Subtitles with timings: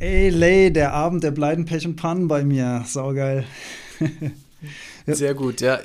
[0.00, 2.84] Ey, Lay, der Abend der Pleiten, Pech und Pannen bei mir.
[2.86, 3.44] Saugeil.
[5.06, 5.78] Sehr gut, ja.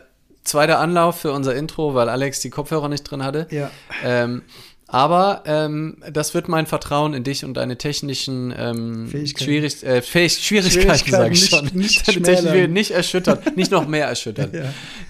[0.46, 3.46] Zweiter Anlauf für unser Intro, weil Alex die Kopfhörer nicht drin hatte.
[3.52, 3.72] Ja.
[4.06, 4.44] Ähm,
[4.88, 9.44] aber ähm, das wird mein Vertrauen in dich und deine technischen ähm, Fähigkeiten.
[9.44, 11.80] Schwierig äh, Fähig Schwierigkeiten, sage ich Schwierigkeiten schon.
[11.80, 14.52] nicht- nicht Deine nicht erschüttern, nicht noch mehr erschüttern.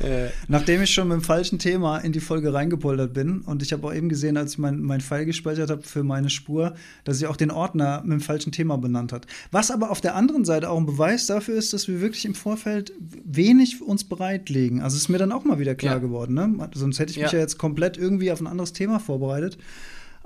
[0.01, 0.07] Ja.
[0.07, 3.73] Äh, Nachdem ich schon mit dem falschen Thema in die Folge reingepoltert bin und ich
[3.73, 7.19] habe auch eben gesehen, als ich mein, mein File gespeichert habe für meine Spur, dass
[7.21, 9.25] ich auch den Ordner mit dem falschen Thema benannt hat.
[9.51, 12.35] Was aber auf der anderen Seite auch ein Beweis dafür ist, dass wir wirklich im
[12.35, 12.93] Vorfeld
[13.25, 14.81] wenig uns bereitlegen.
[14.81, 15.99] Also ist mir dann auch mal wieder klar Ja.
[15.99, 16.33] geworden.
[16.33, 16.69] Ne?
[16.73, 17.37] Sonst hätte ich mich Ja.
[17.37, 19.57] ja jetzt komplett irgendwie auf ein anderes Thema vorbereitet.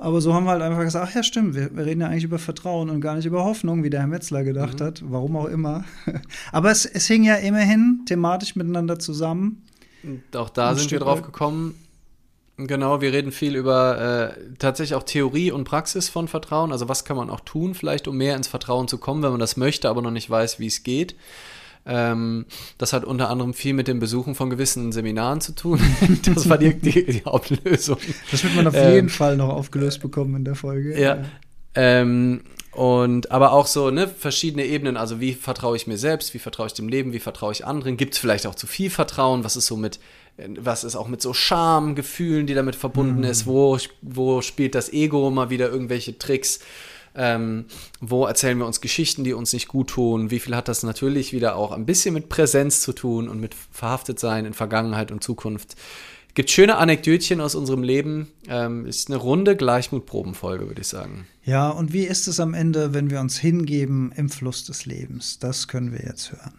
[0.01, 2.23] Aber so haben wir halt einfach gesagt, ach ja, stimmt, wir, wir reden ja eigentlich
[2.23, 5.47] über Vertrauen und gar nicht über Hoffnung, wie der Herr Metzler gedacht hat, warum auch
[5.47, 5.83] immer.
[6.53, 9.61] Aber es, es hing ja immerhin thematisch miteinander zusammen.
[10.03, 11.25] und auch da Ein sind wir Stück drauf weit.
[11.25, 11.75] gekommen.
[12.55, 16.71] Genau, wir reden viel über äh, tatsächlich auch Theorie und Praxis von Vertrauen.
[16.71, 19.39] Also was kann man auch tun, vielleicht um mehr ins Vertrauen zu kommen, wenn man
[19.39, 21.15] das möchte, aber noch nicht weiß, wie es geht.
[21.85, 22.45] Ähm,
[22.77, 25.79] das hat unter anderem viel mit dem Besuchen von gewissen Seminaren zu tun.
[26.25, 27.97] das war die, die, die Hauptlösung.
[28.31, 30.99] Das wird man auf Ähm, jeden Fall noch aufgelöst bekommen in der Folge.
[30.99, 31.23] Ja.
[31.75, 32.41] Ähm,
[32.71, 36.67] und aber auch so, ne, verschiedene Ebenen, also wie vertraue ich mir selbst, wie vertraue
[36.67, 39.55] ich dem Leben, wie vertraue ich anderen, gibt es vielleicht auch zu viel Vertrauen, was
[39.55, 39.99] ist so mit,
[40.37, 44.93] was ist auch mit so Scham, Gefühlen, die damit verbunden ist, wo, wo spielt das
[44.93, 46.59] Ego mal wieder irgendwelche Tricks,
[47.15, 47.65] ähm,
[47.99, 51.33] wo erzählen wir uns Geschichten, die uns nicht gut tun, wie viel hat das natürlich
[51.33, 55.75] wieder auch ein bisschen mit Präsenz zu tun und mit Verhaftetsein in Vergangenheit und Zukunft.
[56.35, 58.27] Gibt schöne Anekdötchen aus unserem Leben.
[58.47, 61.27] Ähm, ist eine runde Gleichmutprobenfolge, würde ich sagen.
[61.43, 65.39] ja, und wie ist es am Ende, wenn wir uns hingeben im Fluss des Lebens?
[65.39, 66.53] Das können wir jetzt hören.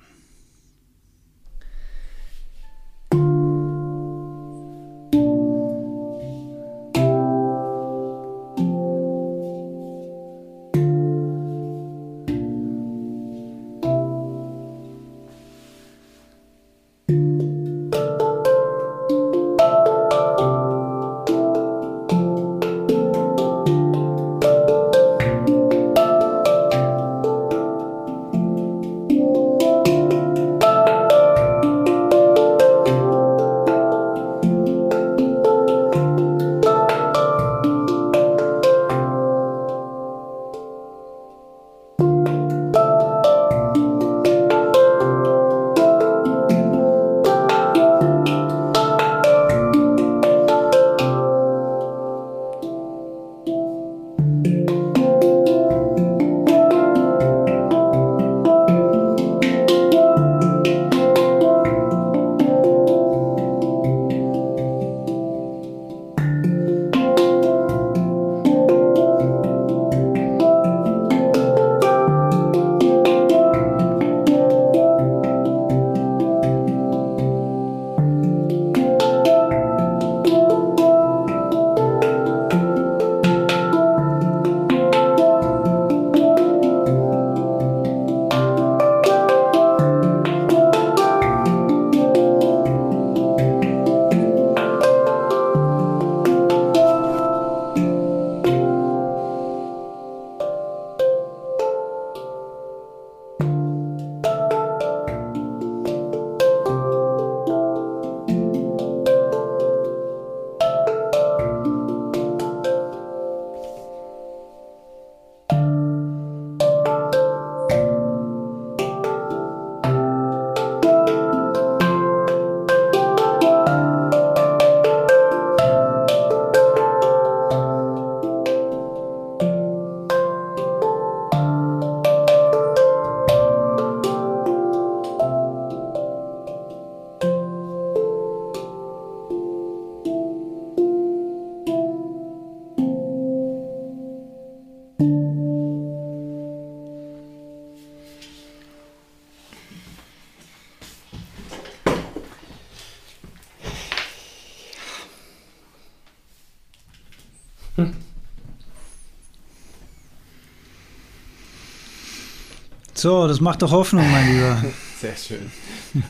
[163.00, 164.62] So, das macht doch Hoffnung, mein Lieber.
[165.00, 165.50] Sehr schön.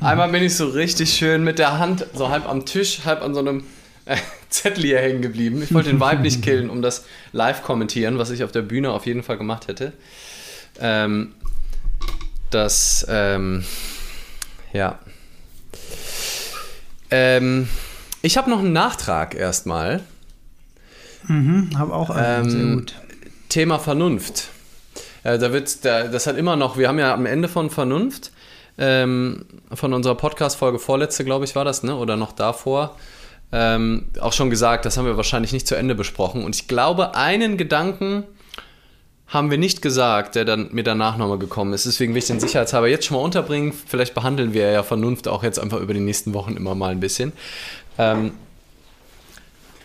[0.01, 3.33] Einmal bin ich so richtig schön mit der Hand so halb am Tisch, halb an
[3.33, 3.63] so einem
[4.07, 4.17] äh,
[4.51, 5.63] Zettel hier hängen geblieben.
[5.63, 8.91] Ich wollte den Vibe nicht killen, um das live kommentieren, was ich auf der Bühne
[8.91, 9.93] auf jeden Fall gemacht hätte.
[10.81, 11.31] Ähm,
[12.51, 13.63] das, ähm,
[14.73, 14.99] ja.
[17.13, 17.69] Ähm,
[18.21, 20.01] ich habe noch einen Nachtrag erstmal.
[21.29, 22.95] Mhm, hab auch einen, sehr Ähm, gut.
[23.49, 24.49] Thema Vernunft.
[25.23, 28.33] Äh, da wird, da, das hat immer noch, wir haben ja am Ende von Vernunft,
[28.79, 31.97] ähm, von unserer Podcast-Folge vorletzte, glaube ich, war das, ne?
[31.97, 32.97] Oder noch davor,
[33.53, 36.45] ähm, auch schon gesagt, das haben wir wahrscheinlich nicht zu Ende besprochen.
[36.45, 38.25] Und ich glaube, einen Gedanken
[39.27, 41.87] haben wir nicht gesagt, der dann mir danach nochmal gekommen ist.
[41.87, 43.73] Deswegen will ich den sicherheitshalber jetzt schon mal unterbringen.
[43.73, 47.01] Vielleicht behandeln wir ja Vernunft auch jetzt einfach über die nächsten Wochen immer mal ein
[47.01, 47.33] bisschen.
[47.97, 48.33] Ähm,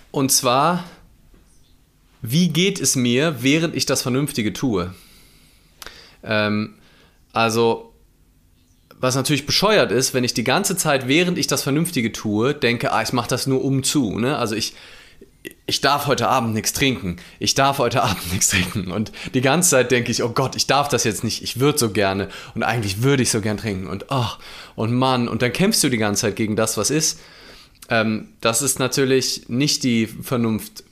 [0.10, 0.84] und zwar,
[2.22, 4.96] wie geht es mir, während ich das Vernünftige tue?
[6.26, 6.76] Ähm,
[7.34, 7.94] also,
[9.00, 12.92] was natürlich bescheuert ist, wenn ich die ganze Zeit, während ich das Vernünftige tue, denke,
[12.92, 14.18] ah, ich mache das nur um zu.
[14.20, 14.38] Ne?
[14.38, 14.74] Also ich,
[15.68, 17.18] ich darf heute Abend nichts trinken.
[17.40, 18.92] Ich darf heute Abend nichts trinken.
[18.92, 21.44] Und die ganze Zeit denke ich, oh Gott, ich darf das jetzt nicht.
[21.44, 22.30] Ich würde so gerne.
[22.56, 23.88] Und eigentlich würde ich so gern trinken.
[23.88, 24.40] Und ach,
[24.76, 25.28] und Mann.
[25.28, 27.20] Und dann kämpfst du die ganze Zeit gegen das, was ist.
[27.90, 30.84] Ähm, das ist natürlich nicht die Vernunft,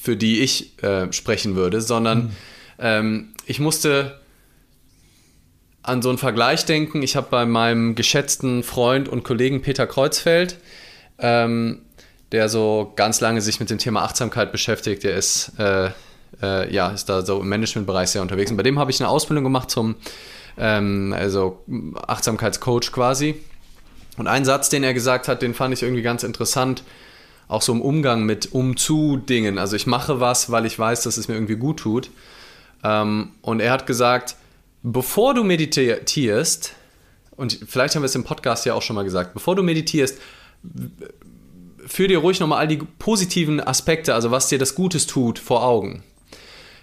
[0.00, 2.30] für die ich äh, sprechen würde, sondern mhm.
[2.78, 4.20] ähm, ich musste
[5.82, 7.02] an so einen Vergleich denken.
[7.02, 10.58] Ich habe bei meinem geschätzten Freund und Kollegen Peter Kreuzfeld,
[11.18, 11.82] ähm,
[12.30, 15.90] der so ganz lange sich mit dem Thema Achtsamkeit beschäftigt, der ist, äh,
[16.40, 18.50] äh, ja, ist da so im Managementbereich sehr unterwegs.
[18.50, 19.96] Und bei dem habe ich eine Ausbildung gemacht zum
[20.56, 21.62] ähm, also
[22.06, 23.36] Achtsamkeitscoach quasi.
[24.18, 26.82] Und ein Satz, den er gesagt hat, den fand ich irgendwie ganz interessant,
[27.48, 29.58] auch so im Umgang mit Umzu-Dingen.
[29.58, 32.10] Also ich mache was, weil ich weiß, dass es mir irgendwie gut tut.
[32.84, 34.36] Ähm, und er hat gesagt,
[34.82, 36.74] bevor du meditierst,
[37.36, 40.18] und vielleicht haben wir es im Podcast ja auch schon mal gesagt, bevor du meditierst,
[41.86, 45.64] führ dir ruhig nochmal all die positiven Aspekte, also was dir das Gutes tut, vor
[45.64, 46.02] Augen.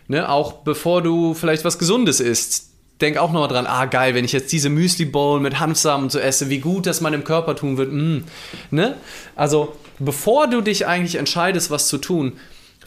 [0.07, 0.27] Ne?
[0.27, 2.69] Auch bevor du vielleicht was Gesundes isst,
[2.99, 6.49] denk auch nochmal dran, ah geil, wenn ich jetzt diese Müsli-Bowl mit Hanfsamen so esse,
[6.49, 7.93] wie gut das meinem Körper tun wird.
[7.93, 8.25] Mm.
[8.71, 8.95] Ne?
[9.35, 12.33] Also bevor du dich eigentlich entscheidest, was zu tun,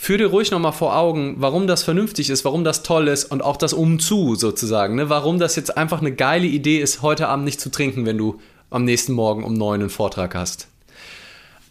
[0.02, 3.40] führ dir ruhig nochmal vor Augen, warum das vernünftig ist, warum das toll ist und
[3.40, 4.96] auch das Umzu sozusagen.
[4.96, 5.08] Ne?
[5.08, 8.40] Warum das jetzt einfach eine geile Idee ist, heute Abend nicht zu trinken, wenn du
[8.68, 10.66] am nächsten Morgen um neun einen Vortrag hast.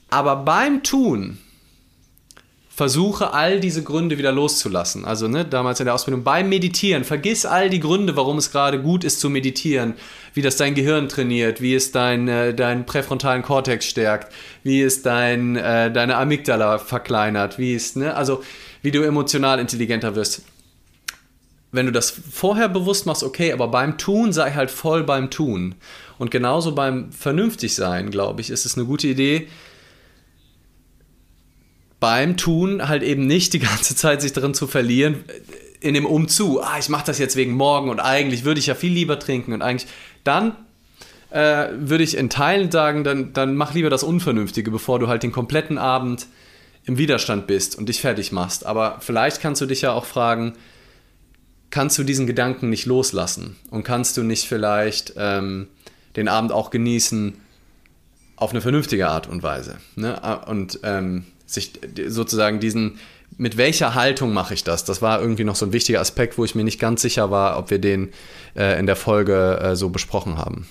[0.10, 1.39] Aber beim Tun
[2.73, 5.03] versuche all diese Gründe wieder loszulassen.
[5.03, 8.81] Also ne, damals in der Ausbildung beim Meditieren, vergiss all die Gründe, warum es gerade
[8.81, 9.95] gut ist zu meditieren,
[10.33, 14.33] wie das dein Gehirn trainiert, wie es dein, äh, deinen präfrontalen Kortex stärkt,
[14.63, 18.41] wie es dein, äh, deine Amygdala verkleinert, wie es, ne, also
[18.81, 20.44] wie du emotional intelligenter wirst.
[21.74, 25.75] Wenn du das vorher bewusst machst, okay, aber beim Tun sei halt voll beim Tun.
[26.17, 29.47] Und genauso beim Vernünftigsein, glaube ich, ist es eine gute Idee,
[32.01, 35.24] beim Tun halt eben nicht die ganze Zeit sich darin zu verlieren,
[35.80, 38.75] in dem Umzu, ah, ich mache das jetzt wegen morgen und eigentlich würde ich ja
[38.75, 39.89] viel lieber trinken und eigentlich,
[40.25, 40.56] dann
[41.30, 45.24] äh, würde ich in Teilen sagen, dann, dann mach lieber das Unvernünftige, bevor du halt
[45.24, 46.27] den kompletten Abend
[46.86, 48.65] im Widerstand bist und dich fertig machst.
[48.65, 50.53] Aber vielleicht kannst du dich ja auch fragen,
[51.69, 55.68] kannst du diesen Gedanken nicht loslassen und kannst du nicht vielleicht ähm,
[56.15, 57.36] den Abend auch genießen
[58.36, 59.77] auf eine vernünftige Art und Weise.
[59.95, 60.19] Ne?
[60.48, 61.74] Und ähm, sich
[62.07, 62.98] sozusagen diesen,
[63.38, 64.83] mit welcher Haltung mache ich das?
[64.83, 67.57] Das war irgendwie noch so ein wichtiger Aspekt, wo ich mir nicht ganz sicher war,
[67.57, 68.09] ob wir den
[68.56, 70.68] äh, in der Folge äh, so besprochen haben.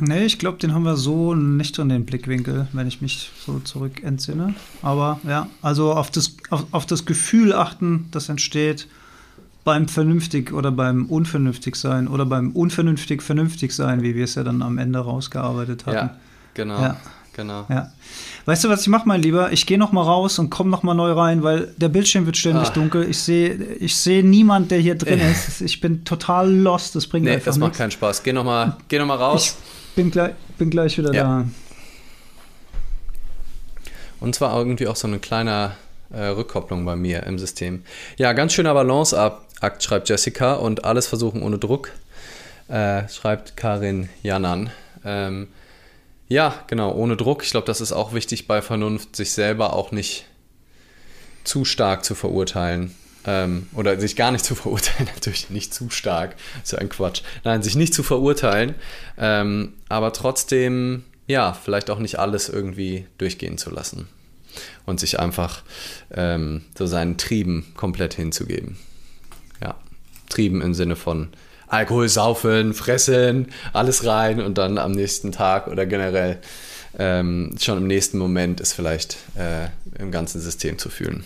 [0.00, 3.60] Nee, ich glaube, den haben wir so nicht in den Blickwinkel, wenn ich mich so
[3.60, 4.54] zurück entsinne.
[4.80, 8.88] Aber ja, also auf das, auf, auf das Gefühl achten, das entsteht
[9.64, 14.42] beim vernünftig oder beim unvernünftig sein oder beim unvernünftig vernünftig sein, wie wir es ja
[14.42, 15.96] dann am Ende rausgearbeitet hatten.
[15.96, 16.16] Ja,
[16.54, 16.80] genau.
[16.80, 16.96] Ja.
[17.34, 17.64] Genau.
[17.68, 17.90] Ja.
[18.44, 19.52] Weißt du, was ich mache, mein Lieber?
[19.52, 22.36] Ich gehe noch mal raus und komme noch mal neu rein, weil der Bildschirm wird
[22.36, 22.72] ständig ah.
[22.72, 23.08] dunkel.
[23.08, 25.60] Ich sehe ich seh niemand, der hier drin ist.
[25.62, 26.94] Ich bin total lost.
[26.94, 28.22] Das bringt nee, einfach das macht keinen Spaß.
[28.22, 29.56] Geh noch mal, geh noch mal raus.
[29.90, 31.22] Ich bin gleich, bin gleich wieder ja.
[31.22, 31.44] da.
[34.20, 35.72] Und zwar irgendwie auch so eine kleine
[36.10, 37.82] äh, Rückkopplung bei mir im System.
[38.18, 40.54] Ja, ganz schöner Balanceakt, schreibt Jessica.
[40.54, 41.90] Und alles versuchen ohne Druck,
[42.68, 44.70] äh, schreibt Karin Janan.
[45.04, 45.48] Ähm,
[46.32, 47.44] ja, genau, ohne Druck.
[47.44, 50.24] Ich glaube, das ist auch wichtig bei Vernunft, sich selber auch nicht
[51.44, 52.94] zu stark zu verurteilen.
[53.24, 57.22] Ähm, oder sich gar nicht zu verurteilen, natürlich nicht zu stark, ist ja ein Quatsch.
[57.44, 58.74] Nein, sich nicht zu verurteilen,
[59.18, 64.08] ähm, aber trotzdem, ja, vielleicht auch nicht alles irgendwie durchgehen zu lassen
[64.86, 65.62] und sich einfach
[66.12, 68.78] ähm, so seinen Trieben komplett hinzugeben.
[69.60, 69.76] Ja,
[70.30, 71.28] Trieben im Sinne von
[71.72, 76.38] Alkohol saufen, fressen, alles rein und dann am nächsten Tag oder generell
[76.98, 81.24] ähm, schon im nächsten Moment ist vielleicht äh, im ganzen System zu fühlen.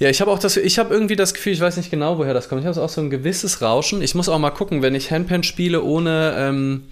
[0.00, 2.34] Ja, ich habe auch das, ich habe irgendwie das Gefühl, ich weiß nicht genau, woher
[2.34, 2.62] das kommt.
[2.62, 4.02] Ich habe auch so ein gewisses Rauschen.
[4.02, 6.82] Ich muss auch mal gucken, wenn ich Handpan spiele ohne ähm,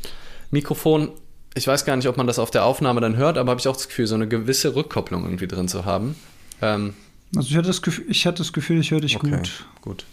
[0.53, 1.11] Mikrofon.
[1.55, 3.67] Ich weiß gar nicht, ob man das auf der Aufnahme dann hört, aber habe ich
[3.67, 6.15] auch das Gefühl, so eine gewisse Rückkopplung irgendwie drin zu haben.
[6.63, 6.95] Ähm,
[7.35, 9.65] also ich hatte das Gefühl, ich, hatte das Gefühl, ich höre dich okay, gut.
[9.81, 10.05] Gut.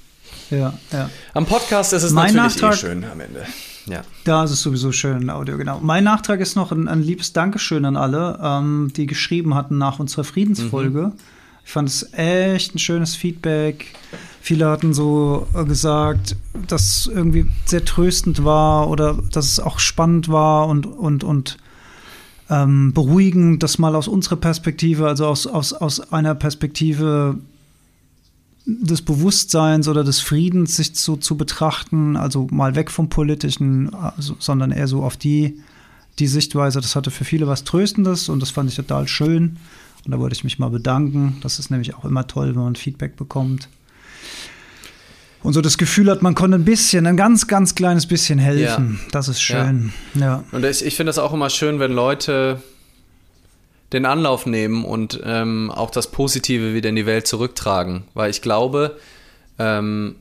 [0.50, 1.10] Ja, ja.
[1.34, 3.44] Am Podcast ist es Mein natürlich Nachtrag- eh schön am Ende.
[3.86, 4.02] Ja.
[4.24, 5.80] Da ist es sowieso schön in Audio, genau.
[5.82, 10.00] Mein Nachtrag ist noch ein, ein liebes Dankeschön an alle, ähm, die geschrieben hatten nach
[10.00, 11.12] unserer Friedensfolge.
[11.66, 13.88] Ich fand es echt ein schönes Feedback.
[14.42, 16.36] Viele hatten so äh, gesagt,
[16.68, 21.58] dass es irgendwie sehr tröstend war oder dass es auch spannend war und, und, und
[22.50, 27.38] ähm, beruhigend, das mal aus unserer Perspektive, also aus, aus, aus einer Perspektive
[28.82, 34.36] des Bewusstseins oder des Friedens sich so zu betrachten, also mal weg vom Politischen, also,
[34.40, 35.60] sondern eher so auf die,
[36.20, 36.82] die Sichtweise.
[36.82, 39.58] Das hatte für viele was Tröstendes und das fand ich total schön.
[40.06, 41.38] Und da wollte ich mich mal bedanken.
[41.42, 43.68] Das ist nämlich auch immer toll, wenn man Feedback bekommt.
[45.42, 49.00] Und so das Gefühl hat, man konnte ein bisschen, ein ganz, ganz kleines bisschen helfen.
[49.12, 49.94] Das ist schön.
[50.16, 50.44] Ja.
[50.52, 52.62] Und ich, ich finde das auch immer schön, wenn Leute
[53.94, 58.04] den Anlauf nehmen und ähm, auch das Positive wieder in die Welt zurücktragen.
[58.14, 58.98] Weil ich glaube,
[59.58, 60.16] ähm,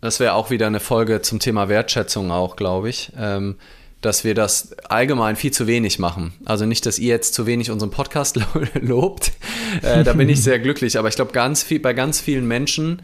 [0.00, 3.56] das wäre auch wieder eine Folge zum Thema Wertschätzung auch, glaube ich, ähm,
[4.00, 6.32] dass wir das allgemein viel zu wenig machen.
[6.44, 8.44] Also nicht, dass ihr jetzt zu wenig unseren Podcast lo
[8.80, 9.32] lobt.
[9.82, 10.98] Äh, da bin ich sehr glücklich.
[10.98, 13.02] Aber ich glaube, ganz viel, bei ganz vielen Menschen,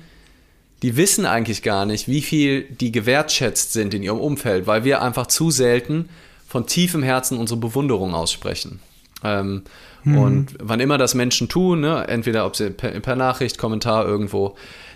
[0.82, 5.02] die wissen eigentlich gar nicht, wie viel die gewertschätzt sind in ihrem Umfeld, weil wir
[5.02, 6.08] einfach zu selten
[6.46, 8.78] von tiefem Herzen unsere Bewunderung aussprechen.
[9.24, 9.62] Ähm,
[10.04, 14.54] Und wann immer das Menschen tun, ne, entweder ob sie per, per Nachricht, Kommentar irgendwo,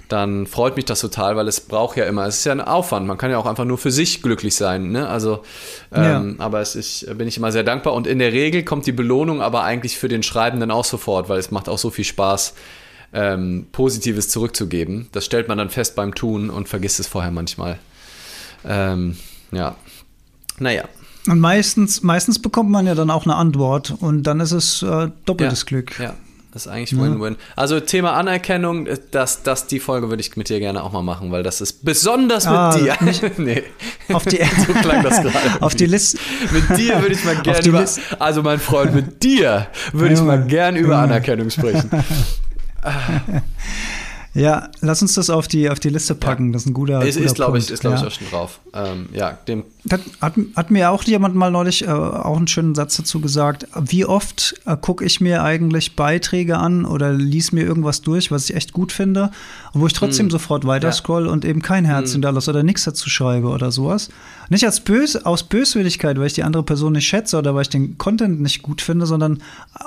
[0.09, 3.07] dann freut mich das total, weil es braucht ja immer, es ist ja ein Aufwand,
[3.07, 5.09] man kann ja auch einfach nur für sich glücklich sein, ne?
[5.09, 5.43] Also,
[5.93, 8.93] ähm, aber es ist, bin ich immer sehr dankbar und in der Regel kommt die
[8.93, 12.55] Belohnung aber eigentlich für den Schreibenden auch sofort, weil es macht auch so viel Spaß,
[13.13, 15.09] ähm, Positives zurückzugeben.
[15.13, 17.79] Das stellt man dann fest beim Tun und vergisst es vorher manchmal.
[18.67, 19.17] Ähm,
[19.53, 19.77] ja.
[20.59, 20.85] Naja.
[21.29, 25.09] Und meistens, meistens bekommt man ja dann auch eine Antwort und dann ist es äh,
[25.27, 25.99] doppeltes ja, Glück.
[26.01, 26.15] Ja,
[26.53, 27.37] das ist eigentlich Win-Win.
[27.55, 31.03] Also Thema Anerkennung, äh, das, das, die Folge würde ich mit dir gerne auch mal
[31.03, 32.97] machen, weil das ist besonders Ah, mit dir.
[33.05, 33.63] nicht- nee.
[34.13, 35.37] Auf die, So klang das gerade.
[35.61, 36.19] auf die Liste.
[36.51, 37.85] Mit dir würde ich mal gerne über,
[38.19, 40.99] also mein Freund, mit dir würde ich mal gerne über.
[40.99, 41.91] Anerkennung sprechen.
[44.35, 46.53] Ja, lass uns das auf die, auf die Liste packen.
[46.53, 48.07] Das ist ein guter, ist, guter ist glaube ich, ist, glaub ich, ja.
[48.07, 48.61] auch schon drauf.
[48.79, 52.77] Ähm, ja, dem, Hat, hat, hat mir auch jemand mal neulich äh, auch einen schönen
[52.77, 53.67] Satz dazu gesagt.
[53.75, 58.49] Wie oft äh, gucke ich mir eigentlich Beiträge an oder lies mir irgendwas durch, was
[58.49, 59.31] ich echt gut finde,
[59.73, 60.31] und wo ich trotzdem Hm.
[60.31, 64.11] sofort weiter scroll und eben kein Herz hinterlasse oder nichts dazu schreibe oder sowas.
[64.49, 67.69] Nicht als bös, aus Böswilligkeit, weil ich die andere Person nicht schätze oder weil ich
[67.69, 69.43] den Content nicht gut finde, sondern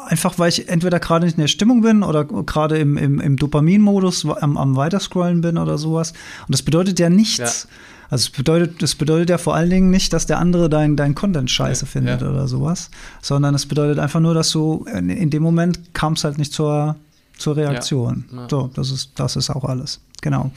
[0.08, 3.38] einfach, weil ich entweder gerade nicht in der Stimmung bin oder gerade im, im, im
[3.38, 6.12] Dopaminmodus am, am Weiterscrollen bin oder sowas.
[6.48, 7.68] Und das bedeutet ja nichts.
[8.12, 11.16] Also es bedeutet, das bedeutet ja vor allen Dingen nicht, dass der andere dein, dein
[11.16, 12.30] Content scheiße Ja, findet ja.
[12.30, 12.92] oder sowas,
[13.22, 16.52] sondern es bedeutet einfach nur, dass du in, in dem Moment kam es halt nicht
[16.52, 16.98] zur,
[17.38, 18.26] zur Reaktion.
[18.32, 18.48] Ja.
[18.50, 20.02] So, das ist, das ist auch alles.
[20.22, 20.52] Genau.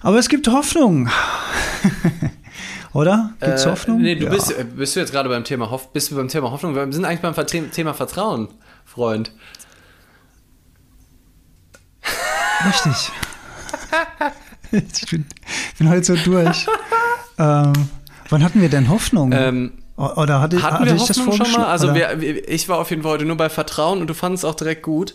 [0.00, 1.08] Aber es gibt Hoffnung.
[2.92, 3.34] Oder?
[3.40, 4.02] Gibt's Äh, Hoffnung?
[4.02, 4.30] Nee, du Ja.
[4.30, 6.74] bist, äh, bist du jetzt gerade beim Thema Hoff, bist du beim Thema Hoffnung?
[6.74, 8.48] Wir sind eigentlich beim Thema Vertrauen,
[8.84, 9.30] Freund.
[12.66, 13.12] Richtig.
[14.72, 15.24] ich bin,
[15.78, 16.66] bin heute so durch.
[17.38, 17.72] ähm,
[18.28, 19.32] wann hatten wir denn Hoffnung?
[19.32, 21.66] Ähm, Oder hatte, hatten hatte wir ich das Hoffnung schon mal?
[21.66, 24.50] Also wir, ich war auf jeden Fall heute nur bei Vertrauen und du fandest es
[24.50, 25.14] auch direkt gut.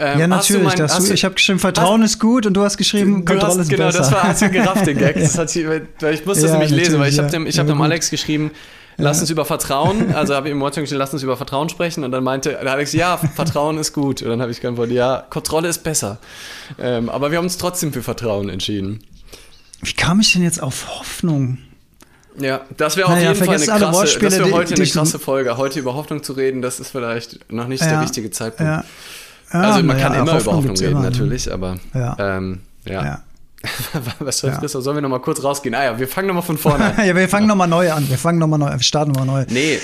[0.00, 0.62] Ähm, ja, hast du natürlich.
[0.68, 3.24] mein- das hast du, du- ich habe geschrieben, Vertrauen ist gut und du hast geschrieben,
[3.24, 3.98] Du Kontrolle hast, ist genau, besser.
[3.98, 5.16] das war als wir gerafft den Gag.
[5.20, 7.60] Das hat, ich musste das Ja, nämlich lesen, weil ich habe natürlich, dem, ich ja.
[7.62, 7.84] hab dem Ja.
[7.84, 8.52] Alex geschrieben,
[8.98, 12.04] lass uns über Vertrauen, also habe ich im WhatsApp geschrieben, lass uns über Vertrauen sprechen
[12.04, 14.22] und dann meinte der Alex, ja, Vertrauen ist gut.
[14.22, 16.18] Und dann habe ich geantwortet, ja, Kontrolle ist besser.
[16.78, 19.00] Ähm, aber wir haben uns trotzdem für Vertrauen entschieden.
[19.80, 21.58] Wie kam ich denn jetzt auf Hoffnung?
[22.40, 24.74] Ja, das wäre auf Naja, jeden Fall eine krasse, Wortspiele, das wäre die- heute die
[24.74, 25.56] eine ich so- krasse Folge.
[25.56, 28.70] Heute über Hoffnung zu reden, das ist vielleicht noch nicht der Ja, richtige Zeitpunkt.
[28.70, 28.84] Ja.
[29.52, 31.10] Ja, also man na kann ja, immer über Hoffnung reden, immer, ne?
[31.10, 32.16] natürlich, aber Ja.
[32.18, 33.22] ähm, ja.
[33.64, 34.02] Ja.
[34.20, 34.58] Was soll Ja.
[34.58, 34.82] Christoph?
[34.82, 35.74] Sollen wir nochmal kurz rausgehen?
[35.74, 36.94] Ah ja, wir fangen nochmal von vorne an.
[37.06, 38.08] ja, wir fangen nochmal neu an.
[38.08, 38.78] Wir fangen nochmal neu an.
[38.78, 39.46] Wir starten nochmal neu.
[39.50, 39.78] Nee,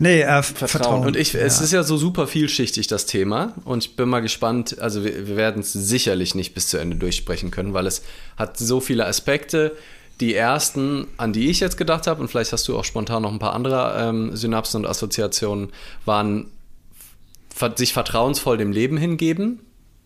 [0.00, 0.68] Nee, äh, Vertrauen.
[0.68, 1.06] Vertrauen.
[1.06, 1.64] Und ich, es ja.
[1.64, 3.54] ist ja so super vielschichtig, das Thema.
[3.64, 6.96] Und ich bin mal gespannt, also wir, wir werden es sicherlich nicht bis zu Ende
[6.96, 8.02] durchsprechen können, weil es
[8.36, 9.76] hat so viele Aspekte.
[10.20, 13.32] Die ersten, an die ich jetzt gedacht habe, und vielleicht hast du auch spontan noch
[13.32, 15.70] ein paar andere ähm, Synapsen und Assoziationen,
[16.04, 16.46] waren
[17.76, 19.60] sich vertrauensvoll dem Leben hingeben.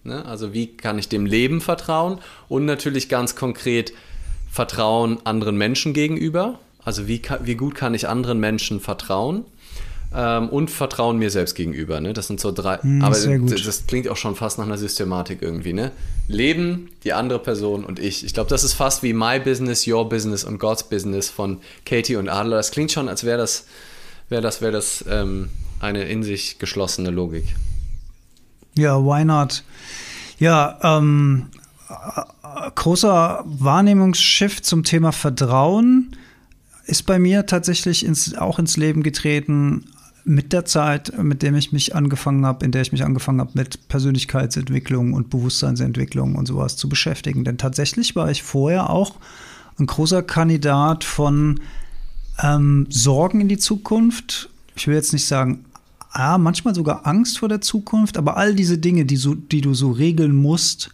[0.05, 0.25] Ne?
[0.25, 2.19] Also wie kann ich dem Leben vertrauen?
[2.49, 3.93] Und natürlich ganz konkret
[4.51, 6.59] Vertrauen anderen Menschen gegenüber.
[6.85, 9.45] Also wie, wie gut kann ich anderen Menschen vertrauen?
[10.15, 12.01] Ähm, und Vertrauen mir selbst gegenüber.
[12.01, 12.13] Ne?
[12.13, 12.79] Das sind so drei.
[13.01, 13.53] aber sehr gut.
[13.53, 15.73] Das, das klingt auch schon fast nach einer Systematik irgendwie.
[15.73, 15.91] Ne?
[16.29, 18.25] Leben, die andere Person und ich.
[18.25, 22.17] Ich glaube, das ist fast wie My Business, Your Business und God's Business von Katie
[22.17, 22.57] und Adler.
[22.57, 23.65] Das klingt schon, als wäre das,
[24.29, 25.49] wäre das, wäre das ähm,
[25.81, 27.45] eine in sich geschlossene Logik.
[28.77, 29.65] Ja, why not?
[30.39, 31.47] Ja, ähm,
[31.89, 36.17] äh, großer Wahrnehmungsschiff zum Thema Vertrauen
[36.87, 39.85] ist bei mir tatsächlich ins, auch ins Leben getreten
[40.25, 43.51] mit der Zeit, mit der ich mich angefangen habe, in der ich mich angefangen habe,
[43.55, 47.45] mit Persönlichkeitsentwicklung und Bewusstseinsentwicklung und sowas zu beschäftigen.
[47.45, 49.17] Denn tatsächlich war ich vorher auch
[49.79, 51.61] ein großer Kandidat von
[52.43, 54.49] ähm, Sorgen in die Zukunft.
[54.77, 55.65] Ich will jetzt nicht sagen,
[56.13, 59.75] ah, manchmal sogar Angst vor der Zukunft, aber all diese Dinge, die, so, die du
[59.75, 60.91] so regeln musst,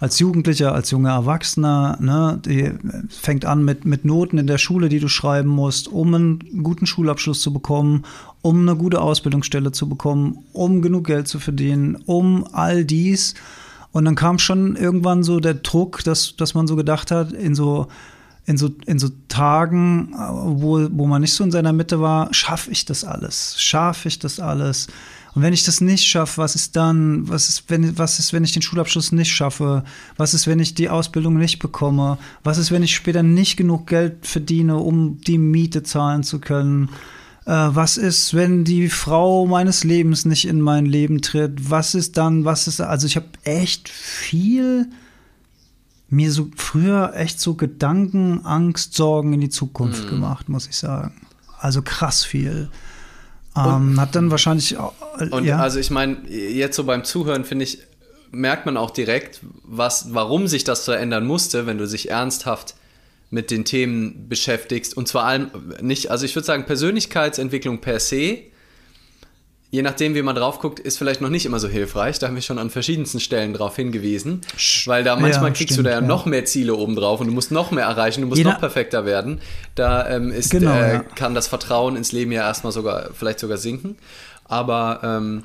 [0.00, 2.72] als Jugendlicher, als junger Erwachsener, ne, die
[3.08, 6.86] fängt an mit, mit Noten in der Schule, die du schreiben musst, um einen guten
[6.86, 8.04] Schulabschluss zu bekommen,
[8.42, 13.34] um eine gute Ausbildungsstelle zu bekommen, um genug Geld zu verdienen, um all dies.
[13.92, 17.54] Und dann kam schon irgendwann so der Druck, dass, dass man so gedacht hat, in
[17.54, 17.86] so,
[18.46, 22.70] in so, in so Tagen, wo, wo man nicht so in seiner Mitte war, schaffe
[22.70, 23.54] ich das alles?
[23.58, 24.88] Schaffe ich das alles?
[25.34, 27.28] Und wenn ich das nicht schaffe, was ist dann?
[27.28, 29.82] Was ist, wenn, was ist, wenn ich den Schulabschluss nicht schaffe?
[30.16, 32.18] Was ist, wenn ich die Ausbildung nicht bekomme?
[32.44, 36.90] Was ist, wenn ich später nicht genug Geld verdiene, um die Miete zahlen zu können?
[37.46, 41.70] Äh, was ist, wenn die Frau meines Lebens nicht in mein Leben tritt?
[41.70, 44.88] Was ist dann, was ist, also ich habe echt viel
[46.14, 50.10] mir so früher echt so Gedanken, Angst, Sorgen in die Zukunft mhm.
[50.10, 51.26] gemacht, muss ich sagen.
[51.58, 52.70] Also krass viel.
[53.56, 54.76] Ähm, hat dann wahrscheinlich.
[55.18, 55.58] Äh, und ja.
[55.58, 57.78] also ich meine, jetzt so beim Zuhören finde ich,
[58.30, 62.74] merkt man auch direkt, was, warum sich das so ändern musste, wenn du sich ernsthaft
[63.30, 64.96] mit den Themen beschäftigst.
[64.96, 68.38] Und zwar allem nicht, also ich würde sagen, Persönlichkeitsentwicklung per se
[69.74, 72.20] je nachdem, wie man drauf guckt, ist vielleicht noch nicht immer so hilfreich.
[72.20, 74.42] Da haben wir schon an verschiedensten Stellen drauf hingewiesen.
[74.84, 77.20] Weil da manchmal ja, kriegst stimmt, du da ja, ja, noch mehr Ziele oben drauf
[77.20, 79.40] und du musst noch mehr erreichen, du musst je noch perfekter werden.
[79.74, 80.98] Da ähm, ist, genau, äh, ja.
[81.00, 83.96] kann das Vertrauen ins Leben ja erstmal sogar, vielleicht sogar sinken.
[84.44, 85.42] Aber ähm,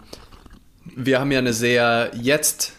[0.95, 2.73] wir haben ja eine sehr jetzt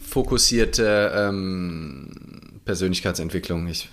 [0.00, 3.66] fokussierte ähm, Persönlichkeitsentwicklung.
[3.66, 3.88] Ich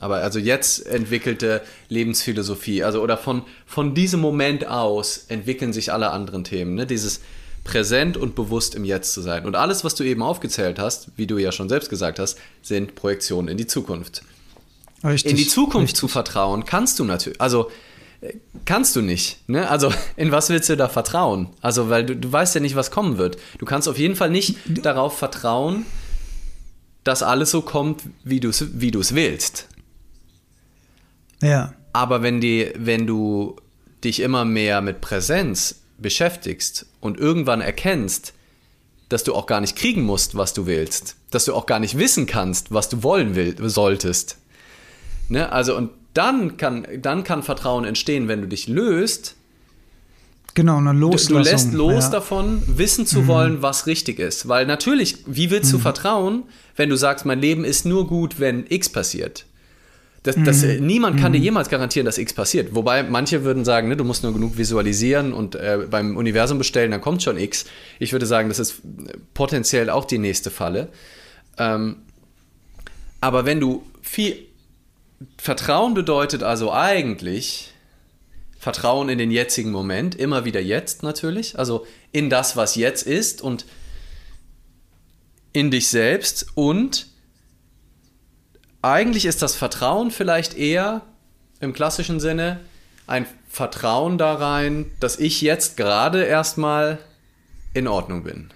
[0.00, 6.10] aber also jetzt entwickelte Lebensphilosophie, also oder von, von diesem Moment aus entwickeln sich alle
[6.10, 6.74] anderen Themen.
[6.74, 6.86] Ne?
[6.86, 7.20] Dieses
[7.66, 9.44] präsent und bewusst im Jetzt zu sein.
[9.44, 12.94] Und alles, was du eben aufgezählt hast, wie du ja schon selbst gesagt hast, sind
[12.94, 14.22] Projektionen in die Zukunft.
[15.04, 15.96] Richtig, in die Zukunft richtig.
[15.98, 17.70] zu vertrauen kannst du natürlich, also
[18.22, 19.38] äh, kannst du nicht.
[19.48, 19.68] Ne?
[19.68, 21.48] Also in was willst du da vertrauen?
[21.60, 23.36] Also weil du, du weißt ja nicht, was kommen wird.
[23.58, 25.84] Du kannst auf jeden Fall nicht darauf vertrauen,
[27.06, 29.68] dass alles so kommt, wie du es wie willst.
[31.40, 31.72] Ja.
[31.92, 33.56] Aber wenn, die, wenn du
[34.02, 38.34] dich immer mehr mit Präsenz beschäftigst und irgendwann erkennst,
[39.08, 41.96] dass du auch gar nicht kriegen musst, was du willst, dass du auch gar nicht
[41.96, 44.38] wissen kannst, was du wollen will, solltest.
[45.28, 45.52] Ne?
[45.52, 49.35] Also und dann kann, dann kann Vertrauen entstehen, wenn du dich löst
[50.56, 51.36] Genau, eine Loslassung.
[51.36, 52.10] Du, lässt los ja.
[52.12, 53.26] davon, wissen zu mhm.
[53.26, 54.48] wollen, was richtig ist.
[54.48, 55.82] Weil natürlich, wie willst du mhm.
[55.82, 56.42] vertrauen,
[56.76, 59.44] wenn du sagst, mein Leben ist nur gut, wenn X passiert?
[60.22, 60.86] Das, das, mhm.
[60.86, 61.44] Niemand kann dir mhm.
[61.44, 62.74] jemals garantieren, dass X passiert.
[62.74, 66.90] Wobei manche würden sagen, ne, du musst nur genug visualisieren und äh, beim Universum bestellen,
[66.90, 67.66] dann kommt schon X.
[67.98, 68.80] Ich würde sagen, das ist
[69.34, 70.88] potenziell auch die nächste Falle.
[71.58, 71.96] Ähm,
[73.20, 74.38] aber wenn du viel
[75.36, 77.74] Vertrauen bedeutet also eigentlich,
[78.66, 83.40] Vertrauen in den jetzigen Moment, immer wieder jetzt natürlich, also in das, was jetzt ist
[83.40, 83.64] und
[85.52, 87.06] in dich selbst und
[88.82, 91.02] eigentlich ist das Vertrauen vielleicht eher
[91.60, 92.58] im klassischen Sinne
[93.06, 96.98] ein Vertrauen da rein, dass ich jetzt gerade erstmal
[97.72, 98.48] in Ordnung bin.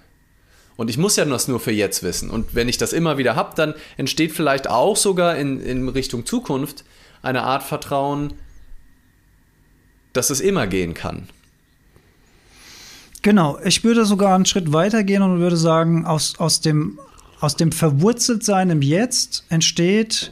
[0.76, 2.30] Und ich muss ja das nur für jetzt wissen.
[2.30, 6.26] Und wenn ich das immer wieder habe, dann entsteht vielleicht auch sogar in, in Richtung
[6.26, 6.82] Zukunft
[7.22, 8.34] eine Art Vertrauen,
[10.12, 11.28] dass es immer gehen kann.
[13.22, 16.98] Genau, ich würde sogar einen Schritt weiter gehen und würde sagen, aus, aus, dem,
[17.40, 20.30] aus dem Verwurzeltsein im Jetzt entsteht,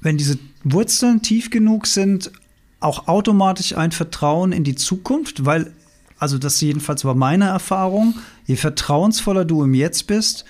[0.00, 2.32] wenn diese Wurzeln tief genug sind,
[2.80, 5.72] auch automatisch ein Vertrauen in die Zukunft, weil,
[6.18, 8.14] also das jedenfalls war meine Erfahrung,
[8.46, 10.44] je vertrauensvoller du im Jetzt bist,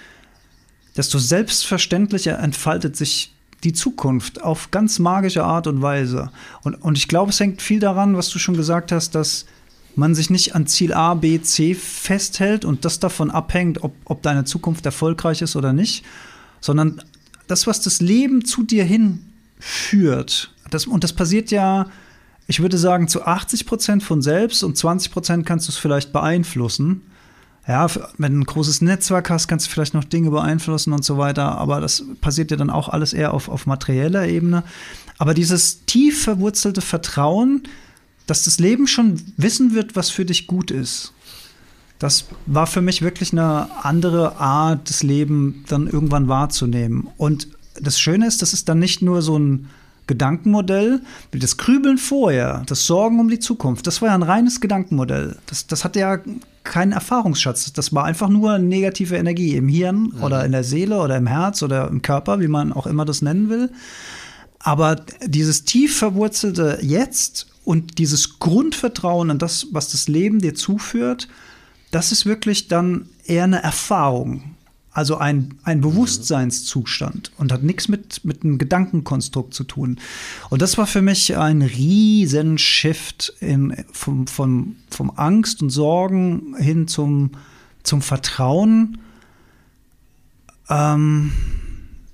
[0.96, 3.32] desto selbstverständlicher entfaltet sich
[3.66, 6.30] die Zukunft auf ganz magische Art und Weise.
[6.62, 9.44] Und, und ich glaube, es hängt viel daran, was du schon gesagt hast, dass
[9.96, 14.22] man sich nicht an Ziel A, B, C festhält und das davon abhängt, ob, ob
[14.22, 16.04] deine Zukunft erfolgreich ist oder nicht,
[16.60, 17.02] sondern
[17.48, 20.52] das, was das Leben zu dir hinführt.
[20.70, 21.86] Das, und das passiert ja,
[22.46, 26.12] ich würde sagen, zu 80 Prozent von selbst und 20 Prozent kannst du es vielleicht
[26.12, 27.02] beeinflussen
[27.68, 31.18] ja, wenn du ein großes Netzwerk hast, kannst du vielleicht noch Dinge beeinflussen und so
[31.18, 34.62] weiter, aber das passiert ja dann auch alles eher auf, auf materieller Ebene.
[35.18, 37.64] Aber dieses tief verwurzelte Vertrauen,
[38.26, 41.12] dass das Leben schon wissen wird, was für dich gut ist.
[41.98, 47.08] das war für mich wirklich eine andere Art, das Leben dann irgendwann wahrzunehmen.
[47.16, 47.48] Und
[47.80, 49.70] das Schöne ist, das ist dann nicht nur so ein
[50.06, 55.36] Gedankenmodell, das Krübeln vorher, das Sorgen um die Zukunft, das war ja ein reines Gedankenmodell.
[55.46, 56.18] Das, das hatte ja
[56.64, 57.72] keinen Erfahrungsschatz.
[57.72, 60.22] Das war einfach nur negative Energie im Hirn mhm.
[60.22, 63.22] oder in der Seele oder im Herz oder im Körper, wie man auch immer das
[63.22, 63.70] nennen will.
[64.58, 71.28] Aber dieses tief verwurzelte Jetzt und dieses Grundvertrauen an das, was das Leben dir zuführt,
[71.92, 74.55] das ist wirklich dann eher eine Erfahrung.
[74.96, 79.98] Also ein, ein Bewusstseinszustand und hat nichts mit, mit einem Gedankenkonstrukt zu tun.
[80.48, 86.56] Und das war für mich ein riesen Shift in, vom, vom, vom Angst und Sorgen
[86.56, 87.32] hin zum,
[87.82, 88.96] zum Vertrauen.
[90.70, 91.30] Ähm,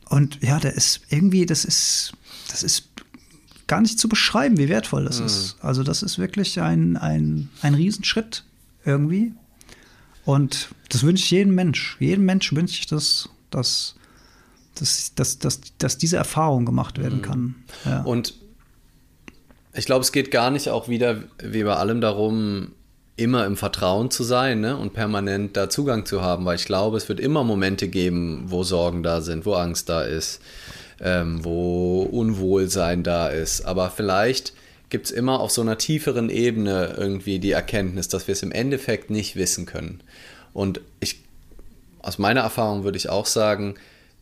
[0.09, 2.15] und ja, der ist irgendwie, das ist,
[2.51, 2.89] das ist
[3.69, 5.27] gar nicht zu beschreiben, wie wertvoll das mhm.
[5.27, 5.57] ist.
[5.61, 8.43] Also das ist wirklich ein, ein, ein Riesenschritt
[8.85, 9.35] irgendwie.
[10.25, 11.97] Und das wünsche ich jedem Mensch.
[11.99, 13.97] Jedem Mensch wünsche ich das, dass,
[14.75, 17.23] dass, dass, dass, dass diese Erfahrung gemacht werden mhm.
[17.23, 17.55] kann.
[17.85, 18.03] Ja.
[18.03, 18.35] Und
[19.75, 22.73] ich glaube, es geht gar nicht auch wieder wie bei allem darum,
[23.17, 24.77] immer im Vertrauen zu sein ne?
[24.77, 28.65] und permanent da Zugang zu haben, weil ich glaube, es wird immer Momente geben, wo
[28.65, 30.41] Sorgen da sind, wo Angst da ist,
[31.01, 33.63] ähm, wo Unwohlsein da ist.
[33.63, 34.55] Aber vielleicht
[34.93, 38.53] gibt es immer auf so einer tieferen Ebene irgendwie die Erkenntnis, dass wir es im
[38.53, 40.03] Endeffekt nicht wissen können.
[40.53, 41.23] Und ich,
[42.03, 43.75] aus meiner Erfahrung würde ich auch sagen,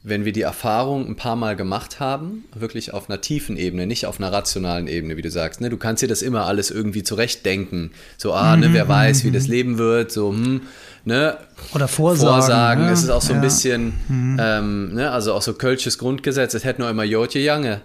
[0.04, 4.06] wenn wir die Erfahrung ein paar Mal gemacht haben, wirklich auf einer tiefen Ebene, nicht
[4.06, 5.70] auf einer rationalen Ebene, wie du sagst, ne?
[5.70, 7.90] du kannst dir das immer alles irgendwie zurechtdenken.
[8.16, 9.52] So, ah, ne, wer weiß, wie das mhm.
[9.52, 10.62] Leben wird, so, hm,
[11.04, 11.37] ne?
[11.74, 12.33] Oder Vorsagen.
[12.33, 12.85] Vorsagen.
[12.85, 12.92] Ja.
[12.92, 14.38] Es ist auch so ein bisschen, mhm.
[14.40, 15.11] ähm, ne?
[15.11, 17.83] also auch so Kölsches Grundgesetz, es hätte nur immer Jotje Jange.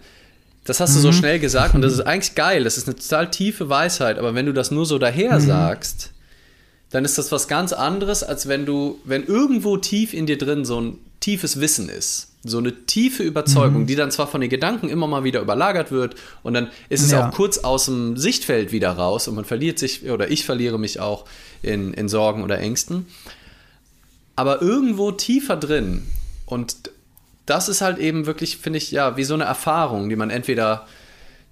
[0.66, 1.14] Das hast du so mhm.
[1.14, 2.64] schnell gesagt und das ist eigentlich geil.
[2.64, 4.18] Das ist eine total tiefe Weisheit.
[4.18, 5.46] Aber wenn du das nur so daher mhm.
[5.46, 6.12] sagst,
[6.90, 10.66] dann ist das was ganz anderes, als wenn du, wenn irgendwo tief in dir drin
[10.66, 12.30] so ein tiefes Wissen ist.
[12.44, 13.88] So eine tiefe Überzeugung, mhm.
[13.88, 17.12] die dann zwar von den Gedanken immer mal wieder überlagert wird und dann ist es
[17.12, 17.28] ja.
[17.28, 21.00] auch kurz aus dem Sichtfeld wieder raus und man verliert sich, oder ich verliere mich
[21.00, 21.26] auch
[21.64, 23.08] in, in Sorgen oder Ängsten.
[24.36, 26.04] Aber irgendwo tiefer drin
[26.46, 26.76] und
[27.46, 30.86] das ist halt eben wirklich, finde ich, ja, wie so eine Erfahrung, die man entweder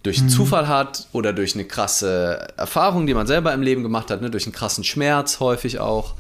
[0.04, 0.30] durch mhm.
[0.30, 4.30] Zufall hat oder durch eine krasse Erfahrung, die man selber im Leben gemacht hat, ne?
[4.30, 6.16] durch einen krassen Schmerz häufig auch.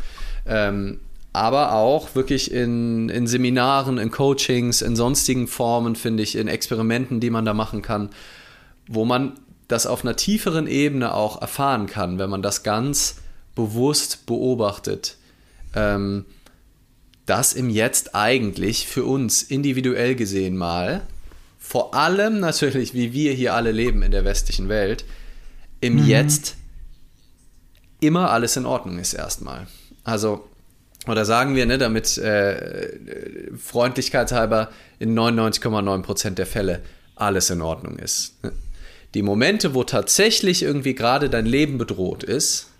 [0.45, 0.99] Ähm,
[1.33, 7.19] aber auch wirklich in, in Seminaren, in Coachings, in sonstigen Formen, finde ich, in Experimenten,
[7.19, 8.09] die man da machen kann,
[8.88, 9.33] wo man
[9.67, 13.17] das auf einer tieferen Ebene auch erfahren kann, wenn man das ganz
[13.55, 15.17] bewusst beobachtet.
[15.75, 16.25] Ähm,
[17.25, 21.07] dass im Jetzt eigentlich für uns individuell gesehen mal,
[21.59, 25.05] vor allem natürlich, wie wir hier alle leben in der westlichen Welt,
[25.79, 26.05] im mhm.
[26.05, 26.55] Jetzt
[27.99, 29.67] immer alles in Ordnung ist erstmal.
[30.03, 30.49] Also,
[31.07, 32.91] oder sagen wir, ne, damit äh,
[33.57, 36.81] freundlichkeitshalber in 99,9% der Fälle
[37.15, 38.36] alles in Ordnung ist.
[39.13, 42.72] Die Momente, wo tatsächlich irgendwie gerade dein Leben bedroht ist,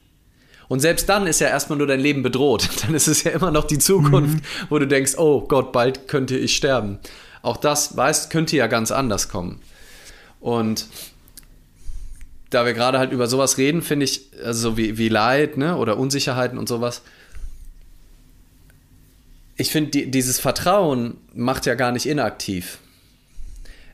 [0.68, 2.70] und selbst dann ist ja erstmal nur dein Leben bedroht.
[2.82, 4.68] Dann ist es ja immer noch die Zukunft, mhm.
[4.70, 7.00] wo du denkst, oh Gott, bald könnte ich sterben.
[7.42, 9.60] Auch das, weißt, könnte ja ganz anders kommen.
[10.40, 10.88] Und
[12.50, 15.98] da wir gerade halt über sowas reden, finde ich, also wie, wie Leid ne, oder
[15.98, 17.02] Unsicherheiten und sowas,
[19.56, 22.80] ich finde, die, dieses Vertrauen macht ja gar nicht inaktiv.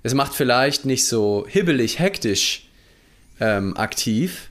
[0.04, 2.70] Es macht vielleicht nicht so hibbelig, hektisch
[3.40, 4.50] ähm, aktiv,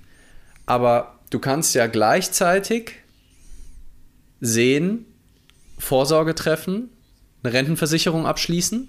[0.66, 2.94] aber du kannst ja gleichzeitig
[4.40, 5.04] sehen,
[5.78, 6.90] Vorsorge treffen,
[7.42, 8.88] eine Rentenversicherung abschließen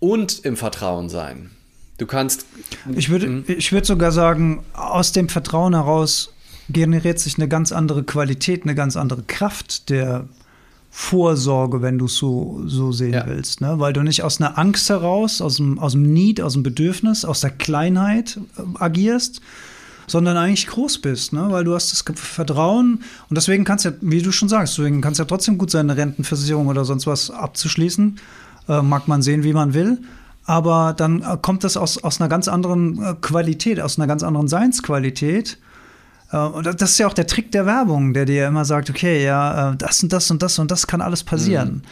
[0.00, 1.50] und im Vertrauen sein.
[1.98, 2.46] Du kannst.
[2.96, 3.44] Ich würde, hm?
[3.46, 6.32] ich würde sogar sagen, aus dem Vertrauen heraus
[6.68, 10.28] generiert sich eine ganz andere Qualität, eine ganz andere Kraft der
[10.90, 13.26] Vorsorge, wenn du es so, so sehen ja.
[13.26, 13.60] willst.
[13.60, 13.78] Ne?
[13.78, 17.24] Weil du nicht aus einer Angst heraus, aus dem, aus dem Need, aus dem Bedürfnis,
[17.24, 19.40] aus der Kleinheit äh, agierst,
[20.06, 21.46] sondern eigentlich groß bist, ne?
[21.50, 25.18] weil du hast das Vertrauen und deswegen kannst ja, wie du schon sagst, deswegen kannst
[25.18, 28.18] ja trotzdem gut sein, eine Rentenversicherung oder sonst was abzuschließen.
[28.68, 29.98] Äh, mag man sehen, wie man will.
[30.44, 34.22] Aber dann äh, kommt das aus, aus einer ganz anderen äh, Qualität, aus einer ganz
[34.22, 35.58] anderen Seinsqualität.
[36.30, 39.24] Äh, und das ist ja auch der Trick der Werbung, der dir immer sagt, okay,
[39.24, 41.74] ja, das und das und das und das kann alles passieren.
[41.74, 41.82] Mhm.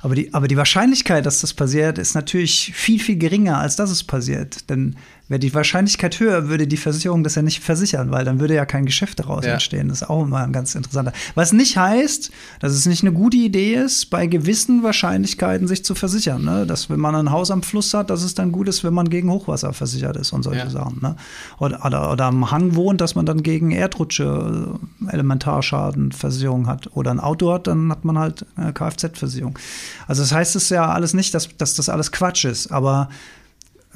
[0.00, 3.90] Aber die, aber die Wahrscheinlichkeit, dass das passiert, ist natürlich viel, viel geringer, als dass
[3.90, 4.68] es passiert.
[4.70, 4.96] Denn
[5.28, 8.64] wäre die Wahrscheinlichkeit höher, würde die Versicherung das ja nicht versichern, weil dann würde ja
[8.64, 9.54] kein Geschäft daraus ja.
[9.54, 9.88] entstehen.
[9.88, 11.12] Das ist auch immer ein ganz interessanter.
[11.34, 15.94] Was nicht heißt, dass es nicht eine gute Idee ist, bei gewissen Wahrscheinlichkeiten sich zu
[15.94, 16.44] versichern.
[16.44, 16.66] Ne?
[16.66, 19.10] Dass, wenn man ein Haus am Fluss hat, dass es dann gut ist, wenn man
[19.10, 20.70] gegen Hochwasser versichert ist und solche ja.
[20.70, 21.00] Sachen.
[21.02, 21.16] Ne?
[21.58, 26.90] Oder, oder, oder, am Hang wohnt, dass man dann gegen Erdrutsche äh, Elementarschadenversicherung hat.
[26.94, 29.58] Oder ein Auto hat, dann hat man halt eine Kfz-Versicherung.
[30.06, 33.08] Also das heißt es ja alles nicht, dass, dass das alles Quatsch ist, aber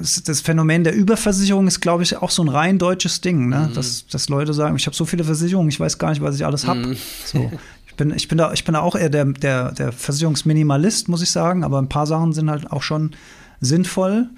[0.01, 3.67] das Phänomen der Überversicherung ist, glaube ich, auch so ein rein deutsches Ding, ne?
[3.69, 3.73] Mhm.
[3.73, 6.45] dass, dass Leute sagen, ich habe so viele Versicherungen, ich weiß gar nicht, was ich
[6.45, 6.79] alles habe.
[6.79, 6.97] Mhm.
[7.25, 7.51] So.
[7.87, 11.21] Ich bin, ich, bin da, ich bin da auch eher der, der, der Versicherungsminimalist, muss
[11.21, 13.11] ich sagen, aber ein paar Sachen sind halt auch schon
[13.59, 14.29] sinnvoll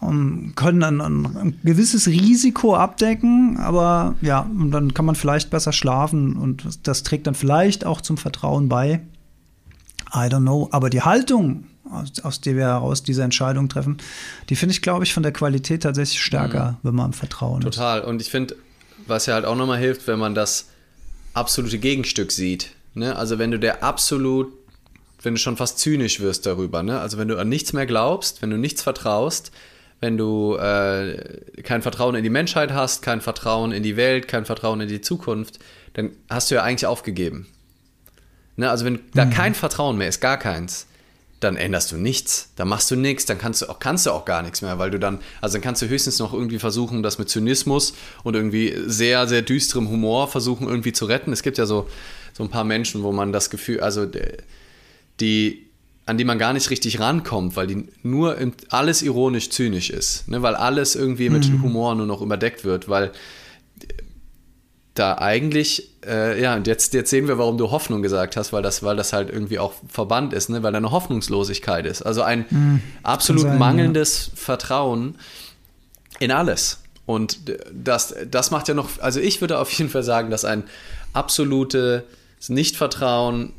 [0.00, 5.72] und können ein, ein, gewisses Risiko abdecken, aber ja, und dann kann man vielleicht besser
[5.72, 9.00] schlafen und das trägt dann vielleicht auch zum Vertrauen bei.
[10.14, 10.68] I don't know.
[10.70, 13.98] Aber die Haltung, aus, aus der wir heraus diese Entscheidung treffen,
[14.48, 16.76] die finde ich, glaube ich, von der Qualität tatsächlich stärker, mhm.
[16.82, 17.70] wenn man im Vertrauen Total.
[17.70, 17.76] ist.
[17.76, 18.00] Total.
[18.02, 18.56] Und ich finde,
[19.06, 20.66] was ja halt auch nochmal hilft, wenn man das
[21.34, 22.70] absolute Gegenstück sieht.
[22.94, 23.16] Ne?
[23.16, 24.52] Also wenn du der absolut,
[25.22, 27.00] wenn du schon fast zynisch wirst darüber, ne?
[27.00, 29.52] also wenn du an nichts mehr glaubst, wenn du nichts vertraust,
[30.00, 34.44] wenn du äh, kein Vertrauen in die Menschheit hast, kein Vertrauen in die Welt, kein
[34.44, 35.58] Vertrauen in die Zukunft,
[35.94, 37.48] dann hast du ja eigentlich aufgegeben.
[38.56, 38.70] Ne?
[38.70, 39.30] Also wenn da mhm.
[39.30, 40.86] kein Vertrauen mehr ist, gar keins,
[41.40, 44.24] dann änderst du nichts, dann machst du nichts, dann kannst du auch, kannst du auch
[44.24, 47.18] gar nichts mehr, weil du dann, also dann kannst du höchstens noch irgendwie versuchen, das
[47.18, 51.32] mit Zynismus und irgendwie sehr, sehr düsterem Humor versuchen irgendwie zu retten.
[51.32, 51.88] Es gibt ja so,
[52.32, 54.06] so ein paar Menschen, wo man das Gefühl, also
[55.20, 55.66] die,
[56.06, 58.36] an die man gar nicht richtig rankommt, weil die nur
[58.70, 60.42] alles ironisch zynisch ist, ne?
[60.42, 61.62] weil alles irgendwie mit mhm.
[61.62, 63.12] Humor nur noch überdeckt wird, weil
[64.98, 68.62] da eigentlich, äh, ja, und jetzt, jetzt sehen wir, warum du Hoffnung gesagt hast, weil
[68.62, 70.62] das, weil das halt irgendwie auch verbannt ist, ne?
[70.62, 72.02] weil da eine Hoffnungslosigkeit ist.
[72.02, 74.32] Also ein mhm, absolut sein, mangelndes ja.
[74.36, 75.14] Vertrauen
[76.18, 76.80] in alles.
[77.06, 77.38] Und
[77.72, 80.64] das, das macht ja noch, also ich würde auf jeden Fall sagen, dass ein
[81.12, 82.02] absolutes
[82.48, 83.52] Nichtvertrauen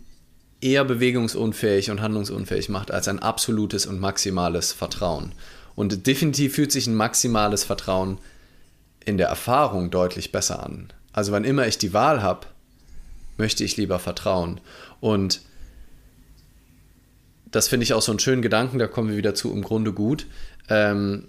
[0.62, 5.32] eher bewegungsunfähig und handlungsunfähig macht als ein absolutes und maximales Vertrauen.
[5.76, 8.18] Und definitiv fühlt sich ein maximales Vertrauen
[9.06, 10.92] in der Erfahrung deutlich besser an.
[11.20, 12.48] Also wann immer ich die Wahl habe,
[13.36, 14.62] möchte ich lieber vertrauen.
[15.02, 15.42] Und
[17.52, 19.92] das finde ich auch so einen schönen Gedanken, da kommen wir wieder zu im Grunde
[19.92, 20.28] gut,
[20.70, 21.26] ähm,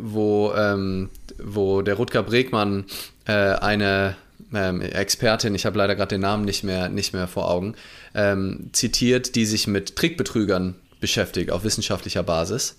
[0.00, 2.86] wo, ähm, wo der Rutger Bregmann
[3.26, 4.16] äh, eine
[4.54, 7.74] ähm, Expertin, ich habe leider gerade den Namen nicht mehr, nicht mehr vor Augen,
[8.14, 12.78] ähm, zitiert, die sich mit Trickbetrügern beschäftigt auf wissenschaftlicher Basis.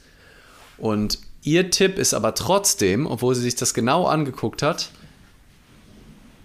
[0.80, 4.89] Und ihr Tipp ist aber trotzdem, obwohl sie sich das genau angeguckt hat,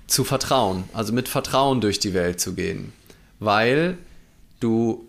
[0.07, 2.93] zu vertrauen, also mit Vertrauen durch die Welt zu gehen.
[3.39, 3.99] Weil
[4.61, 5.07] du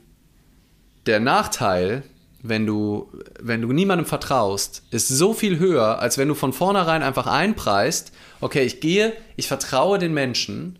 [1.05, 2.03] der Nachteil,
[2.43, 7.03] wenn du, wenn du niemandem vertraust, ist so viel höher, als wenn du von vornherein
[7.03, 10.77] einfach einpreist, okay, ich gehe, ich vertraue den Menschen,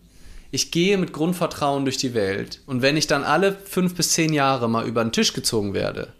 [0.50, 4.32] ich gehe mit Grundvertrauen durch die Welt und wenn ich dann alle fünf bis zehn
[4.32, 6.12] Jahre mal über den Tisch gezogen werde,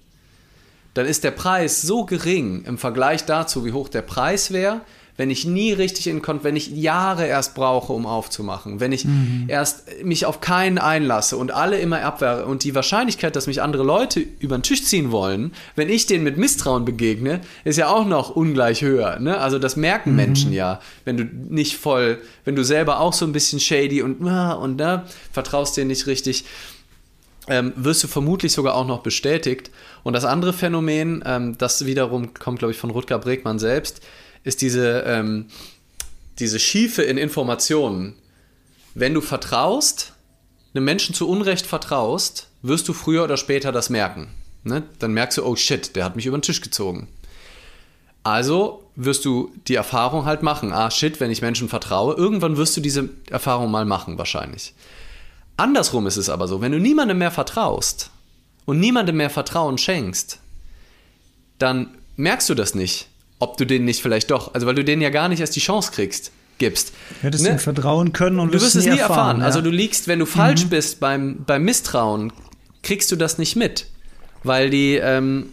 [0.95, 4.81] dann ist der Preis so gering im Vergleich dazu, wie hoch der Preis wäre,
[5.19, 9.05] wenn ich nie richtig in Kontakt, wenn ich Jahre erst brauche, um aufzumachen, wenn ich
[9.05, 9.47] mhm.
[9.49, 13.83] erst mich auf keinen einlasse und alle immer abwehre und die Wahrscheinlichkeit, dass mich andere
[13.83, 18.07] Leute über den Tisch ziehen wollen, wenn ich denen mit Misstrauen begegne, ist ja auch
[18.07, 19.19] noch ungleich höher.
[19.19, 19.37] Ne?
[19.39, 20.17] Also das merken mhm.
[20.17, 24.19] Menschen ja, wenn du nicht voll, wenn du selber auch so ein bisschen shady und
[24.21, 26.45] und ne, vertraust dir nicht richtig.
[27.49, 29.71] Ähm, wirst du vermutlich sogar auch noch bestätigt.
[30.03, 34.03] Und das andere Phänomen, ähm, das wiederum kommt, glaube ich, von Rutger Bregmann selbst,
[34.49, 35.47] ist diese, ähm,
[36.39, 38.15] diese Schiefe in Informationen.
[38.95, 40.15] Wenn du vertraust,
[40.75, 44.29] einem Menschen zu Unrecht vertraust, wirst du früher oder später das merken.
[44.65, 44.85] Ne?
[44.99, 47.09] Dann merkst du, oh shit, der hat mich über den Tisch gezogen.
[48.23, 52.75] Also wirst du die Erfahrung halt machen, ah shit, wenn ich Menschen vertraue, irgendwann wirst
[52.77, 54.73] du diese Erfahrung mal machen wahrscheinlich.
[55.59, 58.11] Andersrum ist es aber so, wenn du niemandem mehr vertraust
[58.65, 60.41] und niemandem mehr Vertrauen schenkst,
[61.59, 63.09] dann merkst du das nicht
[63.39, 65.61] ob du den nicht vielleicht doch, also weil du denen ja gar nicht erst die
[65.61, 66.93] Chance kriegst, gibst.
[67.23, 67.51] Hättest ne?
[67.51, 69.11] ihm vertrauen können und du wirst es nie erfahren.
[69.11, 69.41] erfahren.
[69.41, 69.47] Ja.
[69.47, 70.71] Also du liegst, wenn du falsch mhm.
[70.71, 72.33] bist beim, beim Misstrauen,
[72.83, 73.87] kriegst du das nicht mit,
[74.43, 75.51] weil die ähm,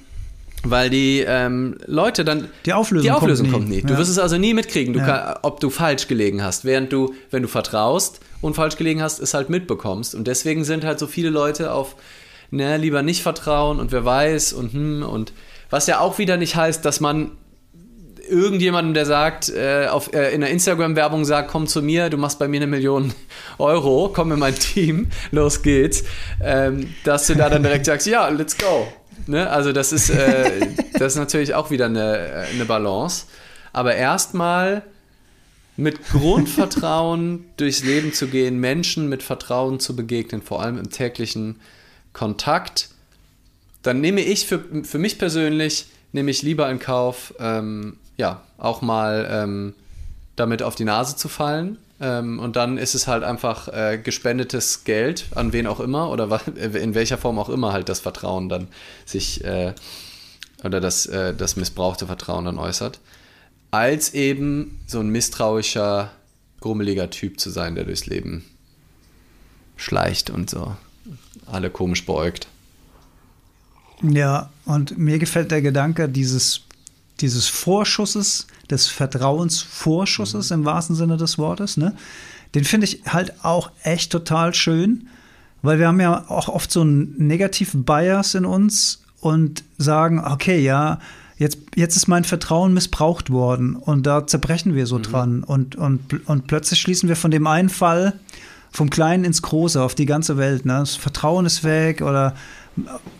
[0.67, 3.81] weil die ähm, Leute dann die Auflösung, die Auflösung kommt nie.
[3.81, 3.93] Kommt nie.
[3.93, 5.05] Du wirst es also nie mitkriegen, du ja.
[5.05, 9.19] kann, ob du falsch gelegen hast, während du, wenn du vertraust und falsch gelegen hast,
[9.19, 10.15] es halt mitbekommst.
[10.15, 11.95] Und deswegen sind halt so viele Leute auf,
[12.51, 15.33] ne, lieber nicht vertrauen und wer weiß und hm und
[15.69, 17.31] was ja auch wieder nicht heißt, dass man
[18.27, 22.39] irgendjemandem, der sagt, äh, auf, äh, in der Instagram-Werbung sagt, komm zu mir, du machst
[22.39, 23.13] bei mir eine Million
[23.57, 26.03] Euro, komm in mein Team, los geht's,
[26.41, 28.87] ähm, dass du da dann direkt sagst, ja, let's go.
[29.27, 29.49] Ne?
[29.49, 33.25] Also das ist, äh, das ist natürlich auch wieder eine, äh, eine Balance.
[33.73, 34.83] Aber erstmal
[35.77, 41.59] mit Grundvertrauen durchs Leben zu gehen, Menschen mit Vertrauen zu begegnen, vor allem im täglichen
[42.13, 42.89] Kontakt,
[43.83, 48.81] dann nehme ich für, für mich persönlich, nehme ich lieber in Kauf, ähm, ja, auch
[48.81, 49.73] mal ähm,
[50.35, 51.77] damit auf die Nase zu fallen.
[51.99, 56.41] Ähm, und dann ist es halt einfach äh, gespendetes Geld, an wen auch immer oder
[56.55, 58.67] in welcher Form auch immer halt das Vertrauen dann
[59.05, 59.73] sich äh,
[60.63, 62.99] oder das, äh, das missbrauchte Vertrauen dann äußert
[63.75, 66.11] als eben so ein misstrauischer,
[66.61, 68.45] grummeliger Typ zu sein, der durchs Leben
[69.75, 70.77] schleicht und so
[71.45, 72.47] alle komisch beäugt.
[74.01, 76.61] Ja, und mir gefällt der Gedanke dieses,
[77.21, 80.59] dieses Vorschusses, des Vertrauensvorschusses mhm.
[80.59, 81.95] im wahrsten Sinne des Wortes, ne?
[82.53, 85.07] Den finde ich halt auch echt total schön,
[85.61, 90.59] weil wir haben ja auch oft so einen negativen Bias in uns und sagen, okay,
[90.59, 90.99] ja,
[91.37, 95.03] jetzt, jetzt ist mein Vertrauen missbraucht worden und da zerbrechen wir so mhm.
[95.03, 95.43] dran.
[95.43, 98.13] Und, und, und plötzlich schließen wir von dem einen Fall
[98.71, 100.65] vom Kleinen ins Große auf die ganze Welt.
[100.65, 100.79] Ne?
[100.79, 102.35] Das Vertrauen ist weg oder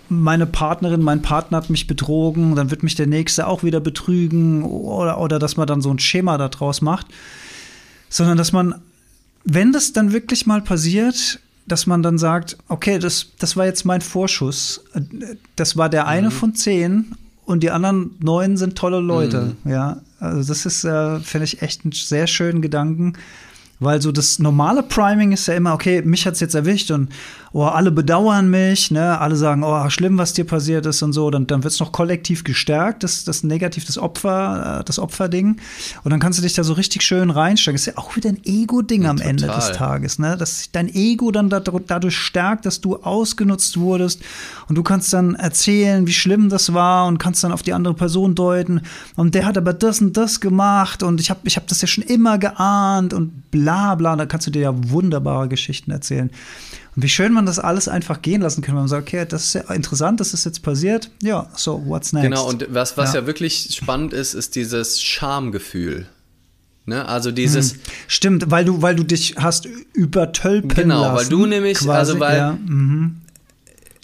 [0.10, 4.64] meine Partnerin, mein Partner hat mich betrogen, dann wird mich der Nächste auch wieder betrügen
[4.64, 7.08] oder, oder dass man dann so ein Schema daraus macht.
[8.10, 8.76] Sondern dass man,
[9.44, 13.86] wenn das dann wirklich mal passiert, dass man dann sagt, okay, das, das war jetzt
[13.86, 14.84] mein Vorschuss.
[15.56, 16.34] Das war der eine mhm.
[16.34, 17.16] von zehn
[17.46, 19.56] und die anderen neun sind tolle Leute.
[19.64, 19.72] Mhm.
[19.72, 23.14] Ja, also das ist, äh, finde ich, echt einen sehr schönen Gedanken.
[23.80, 27.10] Weil so das normale Priming ist ja immer, okay, mich hat es jetzt erwischt und
[27.56, 29.18] oh, alle bedauern mich, ne?
[29.18, 31.32] alle sagen, oh, schlimm, was dir passiert ist und so.
[31.32, 35.56] Dann, dann wird es noch kollektiv gestärkt, das, das Negativ, das Opfer, äh, das Opferding.
[36.04, 37.76] Und dann kannst du dich da so richtig schön reinsteigen.
[37.76, 39.30] Das ist ja auch wieder ein Ego-Ding ja, am total.
[39.30, 40.36] Ende des Tages, ne?
[40.36, 44.22] Dass dein Ego dann da, dadurch stärkt, dass du ausgenutzt wurdest
[44.68, 47.94] und du kannst dann erzählen, wie schlimm das war und kannst dann auf die andere
[47.94, 48.82] Person deuten.
[49.16, 51.88] Und der hat aber das und das gemacht und ich habe ich hab das ja
[51.88, 54.16] schon immer geahnt und bla bla bla.
[54.18, 56.30] Da kannst du dir ja wunderbare Geschichten erzählen.
[56.96, 58.76] Und wie schön man das alles einfach gehen lassen kann.
[58.76, 61.12] Man sagt, okay, das ist ja interessant, das ist jetzt passiert.
[61.22, 62.24] Ja, so, what's next?
[62.24, 63.22] Genau, und was, was ja.
[63.22, 66.08] ja wirklich spannend ist, ist dieses Schamgefühl.
[66.86, 67.06] Ne?
[67.08, 67.74] Also dieses.
[67.74, 67.80] Hm.
[68.08, 71.08] Stimmt, weil du, weil du dich hast übertölpen genau, lassen.
[71.10, 72.38] Genau, weil du nämlich, quasi, also weil.
[72.38, 73.22] Ja, mhm.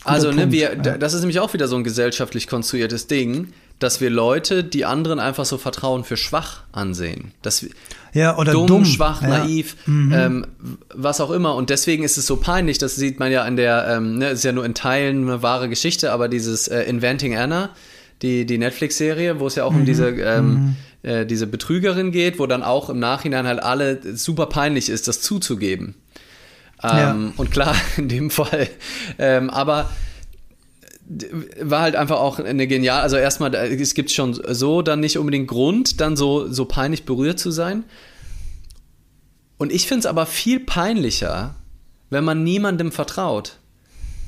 [0.04, 0.98] Also, ne, wir, ja.
[0.98, 5.20] das ist nämlich auch wieder so ein gesellschaftlich konstruiertes Ding, dass wir Leute, die anderen
[5.20, 7.34] einfach so Vertrauen für schwach ansehen.
[7.44, 7.66] Dass,
[8.14, 8.86] ja, oder dumm, dumm.
[8.86, 9.28] schwach, ja.
[9.28, 10.14] naiv, mhm.
[10.14, 10.48] ähm,
[10.94, 11.56] was auch immer.
[11.56, 14.44] Und deswegen ist es so peinlich, das sieht man ja in der, ähm, ne, ist
[14.44, 17.70] ja nur in Teilen eine wahre Geschichte, aber dieses äh, Inventing Anna,
[18.22, 19.80] die, die Netflix-Serie, wo es ja auch mhm.
[19.80, 20.76] um diese, ähm, mhm.
[21.10, 25.22] äh, diese Betrügerin geht, wo dann auch im Nachhinein halt alle super peinlich ist, das
[25.22, 25.96] zuzugeben.
[26.84, 27.12] Ja.
[27.12, 28.68] Ähm, und klar, in dem Fall.
[29.20, 29.90] Ähm, aber
[31.60, 35.48] war halt einfach auch eine genial, also erstmal, es gibt schon so dann nicht unbedingt
[35.48, 37.84] Grund, dann so, so peinlich berührt zu sein.
[39.58, 41.56] Und ich finde es aber viel peinlicher,
[42.10, 43.58] wenn man niemandem vertraut.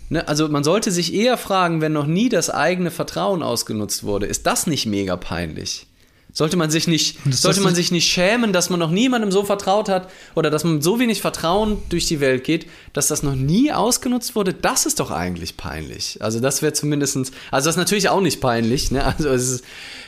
[0.09, 0.27] Ne?
[0.27, 4.45] Also man sollte sich eher fragen, wenn noch nie das eigene Vertrauen ausgenutzt wurde, ist
[4.45, 5.87] das nicht mega peinlich?
[6.35, 9.87] Sollte man sich nicht, sollte man sich nicht schämen, dass man noch niemandem so vertraut
[9.87, 13.35] hat oder dass man mit so wenig Vertrauen durch die Welt geht, dass das noch
[13.35, 14.51] nie ausgenutzt wurde?
[14.51, 16.17] Das ist doch eigentlich peinlich.
[16.21, 18.89] Also das wäre zumindest, also das ist natürlich auch nicht peinlich.
[18.89, 19.05] Ne?
[19.05, 19.65] Also es ist,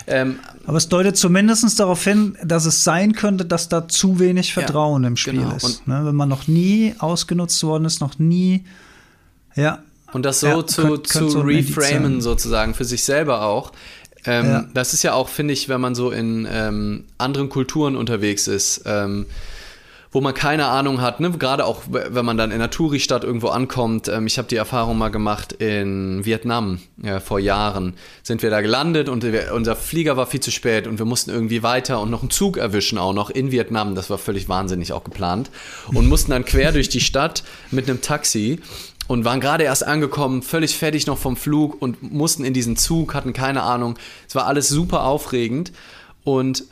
[0.07, 4.51] ähm, Aber es deutet zumindest darauf hin, dass es sein könnte, dass da zu wenig
[4.51, 5.55] Vertrauen ja, im Spiel genau.
[5.55, 5.87] ist.
[5.87, 6.01] Ne?
[6.05, 8.65] Wenn man noch nie ausgenutzt worden ist, noch nie,
[9.55, 9.83] ja.
[10.11, 13.73] Und das so ja, zu, könnt, zu so reframen sozusagen für sich selber auch.
[14.27, 14.65] Ähm, ja.
[14.73, 18.83] Das ist ja auch, finde ich, wenn man so in ähm, anderen Kulturen unterwegs ist,
[18.85, 19.25] ähm,
[20.15, 21.29] wo man keine Ahnung hat, ne?
[21.31, 24.07] gerade auch wenn man dann in einer Touri-Stadt irgendwo ankommt.
[24.07, 27.95] Ähm, ich habe die Erfahrung mal gemacht in Vietnam ja, vor Jahren.
[28.23, 31.31] Sind wir da gelandet und wir, unser Flieger war viel zu spät und wir mussten
[31.31, 33.93] irgendwie weiter und noch einen Zug erwischen, auch noch in Vietnam.
[33.93, 35.51] Das war völlig wahnsinnig auch geplant.
[35.87, 38.61] Und mussten dann quer durch die Stadt mit einem Taxi
[39.07, 43.13] und waren gerade erst angekommen, völlig fertig noch vom Flug und mussten in diesen Zug,
[43.13, 43.97] hatten keine Ahnung.
[44.27, 45.71] Es war alles super aufregend
[46.23, 46.65] und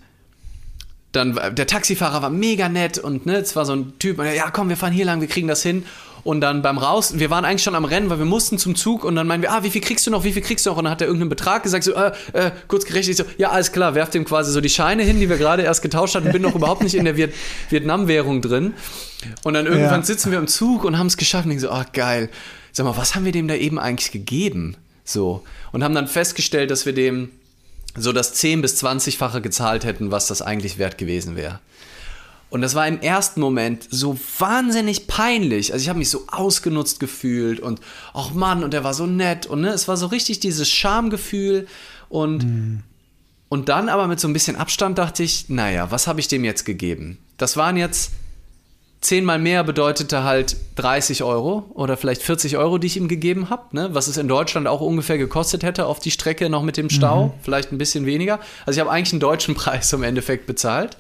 [1.12, 4.70] dann der Taxifahrer war mega nett und ne, es war so ein Typ, ja komm,
[4.70, 5.86] wir fahren hier lang, wir kriegen das hin.
[6.24, 9.04] Und dann beim Raus, wir waren eigentlich schon am Rennen, weil wir mussten zum Zug
[9.04, 10.78] und dann meinen wir, ah, wie viel kriegst du noch, wie viel kriegst du noch?
[10.78, 13.74] Und dann hat er irgendeinen Betrag gesagt, so, äh, äh, kurz gerechnet, so, ja, alles
[13.74, 16.42] klar, werft ihm quasi so die Scheine hin, die wir gerade erst getauscht hatten, bin
[16.42, 17.34] noch überhaupt nicht in der Viet
[17.70, 18.74] Vietnam-Währung drin.
[19.44, 20.06] Und dann irgendwann ja.
[20.06, 22.30] sitzen wir im Zug und haben es geschafft und denken so, ah, oh, geil.
[22.72, 24.78] Sag mal, was haben wir dem da eben eigentlich gegeben?
[25.04, 25.44] So.
[25.74, 27.30] Und haben dann festgestellt, dass wir dem
[27.96, 31.60] so das 10 bis 20-fache gezahlt hätten, was das eigentlich wert gewesen wäre.
[32.54, 35.74] Und das war im ersten Moment so wahnsinnig peinlich.
[35.74, 37.82] Also ich habe mich so ausgenutzt gefühlt und
[38.14, 41.66] ach Mann, und er war so nett und ne, es war so richtig dieses Schamgefühl
[42.10, 42.84] und mhm.
[43.50, 46.44] und dann aber mit so ein bisschen Abstand dachte ich, naja, was habe ich dem
[46.44, 47.18] jetzt gegeben?
[47.38, 48.12] Das waren jetzt
[49.02, 53.64] zehnmal mehr bedeutete halt 30 Euro oder vielleicht 40 Euro, die ich ihm gegeben habe,
[53.76, 53.90] ne?
[53.94, 57.26] was es in Deutschland auch ungefähr gekostet hätte auf die Strecke noch mit dem Stau,
[57.26, 57.32] mhm.
[57.42, 58.40] vielleicht ein bisschen weniger.
[58.68, 60.98] Also ich habe eigentlich einen deutschen Preis im Endeffekt bezahlt.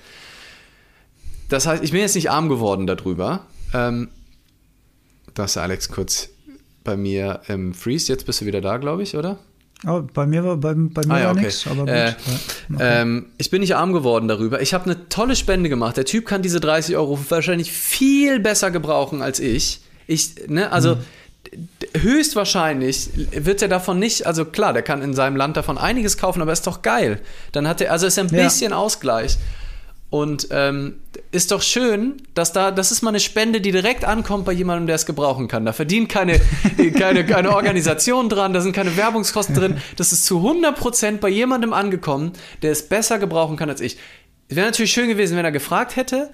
[1.54, 3.42] Das heißt, ich bin jetzt nicht arm geworden darüber.
[3.76, 4.10] Ähm,
[5.36, 6.30] da ist Alex kurz
[6.84, 8.12] bei mir im Freeze.
[8.12, 9.38] Jetzt bist du wieder da, glaube ich, oder?
[9.86, 11.42] Oh, bei mir war, bei, bei mir ah, ja, okay.
[11.42, 11.90] nichts, aber gut.
[11.90, 12.14] Äh,
[12.74, 12.80] okay.
[12.80, 14.62] ähm, ich bin nicht arm geworden darüber.
[14.64, 15.96] Ich habe eine tolle Spende gemacht.
[15.96, 19.82] Der Typ kann diese 30 Euro wahrscheinlich viel besser gebrauchen als ich.
[20.08, 20.96] Ich, ne, also.
[20.96, 21.02] Mhm
[21.96, 26.42] höchstwahrscheinlich wird er davon nicht, also klar, der kann in seinem Land davon einiges kaufen,
[26.42, 27.20] aber ist doch geil.
[27.52, 28.78] Dann hat er, also ist er ein bisschen ja.
[28.78, 29.38] Ausgleich.
[30.14, 31.00] Und ähm,
[31.32, 34.86] ist doch schön, dass da, das ist mal eine Spende, die direkt ankommt bei jemandem,
[34.86, 35.66] der es gebrauchen kann.
[35.66, 36.40] Da verdient keine,
[37.00, 39.78] keine, keine Organisation dran, da sind keine Werbungskosten drin.
[39.96, 43.98] Das ist zu 100% bei jemandem angekommen, der es besser gebrauchen kann als ich.
[44.50, 46.30] Wäre natürlich schön gewesen, wenn er gefragt hätte,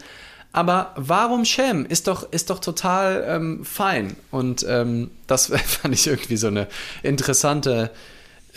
[0.51, 1.85] aber warum schämen?
[1.85, 4.17] Ist doch, ist doch total ähm, fein.
[4.29, 6.67] Und ähm, das fand ich irgendwie so eine
[7.01, 7.91] interessante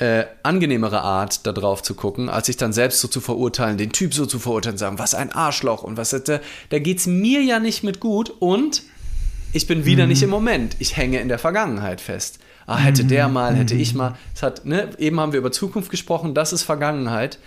[0.03, 3.93] äh, angenehmere Art, da drauf zu gucken, als sich dann selbst so zu verurteilen, den
[3.93, 7.61] Typ so zu verurteilen, sagen, was ein Arschloch und was da, da es mir ja
[7.61, 8.83] nicht mit gut und
[9.53, 10.09] ich bin wieder mhm.
[10.09, 10.75] nicht im Moment.
[10.81, 12.41] Ich hänge in der Vergangenheit fest.
[12.67, 13.35] Ah, hätte der mhm.
[13.35, 13.99] mal, hätte ich mhm.
[13.99, 14.19] mal.
[14.35, 17.39] Es hat, ne, eben haben wir über Zukunft gesprochen, das ist Vergangenheit.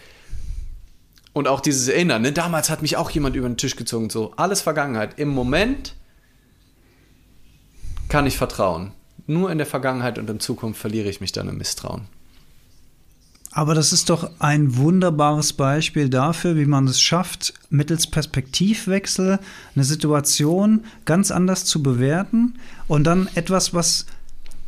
[1.34, 4.32] Und auch dieses Erinnern, ne, damals hat mich auch jemand über den Tisch gezogen, so
[4.38, 5.20] alles Vergangenheit.
[5.20, 5.94] Im Moment
[8.08, 8.94] kann ich vertrauen.
[9.28, 12.08] Nur in der Vergangenheit und in Zukunft verliere ich mich dann im Misstrauen.
[13.56, 19.40] Aber das ist doch ein wunderbares Beispiel dafür, wie man es schafft, mittels Perspektivwechsel
[19.74, 22.56] eine Situation ganz anders zu bewerten
[22.90, 24.08] und dann etwas, was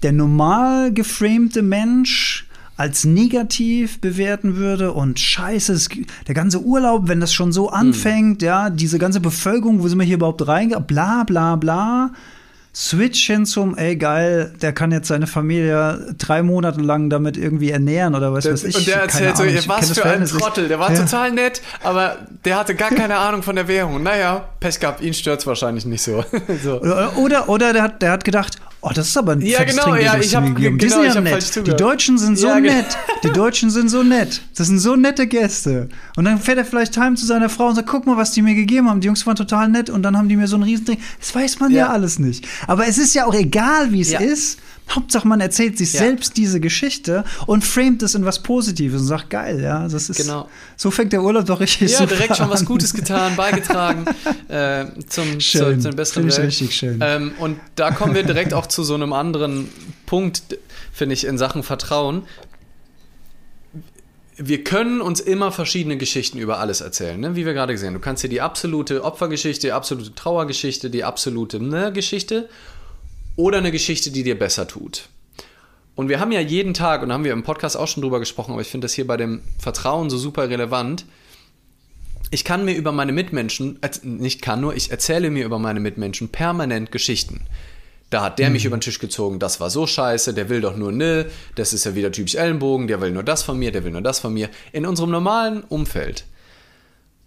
[0.03, 5.89] der normal geframte Mensch als negativ bewerten würde und scheiße,
[6.25, 8.45] der ganze Urlaub, wenn das schon so anfängt, hm.
[8.47, 12.13] ja, diese ganze Bevölkerung, wo sind wir hier überhaupt rein, bla bla bla.
[12.79, 17.71] Switch hin zum, ey geil, der kann jetzt seine Familie drei Monate lang damit irgendwie
[17.71, 18.77] ernähren oder was weiß ich.
[18.77, 20.99] Und der erzählt so, was für ein Trottel, der war ja.
[20.99, 24.03] total nett, aber der hatte gar keine Ahnung von der Währung.
[24.03, 26.23] Naja, Pech gehabt, ihn stört es wahrscheinlich nicht so.
[26.63, 26.79] so.
[26.79, 29.95] Oder, oder, oder der, hat, der hat gedacht, Oh, das ist aber ein Ja, genau,
[29.95, 31.55] ja, ich habe genau, die sind ja nett.
[31.55, 32.85] Die Deutschen sind so ja, nett.
[33.23, 34.41] Die Deutschen sind so nett.
[34.55, 35.89] Das sind so nette Gäste.
[36.15, 38.43] Und dann fährt er vielleicht heim zu seiner Frau und sagt, guck mal, was die
[38.43, 39.01] mir gegeben haben.
[39.01, 40.99] Die Jungs waren total nett und dann haben die mir so ein Riesending.
[41.19, 42.47] Das weiß man ja, ja alles nicht.
[42.67, 44.59] Aber es ist ja auch egal, wie es ist.
[44.89, 45.99] Hauptsache, man erzählt sich ja.
[45.99, 50.17] selbst diese Geschichte und framet es in was Positives und sagt, geil, ja, das ist,
[50.17, 50.49] genau.
[50.75, 52.37] so fängt der Urlaub doch richtig Ja, direkt an.
[52.37, 54.05] schon was Gutes getan, beigetragen
[54.47, 55.81] äh, zum, schön.
[55.81, 56.39] zu, zu besseren Welt.
[56.39, 56.99] richtig schön.
[57.01, 59.69] Ähm, und da kommen wir direkt auch zu so einem anderen
[60.05, 60.41] Punkt,
[60.93, 62.23] finde ich, in Sachen Vertrauen.
[64.39, 67.35] Wir können uns immer verschiedene Geschichten über alles erzählen, ne?
[67.35, 67.95] wie wir gerade gesehen haben.
[67.95, 72.47] Du kannst dir die absolute Opfergeschichte, die absolute Trauergeschichte, die absolute ne, Geschichte
[73.37, 75.07] oder eine Geschichte, die dir besser tut.
[75.95, 78.19] Und wir haben ja jeden Tag, und da haben wir im Podcast auch schon drüber
[78.19, 81.05] gesprochen, aber ich finde das hier bei dem Vertrauen so super relevant.
[82.29, 86.29] Ich kann mir über meine Mitmenschen, nicht kann nur, ich erzähle mir über meine Mitmenschen
[86.29, 87.47] permanent Geschichten.
[88.09, 88.53] Da hat der mhm.
[88.53, 91.25] mich über den Tisch gezogen, das war so scheiße, der will doch nur ne,
[91.55, 94.01] das ist ja wieder typisch Ellenbogen, der will nur das von mir, der will nur
[94.01, 94.49] das von mir.
[94.71, 96.25] In unserem normalen Umfeld.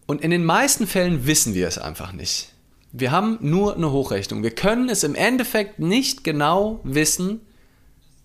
[0.07, 2.50] Und in den meisten Fällen wissen wir es einfach nicht.
[2.93, 4.43] Wir haben nur eine Hochrechnung.
[4.43, 7.41] Wir können es im Endeffekt nicht genau wissen,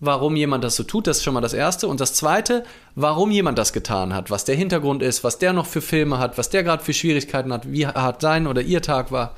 [0.00, 1.06] warum jemand das so tut.
[1.06, 1.88] Das ist schon mal das Erste.
[1.88, 2.64] Und das Zweite,
[2.94, 6.36] warum jemand das getan hat, was der Hintergrund ist, was der noch für Filme hat,
[6.36, 9.36] was der gerade für Schwierigkeiten hat, wie hart sein oder ihr Tag war.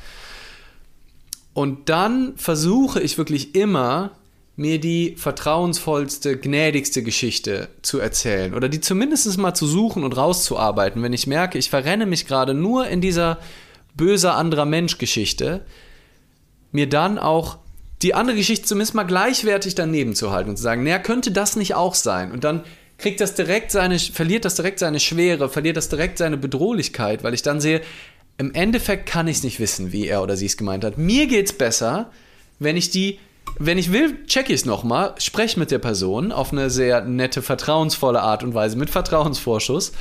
[1.53, 4.13] Und dann versuche ich wirklich immer,
[4.59, 11.01] mir die vertrauensvollste, gnädigste Geschichte zu erzählen oder die zumindest mal zu suchen und rauszuarbeiten,
[11.01, 13.39] wenn ich merke, ich verrenne mich gerade nur in dieser
[13.99, 15.67] böser anderer Mensch Geschichte,
[16.73, 17.59] mir dann auch
[18.01, 21.57] die andere Geschichte zumindest mal gleichwertig daneben zu halten und zu sagen, naja, könnte das
[21.57, 22.33] nicht auch sein?
[22.33, 22.65] Und dann
[22.97, 27.35] kriegt das direkt seine, verliert das direkt seine Schwere, verliert das direkt seine Bedrohlichkeit, weil
[27.35, 27.83] ich dann sehe,
[28.39, 30.97] im Endeffekt kann ich es nicht wissen, wie er oder sie es gemeint hat.
[30.97, 32.11] Mir geht es besser,
[32.61, 33.19] wenn ich die,
[33.59, 37.43] wenn ich will, checke ich es nochmal, spreche mit der Person auf eine sehr nette,
[37.43, 39.93] vertrauensvolle Art und Weise, mit Vertrauensvorschuss,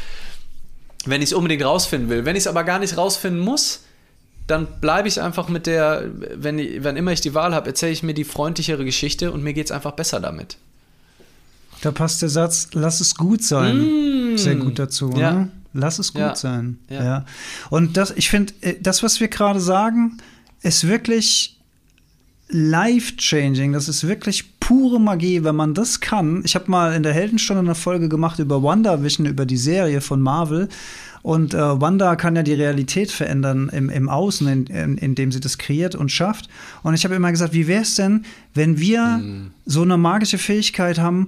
[1.06, 2.26] wenn ich es unbedingt rausfinden will.
[2.26, 3.86] Wenn ich es aber gar nicht rausfinden muss,
[4.48, 7.91] dann bleibe ich einfach mit der, wenn, ich, wenn immer ich die Wahl habe, erzähle
[7.91, 10.58] ich mir die freundlichere Geschichte und mir geht es einfach besser damit.
[11.82, 14.34] Da passt der Satz, lass es gut sein.
[14.34, 15.12] Mm, sehr gut dazu.
[15.16, 15.32] Ja.
[15.34, 15.52] Ne?
[15.74, 16.36] Lass es gut Ja.
[16.36, 16.80] sein.
[16.89, 17.04] Ja.
[17.04, 17.26] Ja.
[17.70, 20.18] Und das, ich finde, äh, das, was wir gerade sagen,
[20.62, 21.58] ist wirklich
[22.50, 23.74] life-changing.
[23.74, 26.41] Das ist wirklich pure Magie, wenn man das kann.
[26.45, 30.22] Ich habe mal in der Heldenstunde eine Folge gemacht über WandaVision, über die Serie von
[30.22, 30.70] Marvel.
[31.28, 35.41] Und äh, Wanda kann ja die Realität verändern im, im Außen, in, in, indem sie
[35.41, 36.47] das kreiert und schafft.
[36.84, 38.23] Und ich habe immer gesagt, wie wäre es denn,
[38.53, 39.21] wenn wir
[39.65, 41.28] so eine magische Fähigkeit haben,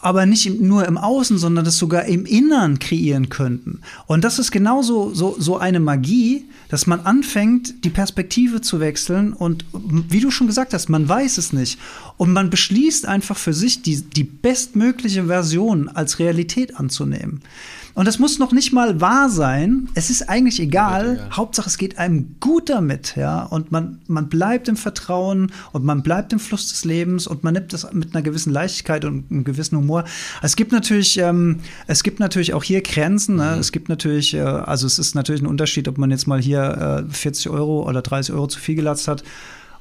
[0.00, 3.80] aber nicht nur im Außen, sondern das sogar im Innern kreieren könnten.
[4.06, 9.32] Und das ist genauso so, so eine Magie, dass man anfängt, die Perspektive zu wechseln
[9.32, 11.78] und wie du schon gesagt hast, man weiß es nicht.
[12.16, 17.40] Und man beschließt einfach für sich, die, die bestmögliche Version als Realität anzunehmen.
[17.98, 19.88] Und das muss noch nicht mal wahr sein.
[19.94, 21.14] Es ist eigentlich egal.
[21.14, 21.30] egal.
[21.32, 23.42] Hauptsache, es geht einem gut damit, ja.
[23.42, 27.54] Und man, man bleibt im Vertrauen und man bleibt im Fluss des Lebens und man
[27.54, 29.87] nimmt das mit einer gewissen Leichtigkeit und einem gewissen Humor.
[30.42, 33.36] Es gibt natürlich, ähm, es gibt natürlich auch hier Grenzen.
[33.36, 33.56] Ne?
[33.58, 37.06] Es gibt natürlich, äh, also es ist natürlich ein Unterschied, ob man jetzt mal hier
[37.08, 39.22] äh, 40 Euro oder 30 Euro zu viel gelatzt hat.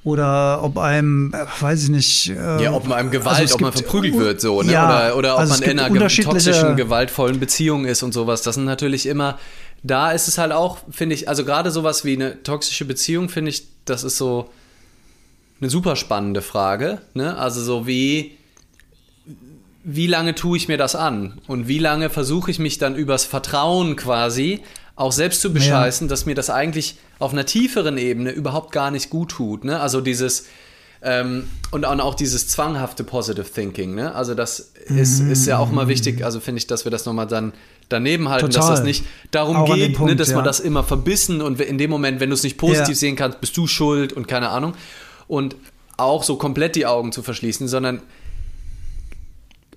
[0.04, 2.30] Oder ob einem, äh, weiß ich nicht.
[2.30, 4.72] Äh, Ja, ob man einem Gewalt, also ob man verprügelt wird, so, ne?
[4.72, 8.42] Ja, oder, oder ob also man in einer toxischen, gewaltvollen Beziehung ist und sowas.
[8.42, 9.38] Das sind natürlich immer,
[9.84, 13.50] da ist es halt auch, finde ich, also gerade sowas wie eine toxische Beziehung, finde
[13.50, 14.50] ich, das ist so
[15.60, 17.02] eine super spannende Frage.
[17.14, 17.36] Ne?
[17.38, 18.37] Also so wie,
[19.90, 21.40] wie lange tue ich mir das an?
[21.48, 24.60] Und wie lange versuche ich mich dann übers Vertrauen quasi
[24.98, 29.10] auch selbst zu bescheißen, dass mir das eigentlich auf einer tieferen Ebene überhaupt gar nicht
[29.10, 29.64] gut tut.
[29.64, 29.80] Ne?
[29.80, 30.48] Also dieses
[31.02, 33.96] ähm, und auch dieses zwanghafte Positive Thinking.
[33.96, 34.14] Ne?
[34.14, 37.28] Also das ist, ist ja auch mal wichtig, also finde ich, dass wir das nochmal
[37.28, 37.54] dann
[37.88, 38.72] daneben halten, dass Total.
[38.72, 40.44] das nicht darum Auch geht, ne, Punkt, dass man ja.
[40.44, 42.96] das immer verbissen und in dem Moment, wenn du es nicht positiv Ja.
[42.96, 44.74] sehen kannst, bist du schuld und keine Ahnung.
[45.30, 45.56] Und
[45.96, 48.02] auch so komplett die Augen zu verschließen, sondern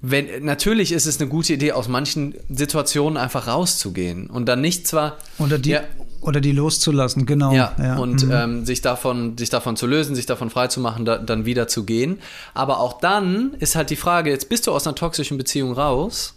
[0.03, 4.87] wenn, natürlich ist es eine gute Idee, aus manchen Situationen einfach rauszugehen und dann nicht
[4.87, 5.83] zwar Oder die, Ja.
[6.23, 7.53] oder die loszulassen, genau.
[7.53, 8.33] ja, und mhm.
[8.33, 12.19] ähm, sich, davon, sich davon zu lösen, sich davon freizumachen, da, dann wieder zu gehen.
[12.55, 16.35] Aber auch dann ist halt die Frage, jetzt bist du aus einer toxischen Beziehung raus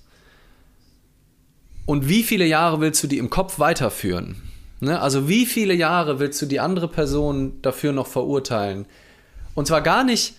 [1.86, 4.42] und wie viele Jahre willst du die im Kopf weiterführen?
[4.82, 5.00] Ne?
[5.00, 8.86] Also wie viele Jahre willst du die andere Person dafür noch verurteilen?
[9.56, 10.34] Und zwar gar nicht,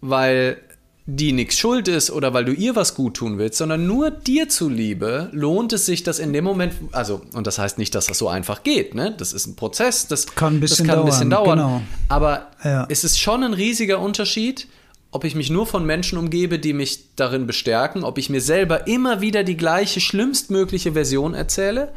[0.00, 0.58] weil
[1.10, 4.50] die nichts schuld ist oder weil du ihr was gut tun willst, sondern nur dir
[4.50, 8.18] zuliebe lohnt es sich, das in dem Moment, also, und das heißt nicht, dass das
[8.18, 9.14] so einfach geht, ne?
[9.16, 11.58] Das ist ein Prozess, das Kann ein bisschen kann ein bisschen dauern, dauern.
[11.58, 11.82] genau.
[12.10, 12.84] Aber Ja.
[12.90, 14.68] es ist schon ein riesiger Unterschied,
[15.10, 18.86] ob ich mich nur von Menschen umgebe, die mich darin bestärken, ob ich mir selber
[18.86, 21.90] immer wieder die gleiche, schlimmstmögliche Version erzähle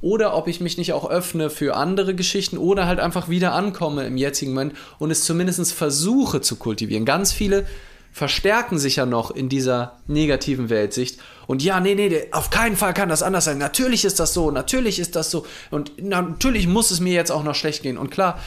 [0.00, 4.06] oder ob ich mich nicht auch öffne für andere Geschichten oder halt einfach wieder ankomme
[4.06, 7.04] im jetzigen Moment und es zumindest versuche zu kultivieren.
[7.04, 7.66] Ganz viele
[8.14, 11.18] verstärken sich ja noch in dieser negativen Weltsicht.
[11.48, 13.58] Und ja, nee, nee, auf keinen Fall kann das anders sein.
[13.58, 15.44] Natürlich ist das so, natürlich ist das so.
[15.72, 17.98] Und natürlich muss es mir jetzt auch noch schlecht gehen.
[17.98, 18.38] Und klar,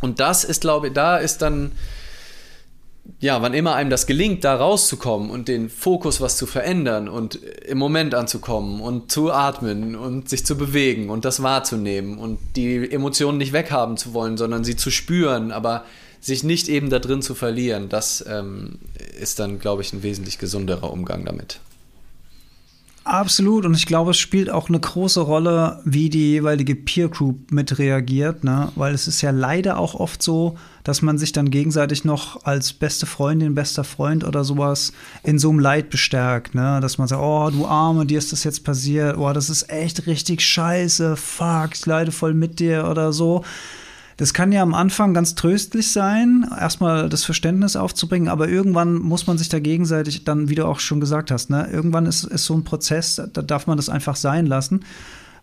[0.00, 1.72] und das ist, glaube ich, da ist dann,
[3.20, 7.34] ja, wann immer einem das gelingt, da rauszukommen und den Fokus was zu verändern und
[7.34, 12.90] im Moment anzukommen und zu atmen und sich zu bewegen und das wahrzunehmen und die
[12.90, 15.84] Emotionen nicht weghaben zu wollen, sondern sie zu spüren, aber
[16.22, 18.78] sich nicht eben da drin zu verlieren, das ähm,
[19.20, 21.60] ist dann, glaube ich, ein wesentlich gesunderer Umgang damit.
[23.04, 27.50] Absolut, und ich glaube, es spielt auch eine große Rolle, wie die jeweilige Peer Group
[27.50, 28.70] mit reagiert, ne?
[28.76, 32.72] Weil es ist ja leider auch oft so, dass man sich dann gegenseitig noch als
[32.72, 34.92] beste Freundin, bester Freund oder sowas
[35.24, 36.78] in so einem Leid bestärkt, ne?
[36.80, 40.06] Dass man sagt, oh, du Arme, dir ist das jetzt passiert, oh, das ist echt
[40.06, 43.42] richtig scheiße, fuck, ich leide voll mit dir oder so.
[44.22, 49.26] Das kann ja am Anfang ganz tröstlich sein, erstmal das Verständnis aufzubringen, aber irgendwann muss
[49.26, 52.44] man sich da gegenseitig dann, wie du auch schon gesagt hast, ne, irgendwann ist, ist
[52.44, 54.84] so ein Prozess, da darf man das einfach sein lassen.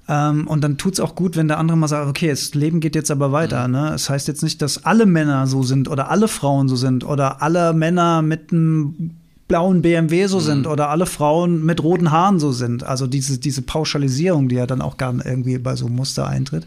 [0.07, 2.79] Ähm, und dann tut es auch gut, wenn der andere mal sagt, okay, das Leben
[2.79, 3.67] geht jetzt aber weiter.
[3.67, 3.89] Ne?
[3.91, 7.41] Das heißt jetzt nicht, dass alle Männer so sind oder alle Frauen so sind oder
[7.41, 9.11] alle Männer mit einem
[9.49, 12.85] blauen BMW so sind oder alle Frauen mit roten Haaren so sind.
[12.85, 16.65] Also diese, diese Pauschalisierung, die ja dann auch gar irgendwie bei so einem Muster eintritt.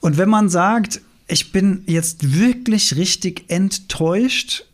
[0.00, 4.64] Und wenn man sagt, ich bin jetzt wirklich richtig enttäuscht,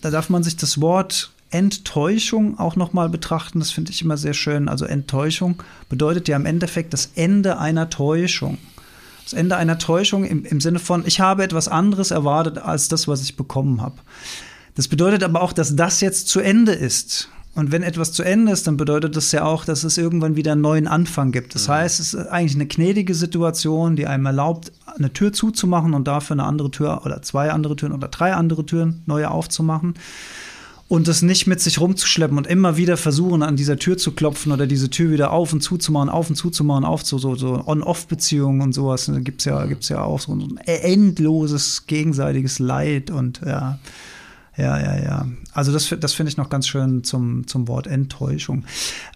[0.00, 3.60] da darf man sich das Wort Enttäuschung auch noch mal betrachten.
[3.60, 4.68] Das finde ich immer sehr schön.
[4.68, 8.58] Also Enttäuschung bedeutet ja im Endeffekt das Ende einer Täuschung.
[9.22, 13.08] Das Ende einer Täuschung im, im Sinne von, ich habe etwas anderes erwartet als das,
[13.08, 13.96] was ich bekommen habe.
[14.74, 17.28] Das bedeutet aber auch, dass das jetzt zu Ende ist.
[17.54, 20.52] Und wenn etwas zu Ende ist, dann bedeutet das ja auch, dass es irgendwann wieder
[20.52, 21.54] einen neuen Anfang gibt.
[21.54, 26.08] Das heißt, es ist eigentlich eine gnädige Situation, die einem erlaubt, eine Tür zuzumachen und
[26.08, 29.94] dafür eine andere Tür oder zwei andere Türen oder drei andere Türen neue aufzumachen.
[30.88, 34.52] und das nicht mit sich rumzuschleppen und immer wieder versuchen, an dieser Tür zu klopfen
[34.52, 38.60] oder diese Tür wieder auf und zuzumachen, auf und zuzumachen, auf zu so, so On-Off-Beziehungen
[38.60, 39.06] und sowas.
[39.06, 43.78] Da gibt es ja, gibt's ja auch so ein endloses gegenseitiges Leid und ja.
[44.56, 45.26] Ja, ja, ja.
[45.52, 48.64] Also das, das finde ich noch ganz schön zum, zum Wort Enttäuschung.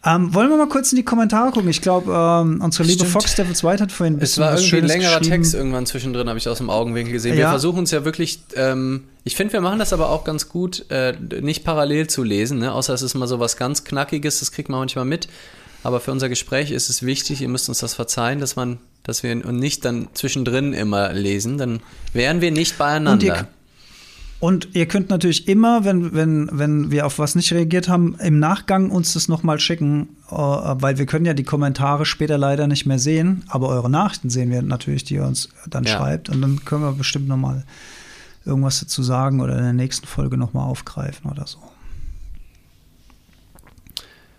[0.04, 1.68] Ähm, wollen wir mal kurz in die Kommentare gucken?
[1.70, 3.12] Ich glaube, ähm, unsere liebe Stimmt.
[3.12, 5.20] Fox Devils White hat vorhin ein Es bisschen war was irgendwie ein längerer.
[5.20, 7.34] Text irgendwann zwischendrin, habe ich aus dem Augenwinkel gesehen.
[7.34, 7.50] Wir Ja.
[7.50, 11.14] versuchen uns ja wirklich, ähm, ich finde, wir machen das aber auch ganz gut, äh,
[11.40, 12.72] nicht parallel zu lesen, ne?
[12.72, 15.28] außer es ist mal so was ganz Knackiges, das kriegt man manchmal mit.
[15.84, 19.22] Aber für unser Gespräch ist es wichtig, ihr müsst uns das verzeihen, dass man, dass
[19.22, 21.80] wir und nicht dann zwischendrin immer lesen, dann
[22.12, 23.46] wären wir nicht beieinander.
[24.40, 28.38] Und ihr, könnt natürlich immer, wenn, wenn, wenn wir auf was nicht reagiert haben, im
[28.38, 32.86] Nachgang uns das nochmal schicken, äh, weil wir können ja die Kommentare später leider nicht
[32.86, 35.96] mehr sehen, aber eure Nachrichten sehen wir natürlich, die ihr uns dann Ja.
[35.96, 36.28] schreibt.
[36.28, 37.64] Und dann können wir bestimmt nochmal
[38.44, 41.58] irgendwas dazu sagen oder in der nächsten Folge nochmal aufgreifen oder so.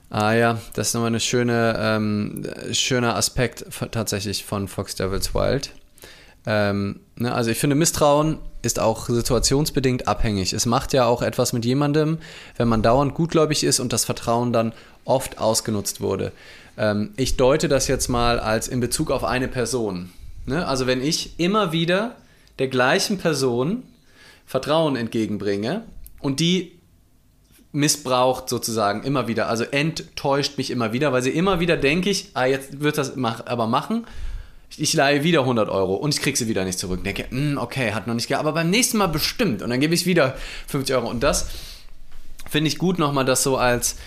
[0.10, 5.74] Ah ja, das ist nochmal ein schöne, ähm, schöner Aspekt tatsächlich von Fox Devils Wild.
[6.48, 10.54] Ähm, also ich finde, Misstrauen ist auch situationsbedingt abhängig.
[10.54, 12.20] Es macht ja auch etwas mit jemandem,
[12.58, 14.74] wenn man dauernd gutgläubig ist und das Vertrauen dann
[15.06, 16.32] oft ausgenutzt wurde.
[16.78, 20.12] Ähm, ich deute das jetzt mal als in Bezug auf eine Person.
[20.46, 20.66] Ne?
[20.66, 22.16] Also wenn ich immer wieder
[22.58, 23.84] der gleichen Person
[24.46, 25.84] Vertrauen entgegenbringe
[26.20, 26.80] und die
[27.72, 32.32] missbraucht sozusagen immer wieder, also enttäuscht mich immer wieder, weil sie immer wieder denke ich,
[32.34, 34.08] ah, jetzt wird das mach, aber machen.
[34.78, 37.04] Ich leihe wieder 100 Euro und ich kriege sie wieder nicht zurück.
[37.04, 39.62] Denke, hm, okay, hat noch nicht gehabt, aber beim nächsten Mal bestimmt.
[39.62, 41.10] Und dann gebe ich wieder 50 Euro.
[41.10, 41.50] Und das
[42.50, 43.98] finde ich gut nochmal, das so als,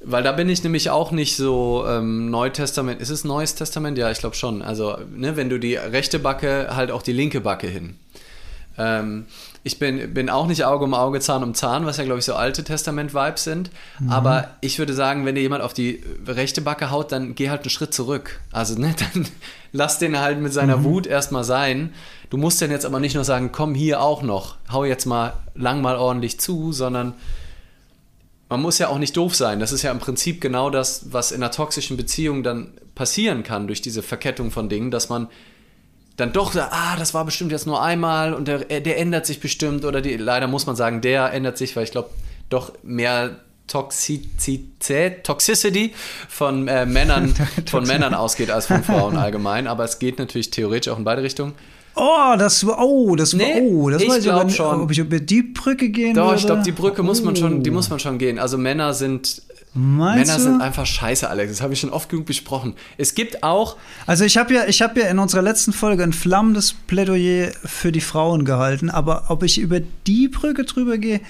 [0.00, 3.00] weil da bin ich nämlich auch nicht so ähm, Neutestament.
[3.00, 3.98] Ist es Neues Testament?
[3.98, 4.62] Ja, ich glaube schon.
[4.62, 7.96] Also, ne, wenn du die rechte Backe, halt auch die linke Backe hin.
[8.78, 9.26] Ähm,
[9.68, 12.24] ich bin, bin auch nicht Auge um Auge, Zahn um Zahn, was ja, glaube ich,
[12.24, 13.70] so alte Testament-Vibes sind.
[14.08, 17.60] Aber ich würde sagen, wenn dir jemand auf die rechte Backe haut, dann geh halt
[17.60, 18.40] einen Schritt zurück.
[18.50, 19.28] Also, ne, dann
[19.72, 21.92] lass den halt mit seiner Wut erstmal sein.
[22.30, 25.34] Du musst dann jetzt aber nicht nur sagen, komm hier auch noch, hau jetzt mal
[25.54, 27.12] lang mal ordentlich zu, sondern
[28.48, 29.60] man muss ja auch nicht doof sein.
[29.60, 33.66] Das ist ja im Prinzip genau das, was in einer toxischen Beziehung dann passieren kann
[33.66, 35.28] durch diese Verkettung von Dingen, dass man
[36.18, 39.40] dann doch ah, das war bestimmt jetzt nur einmal und der, äh, der ändert sich
[39.40, 42.10] bestimmt oder die, leider muss man sagen, der ändert sich, weil ich glaube,
[42.50, 43.36] doch mehr
[43.68, 45.92] Toxizität, Toxicity
[46.28, 47.34] von äh, Männern,
[47.66, 49.66] von Männern ausgeht als von Frauen allgemein.
[49.66, 51.54] Aber es geht natürlich theoretisch auch in beide Richtungen.
[51.94, 54.80] Oh, das war, oh, das war, Nee, oh, das ich weiß ich glaub nicht, schon.
[54.82, 56.38] ob ich über die Brücke gehen Doch, würde.
[56.38, 57.74] ich glaube, die Brücke muss man schon, die Oh.
[57.74, 58.38] muss man schon gehen.
[58.38, 59.42] Also Männer sind
[59.74, 60.42] Meinst Männer du?
[60.52, 61.52] sind einfach scheiße, Alex.
[61.52, 62.74] Das habe ich schon oft genug besprochen.
[62.96, 66.12] Es gibt auch, Also ich habe ja, ich habe ja in unserer letzten Folge ein
[66.12, 71.20] flammendes Plädoyer für die Frauen gehalten, aber ob ich über die Brücke drüber gehe,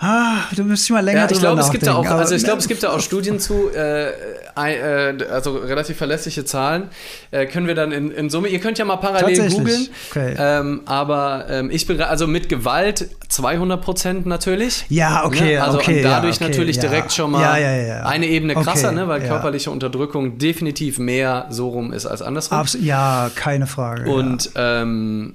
[0.00, 2.44] ah, du müsst mal länger ja, ich drüber glaube, es gibt da auch, also ich
[2.44, 6.88] glaube, es gibt da auch Studien zu, äh, äh, also relativ verlässliche Zahlen.
[7.30, 9.88] Äh, können wir dann in, in Summe, ihr könnt ja mal parallel googeln.
[10.10, 10.34] Okay.
[10.38, 14.84] Ähm, aber ähm, ich bin also mit Gewalt 200 Prozent natürlich.
[14.88, 15.62] Ja, okay, Ne?
[15.62, 16.82] Also okay, dadurch ja, okay, natürlich ja.
[16.82, 19.08] direkt schon mal Ja, eine Ebene krasser, ne?
[19.08, 22.58] weil körperliche Unterdrückung definitiv mehr so rum ist als andersrum.
[22.58, 24.10] Abs ja, keine Frage.
[24.10, 25.34] Und ähm,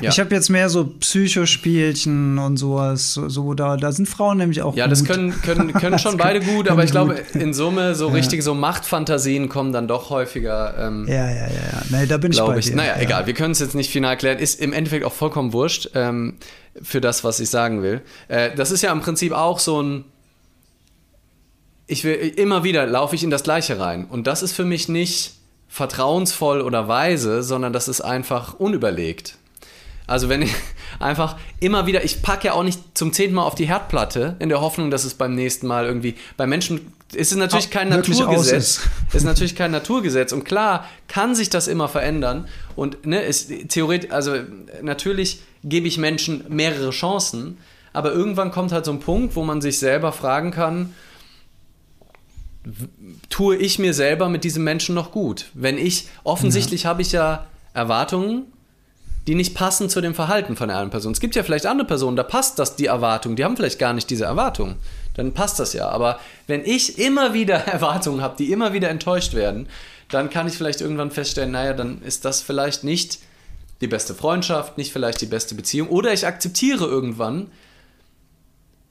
[0.00, 0.04] ja.
[0.04, 0.10] ja.
[0.10, 4.62] ich habe jetzt mehr so Psychospielchen und sowas, so, so da, da sind Frauen nämlich
[4.62, 4.92] auch Ja, gut.
[4.92, 8.54] das können, können, können schon beide gut, aber ich glaube, in Summe so richtige so
[8.54, 10.74] Machtfantasien kommen dann doch häufiger.
[10.78, 11.82] Ähm, Ja, ja, ja, ja.
[11.90, 12.66] Nee, da bin ich bei ich.
[12.66, 12.76] dir.
[12.76, 13.02] Naja, ja.
[13.02, 14.38] egal, wir können es jetzt nicht final klären.
[14.38, 16.34] Ist im Endeffekt auch vollkommen wurscht ähm,
[16.82, 18.00] für das, was ich sagen will.
[18.28, 20.04] Äh, das ist ja im Prinzip auch so ein.
[21.86, 24.04] Ich will immer wieder laufe ich in das Gleiche rein.
[24.04, 25.32] Und das ist für mich nicht
[25.68, 29.36] vertrauensvoll oder weise, sondern das ist einfach unüberlegt.
[30.08, 30.52] Also wenn ich
[30.98, 34.48] einfach immer wieder, ich packe ja auch nicht zum zehnten Mal auf die Herdplatte in
[34.48, 37.90] der Hoffnung, dass es beim nächsten Mal irgendwie, bei Menschen ist es natürlich Auch kein
[37.90, 38.78] Naturgesetz.
[38.78, 38.88] ist.
[39.12, 44.10] ist natürlich kein Naturgesetz und klar kann sich das immer verändern und ne, ist theoretisch,
[44.10, 44.34] also
[44.82, 47.58] natürlich gebe ich Menschen mehrere Chancen,
[47.92, 50.94] aber irgendwann kommt halt so ein Punkt, wo man sich selber fragen kann,
[53.28, 55.46] tue ich mir selber mit diesem Menschen noch gut?
[55.54, 58.46] Wenn ich, offensichtlich habe ich ja Erwartungen,
[59.28, 61.12] die nicht passen zu dem Verhalten von einer Person.
[61.12, 63.92] Es gibt ja vielleicht andere Personen, da passt das die Erwartung, die haben vielleicht gar
[63.92, 64.76] nicht diese Erwartung.
[65.16, 65.86] Dann passt das ja.
[65.90, 69.68] Aber wenn ich immer wieder Erwartungen habe, die immer wieder enttäuscht werden,
[70.08, 73.18] dann kann ich vielleicht irgendwann feststellen, naja, dann ist das vielleicht nicht
[73.82, 75.90] die beste Freundschaft, nicht vielleicht die beste Beziehung.
[75.90, 77.50] Oder ich akzeptiere irgendwann,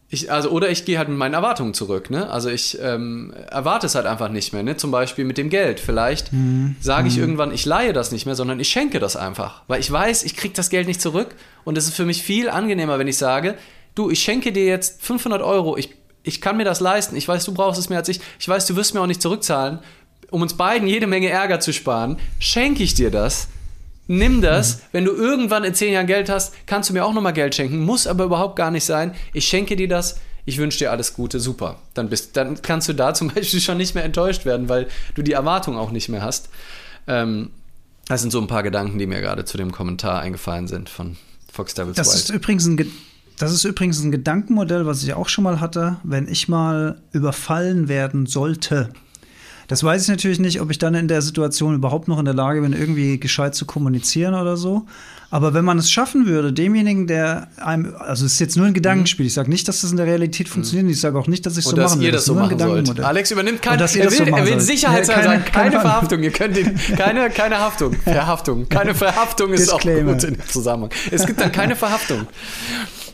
[0.10, 2.30] ich, also, oder ich gehe halt mit meinen Erwartungen zurück, ne?
[2.30, 4.78] Also ich ähm, erwarte es halt einfach nicht mehr, ne?
[4.78, 5.82] Zum Beispiel mit dem Geld.
[5.82, 6.32] Vielleicht
[6.80, 9.64] sage ich irgendwann, ich leihe das nicht mehr, sondern ich schenke das einfach.
[9.68, 11.36] Weil ich weiß, ich kriege das Geld nicht zurück
[11.66, 13.55] und es ist für mich viel angenehmer, wenn ich sage,
[13.95, 15.89] du, ich schenke dir jetzt 500 Euro, ich,
[16.24, 18.66] ich kann mir das leisten, ich weiß, du brauchst es mehr als ich, ich weiß,
[18.66, 19.80] du wirst mir auch nicht zurückzahlen,
[20.30, 23.49] um uns beiden jede Menge Ärger zu sparen, schenke ich dir das.
[24.08, 24.82] Nimm das, mhm.
[24.93, 27.80] wenn du irgendwann in zehn Jahren Geld hast, kannst du mir auch nochmal Geld schenken,
[27.80, 29.14] muss aber überhaupt gar nicht sein.
[29.34, 31.80] Ich schenke dir das, ich wünsche dir alles Gute, super.
[31.93, 35.22] Dann, bist, dann kannst du da zum Beispiel schon nicht mehr enttäuscht werden, weil du
[35.22, 36.49] die Erwartung auch nicht mehr hast.
[37.05, 37.51] Ähm,
[38.08, 41.18] das sind so ein paar Gedanken, die mir gerade zu dem Kommentar eingefallen sind von
[41.51, 42.18] Fox Devils das Wild.
[42.18, 42.91] Ist übrigens ein
[43.39, 47.88] das ist übrigens ein Gedankenmodell, was ich auch schon mal hatte, wenn ich mal überfallen
[47.88, 48.89] werden sollte
[49.68, 52.34] das weiß ich natürlich nicht, ob ich dann in der Situation überhaupt noch in der
[52.34, 54.86] Lage bin, irgendwie gescheit zu kommunizieren oder so.
[55.30, 58.74] Aber wenn man es schaffen würde, demjenigen, der einem, also es ist jetzt nur ein
[58.74, 59.26] Gedankenspiel.
[59.26, 60.89] Ich sage nicht, dass das in der Realität funktioniert.
[60.89, 62.05] Ich sage auch nicht, dass ich es so dass machen will.
[62.05, 63.01] Ihr das, das so machen sollt.
[63.01, 66.24] Alex übernimmt keine, er will, so er will Sicherheitshalber keine, sagen, keine, keine Verhaftung.
[66.24, 70.91] Ihr könnt ihn, keine, keine Haftung, Verhaftung, keine Verhaftung ist auch gut in dem Zusammenhang.
[71.11, 72.26] Es gibt dann keine Verhaftung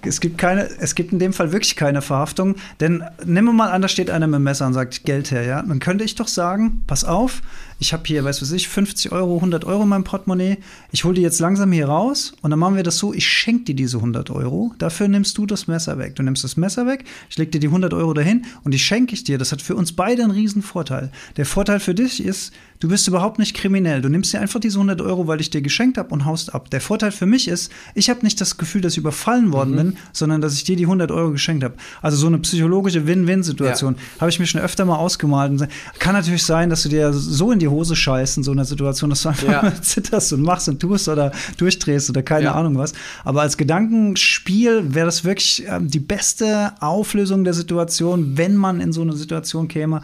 [0.05, 3.71] es gibt keine, es gibt in dem Fall wirklich keine Verhaftung, denn nehmen wir mal
[3.71, 6.15] an, da steht einer mit dem Messer und sagt Geld her, ja, dann könnte ich
[6.15, 7.41] doch sagen, pass auf,
[7.79, 10.57] ich habe hier, weiß was ich, 50 Euro, 100 Euro in meinem Portemonnaie,
[10.91, 13.65] ich hole die jetzt langsam hier raus und dann machen wir das so, ich schenke
[13.65, 16.15] dir diese 100 Euro, dafür nimmst du das Messer weg.
[16.15, 19.13] Du nimmst das Messer weg, ich leg dir die 100 Euro dahin und die schenke
[19.13, 19.37] ich dir.
[19.37, 21.11] Das hat für uns beide einen riesen Vorteil.
[21.37, 24.01] Der Vorteil für dich ist, du bist überhaupt nicht kriminell.
[24.01, 26.69] Du nimmst dir einfach diese 100 Euro, weil ich dir geschenkt habe und haust ab.
[26.69, 29.77] Der Vorteil für mich ist, ich habe nicht das Gefühl, dass ich überfallen worden mhm.
[29.77, 31.75] bin, sondern dass ich dir die 100 Euro geschenkt habe.
[32.01, 34.21] Also so eine psychologische Win-Win-Situation ja.
[34.21, 35.67] habe ich mir schon öfter mal ausgemalt.
[35.99, 39.09] Kann natürlich sein, dass du dir so in die Hose scheißt in so einer Situation,
[39.09, 39.73] dass du einfach ja.
[39.81, 42.53] zitterst und machst und tust oder durchdrehst oder keine ja.
[42.53, 42.93] Ahnung was.
[43.23, 48.93] Aber als Gedankenspiel wäre das wirklich ähm, die beste Auflösung der Situation, wenn man in
[48.93, 50.01] so eine Situation käme,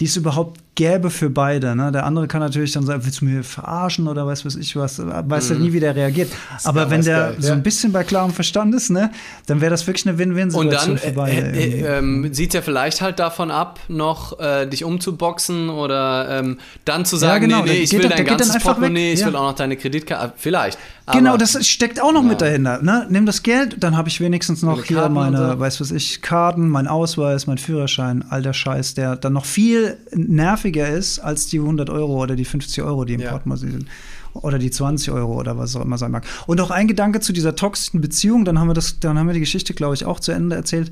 [0.00, 1.74] die es überhaupt gäbe für beide.
[1.74, 1.90] Ne?
[1.90, 5.00] Der andere kann natürlich dann sagen, willst du mir verarschen oder weiß was ich was,
[5.04, 5.56] weiß mhm.
[5.56, 6.30] ja nie, wie der reagiert.
[6.62, 9.10] Aber wenn der geil, so ein bisschen bei klarem Verstand ist, ne,
[9.46, 11.52] dann wäre das wirklich eine Win-Win-Situation Und dann für beide.
[11.52, 16.58] Äh, äh, ähm, sieht ja vielleicht halt davon ab, noch äh, dich umzuboxen oder ähm,
[16.84, 19.50] dann zu sagen, ja, genau, nee, nee, ich will dein ganzes Portemonnaie, ich will auch
[19.50, 20.78] noch deine Kreditkarte, vielleicht.
[21.10, 22.28] genau, das steckt auch noch ja.
[22.28, 22.82] mit dahinter.
[22.82, 23.06] Ne?
[23.08, 25.58] Nimm das Geld, dann habe ich wenigstens noch hier meine, so.
[25.58, 29.96] weiß was ich, Karten, mein Ausweis, mein Führerschein, all der Scheiß, der dann noch viel
[30.12, 33.30] nervig nerviger ist als die 100 Euro oder die 50 Euro, die im ja.
[33.30, 33.86] Portemonnaie sind.
[34.34, 36.26] Oder die 20 Euro oder was auch immer sein mag.
[36.46, 39.34] Und auch ein Gedanke zu dieser toxischen Beziehung, dann haben wir, das, dann haben wir
[39.34, 40.90] die Geschichte, glaube ich, auch zu Ende erzählt.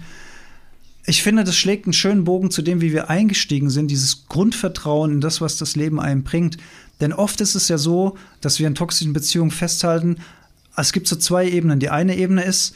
[1.06, 5.12] Ich finde, das schlägt einen schönen Bogen zu dem, wie wir eingestiegen sind, dieses Grundvertrauen
[5.12, 6.56] in das, was das Leben einem bringt.
[7.00, 10.16] Denn oft ist es ja so, dass wir in toxischen Beziehungen festhalten,
[10.76, 11.78] es gibt so zwei Ebenen.
[11.78, 12.74] Die eine Ebene ist,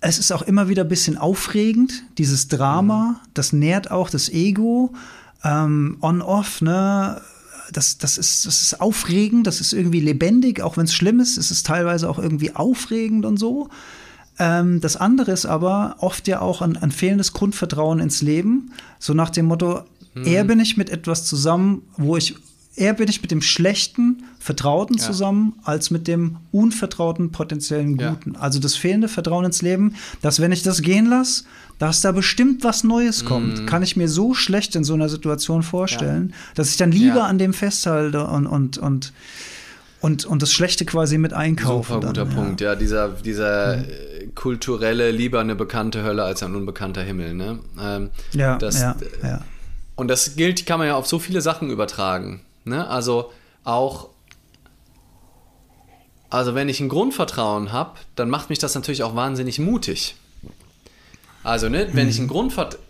[0.00, 3.28] es ist auch immer wieder ein bisschen aufregend, dieses Drama, mhm.
[3.34, 4.94] das nährt auch das Ego
[5.44, 7.20] ähm, on-off, ne?
[7.72, 11.36] Das, das, ist, das ist aufregend, das ist irgendwie lebendig, auch wenn es schlimm ist,
[11.38, 13.68] ist es teilweise auch irgendwie aufregend und so.
[14.40, 18.72] Ähm, das andere ist aber oft ja auch ein, ein fehlendes Grundvertrauen ins Leben.
[18.98, 19.82] So nach dem Motto,
[20.14, 20.26] mhm.
[20.26, 22.36] eher bin ich mit etwas zusammen, wo ich
[22.76, 25.04] eher bin ich mit dem schlechten Vertrauten ja.
[25.04, 28.34] zusammen als mit dem unvertrauten potenziellen Guten.
[28.34, 28.40] Ja.
[28.40, 31.44] Also das fehlende Vertrauen ins Leben, dass wenn ich das gehen lasse,
[31.78, 33.66] dass da bestimmt was Neues kommt, mm.
[33.66, 36.36] kann ich mir so schlecht in so einer Situation vorstellen, ja.
[36.54, 39.12] dass ich dann lieber an dem festhalte und, und, und
[40.02, 41.92] und, und das Schlechte quasi mit einkaufen.
[41.92, 44.34] Super guter dann, Punkt, ja, dieser, dieser mhm.
[44.34, 47.58] kulturelle, lieber eine bekannte Hölle als ein unbekannter Himmel, ne?
[47.78, 49.42] Ähm, ja, das, ja, ja.
[49.96, 52.40] Und das gilt, kann man ja auf so viele Sachen übertragen.
[52.64, 52.86] Ne?
[52.86, 53.32] Also
[53.64, 54.08] auch,
[56.28, 60.16] also wenn ich ein Grundvertrauen habe, dann macht mich das natürlich auch wahnsinnig mutig.
[61.42, 62.28] Also, ne, wenn ich ein mhm.
[62.28, 62.84] Grundvertrauen,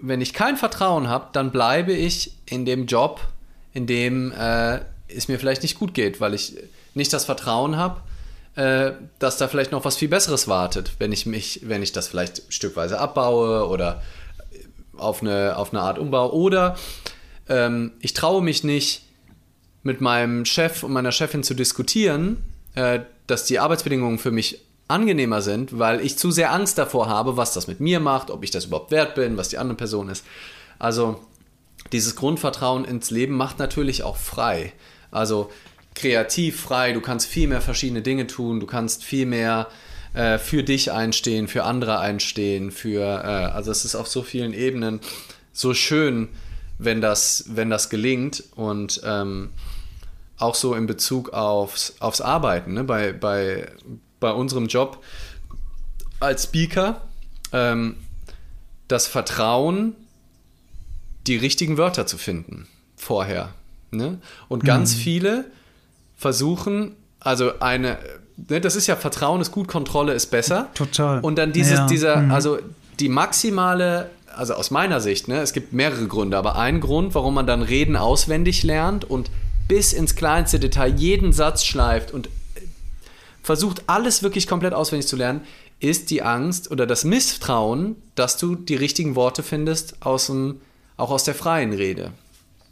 [0.00, 3.20] wenn ich kein Vertrauen habe, dann bleibe ich in dem Job,
[3.72, 6.56] in dem äh, es mir vielleicht nicht gut geht, weil ich
[6.94, 8.00] nicht das Vertrauen habe,
[8.56, 12.08] äh, dass da vielleicht noch was viel Besseres wartet, wenn ich mich, wenn ich das
[12.08, 14.02] vielleicht stückweise abbaue oder
[14.96, 16.34] auf eine, auf eine Art umbaue.
[16.34, 16.76] Oder
[17.48, 19.02] ähm, ich traue mich nicht,
[19.82, 22.42] mit meinem Chef und meiner Chefin zu diskutieren,
[22.74, 27.36] äh, dass die Arbeitsbedingungen für mich angenehmer sind, weil ich zu sehr Angst davor habe,
[27.36, 30.08] was das mit mir macht, ob ich das überhaupt wert bin, was die andere Person
[30.08, 30.24] ist.
[30.78, 31.20] Also
[31.92, 34.72] dieses Grundvertrauen ins Leben macht natürlich auch frei.
[35.10, 35.50] Also
[35.94, 39.68] kreativ frei, du kannst viel mehr verschiedene Dinge tun, du kannst viel mehr
[40.14, 44.54] äh, für dich einstehen, für andere einstehen, für, äh, also es ist auf so vielen
[44.54, 45.00] Ebenen
[45.52, 46.28] so schön,
[46.78, 49.50] wenn das, wenn das gelingt und ähm,
[50.38, 52.84] auch so in Bezug aufs, aufs Arbeiten, ne?
[52.84, 53.70] bei, bei,
[54.20, 55.02] bei unserem Job
[56.20, 57.00] als Speaker,
[57.52, 57.96] ähm,
[58.86, 59.94] das Vertrauen,
[61.26, 62.66] die richtigen Wörter zu finden
[62.96, 63.50] vorher.
[63.90, 64.18] Ne?
[64.48, 65.00] Und ganz mhm.
[65.00, 65.44] viele
[66.16, 67.98] versuchen, also eine,
[68.48, 70.68] ne, das ist ja Vertrauen ist gut, Kontrolle ist besser.
[70.74, 71.20] Total.
[71.20, 71.86] Und dann dieses, Ja.
[71.86, 72.32] dieser, Mhm.
[72.32, 72.58] also
[72.98, 77.34] die maximale, also aus meiner Sicht, ne, es gibt mehrere Gründe, aber ein Grund, warum
[77.34, 79.30] man dann Reden auswendig lernt und
[79.66, 82.28] bis ins kleinste Detail jeden Satz schleift und
[83.42, 85.40] versucht alles wirklich komplett auswendig zu lernen,
[85.80, 90.60] ist die Angst oder das Misstrauen, dass du die richtigen Worte findest aus dem,
[90.96, 92.12] auch aus der freien Rede.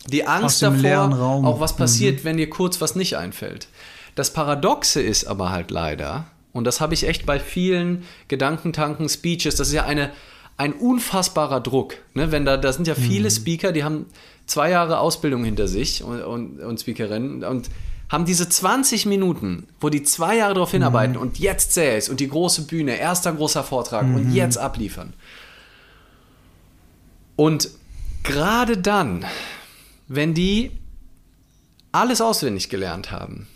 [0.09, 3.69] Die Angst davor, auch was passiert, wenn dir kurz was nicht einfällt.
[4.14, 9.57] Das Paradoxe ist aber halt leider, und das habe ich echt bei vielen Gedankentanken, Speeches,
[9.57, 10.11] das ist ja eine,
[10.57, 11.94] ein unfassbarer Druck.
[12.14, 12.32] Ne?
[12.32, 14.07] Wenn da, da sind ja viele Speaker, die haben
[14.46, 17.68] zwei Jahre Ausbildung hinter sich und, und, und Speakerinnen und
[18.09, 22.20] haben diese 20 Minuten, wo die zwei Jahre darauf hinarbeiten und jetzt sähe es und
[22.20, 25.12] die große Bühne, erster großer Vortrag und jetzt abliefern.
[27.34, 27.70] Und
[28.22, 29.24] gerade dann,
[30.07, 30.70] wenn die
[31.90, 33.48] alles auswendig gelernt haben,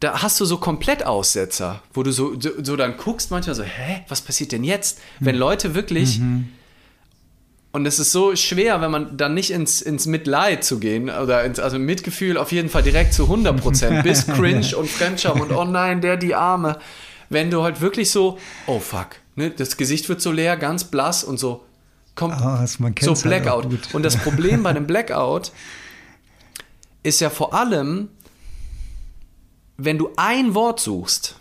[0.00, 4.02] da hast du so Komplettaussetzer, wo du so, so, so dann guckst, manchmal so, hä,
[4.08, 4.98] was passiert denn jetzt?
[5.18, 6.20] Wenn Leute wirklich,
[7.72, 11.44] und es ist so schwer, wenn man dann nicht ins, ins Mitleid zu gehen, oder
[11.44, 15.52] ins, also Mitgefühl auf jeden Fall direkt zu 100 Prozent, bis Cringe und Fremdscham und
[15.52, 16.78] oh nein, der, die Arme.
[17.28, 21.22] Wenn du halt wirklich so, oh fuck, ne, das Gesicht wird so leer, ganz blass
[21.22, 21.62] und so,
[22.16, 23.70] kommt Ah, das- man so halt Blackout.
[23.70, 23.94] gut.
[23.94, 25.52] und das Problem bei einem Blackout
[27.02, 28.08] ist ja vor allem,
[29.84, 31.36] wenn du ein Wort suchst,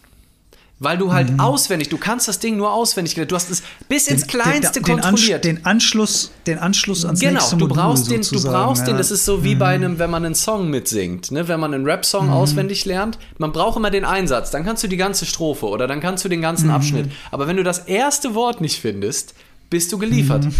[0.81, 4.27] weil du halt auswendig, du kannst das Ding nur auswendig, du hast es bis ins
[4.27, 5.43] Kleinste den, den, kontrolliert.
[5.43, 8.97] Den Anschluss, den Anschluss ans Genau, nächste du Modul brauchst den, du brauchst den, ja.
[8.97, 11.49] das ist so wie bei einem, wenn man einen Song mitsingt, ne?
[11.49, 12.31] wenn man einen Rap-Song Mhm.
[12.33, 15.99] auswendig lernt, man braucht immer den Einsatz, dann kannst du die ganze Strophe oder dann
[15.99, 16.73] kannst du den ganzen Mhm.
[16.73, 17.11] Abschnitt.
[17.31, 19.33] Aber wenn du das erste Wort nicht findest,
[19.69, 20.45] bist du geliefert.
[20.45, 20.53] Mhm.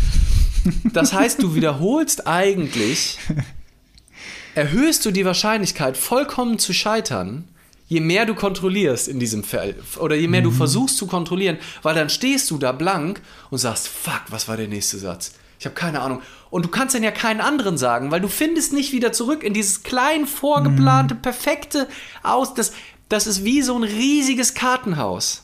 [0.91, 3.17] Das heißt, du wiederholst eigentlich,
[4.55, 7.45] erhöhst du die Wahrscheinlichkeit, vollkommen zu scheitern,
[7.89, 11.95] je mehr du kontrollierst in diesem Fall oder je mehr du versuchst zu kontrollieren, weil
[11.95, 15.33] dann stehst du da blank und sagst, fuck, was war der nächste Satz?
[15.59, 16.21] Ich habe keine Ahnung.
[16.51, 19.53] Und du kannst dann ja keinen anderen sagen, weil du findest nicht wieder zurück in
[19.53, 21.87] dieses klein vorgeplante, perfekte
[22.23, 22.53] Aus.
[22.53, 22.71] Das,
[23.09, 25.43] das ist wie so ein riesiges Kartenhaus.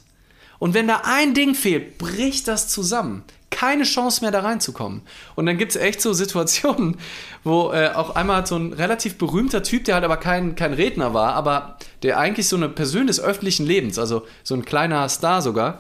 [0.58, 3.24] Und wenn da ein Ding fehlt, bricht das zusammen.
[3.56, 5.02] Keine Chance mehr da reinzukommen.
[5.36, 6.98] Und dann gibt es echt so Situationen,
[7.46, 10.74] wo äh, auch einmal hat so ein relativ berühmter Typ, der halt aber kein, kein
[10.74, 15.08] Redner war, aber der eigentlich so eine Person des öffentlichen Lebens, also so ein kleiner
[15.08, 15.80] Star sogar,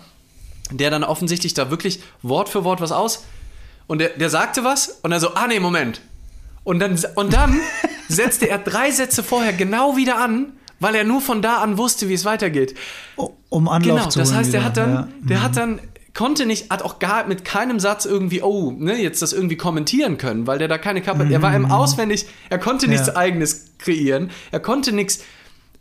[0.72, 3.26] der dann offensichtlich da wirklich Wort für Wort was aus.
[3.88, 6.00] Und der, der sagte was und er so, ah nee, Moment.
[6.64, 7.60] Und dann, und dann
[8.08, 12.08] setzte er drei Sätze vorher genau wieder an, weil er nur von da an wusste,
[12.08, 12.74] wie es weitergeht.
[13.50, 15.08] Um Anlauf Genau, zu das heißt, der hat dann, ja.
[15.22, 15.80] der hat dann,
[16.16, 20.18] konnte nicht, hat auch gar mit keinem Satz irgendwie, oh, ne, jetzt das irgendwie kommentieren
[20.18, 23.18] können, weil der da keine Kappe, er war im auswendig, er konnte nichts Ja.
[23.18, 25.24] eigenes kreieren, er konnte nichts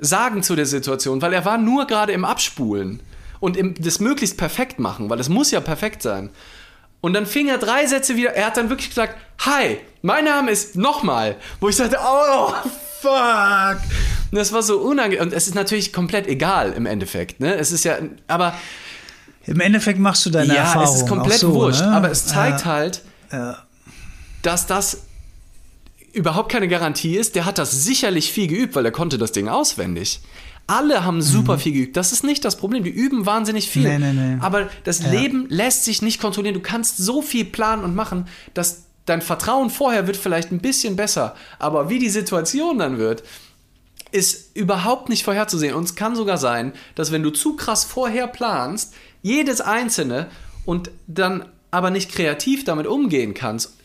[0.01, 3.01] sagen zu der Situation, weil er war nur gerade im Abspulen
[3.41, 6.30] und im, das möglichst perfekt machen, weil es muss ja perfekt sein.
[7.01, 10.51] Und dann fing er drei Sätze wieder, er hat dann wirklich gesagt, hi, mein Name
[10.51, 12.53] ist nochmal, wo ich sagte, oh,
[13.01, 13.78] fuck.
[14.30, 15.26] Und das war so unangenehm.
[15.26, 17.55] Und es ist natürlich komplett egal im Endeffekt, ne?
[17.55, 18.55] Es ist ja, aber
[19.47, 20.95] Im Endeffekt machst du deine ja, Erfahrung.
[20.95, 21.80] es ist komplett so, wurscht.
[21.82, 21.88] Ne?
[21.92, 23.59] Aber es zeigt ja, halt, Ja.
[24.42, 24.99] dass das
[26.12, 27.34] überhaupt keine Garantie ist.
[27.34, 30.20] Der hat das sicherlich viel geübt, weil er konnte das Ding auswendig.
[30.66, 31.97] Alle haben super viel geübt.
[31.97, 32.84] Das ist nicht das Problem.
[32.84, 33.82] Die üben wahnsinnig viel.
[33.82, 34.01] Mhm.
[34.01, 34.40] Nee, nee, nee.
[34.40, 35.11] Aber das Ja.
[35.11, 36.55] Leben lässt sich nicht kontrollieren.
[36.55, 40.97] Du kannst so viel planen und machen, dass dein Vertrauen vorher wird vielleicht ein bisschen
[40.97, 41.34] besser.
[41.59, 43.24] Aber wie die Situation dann wird,
[44.12, 45.74] ist überhaupt nicht vorherzusehen.
[45.74, 48.95] Und es kann sogar sein, dass wenn du zu krass vorher planst,
[49.25, 50.29] jedes einzelne
[50.64, 53.77] und dann aber nicht kreativ damit umgehen kannst.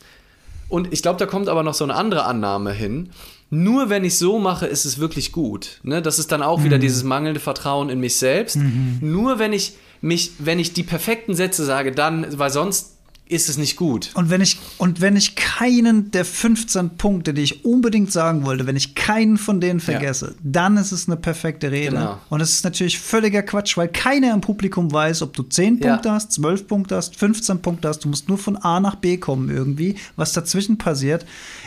[0.68, 3.10] Und ich glaube, da kommt aber noch so eine andere Annahme hin.
[3.50, 5.80] Nur wenn ich so mache, ist es wirklich gut.
[5.82, 6.04] Ne?
[6.04, 8.60] Das ist dann auch wieder dieses mangelnde Vertrauen in mich selbst.
[9.02, 12.98] Nur wenn ich mich, wenn ich die perfekten Sätze sage, dann, weil sonst
[13.30, 14.10] ist es nicht gut.
[14.16, 18.66] Und wenn ich und wenn ich keinen der 15 Punkte, die ich unbedingt sagen wollte,
[18.66, 21.92] wenn ich keinen von denen vergesse, dann ist es eine perfekte Rede.
[21.98, 22.18] Genau.
[22.30, 25.92] Und es ist natürlich völliger Quatsch, weil keiner im Publikum weiß, ob du 10 Ja.
[25.94, 28.00] Punkte hast, 12 Punkte hast, 15 Punkte hast.
[28.04, 29.96] Du musst nur von A nach B kommen irgendwie.
[30.16, 31.24] Was dazwischen passiert,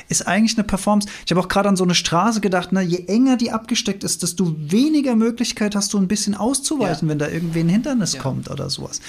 [0.08, 1.08] ist eigentlich eine Performance.
[1.24, 4.24] Ich habe auch gerade an so eine Straße gedacht, ne, je enger die abgesteckt ist,
[4.24, 7.12] desto weniger Möglichkeit hast du ein bisschen auszuweichen, Ja.
[7.12, 8.20] wenn da irgendwie ein Hindernis Ja.
[8.20, 9.00] kommt oder sowas.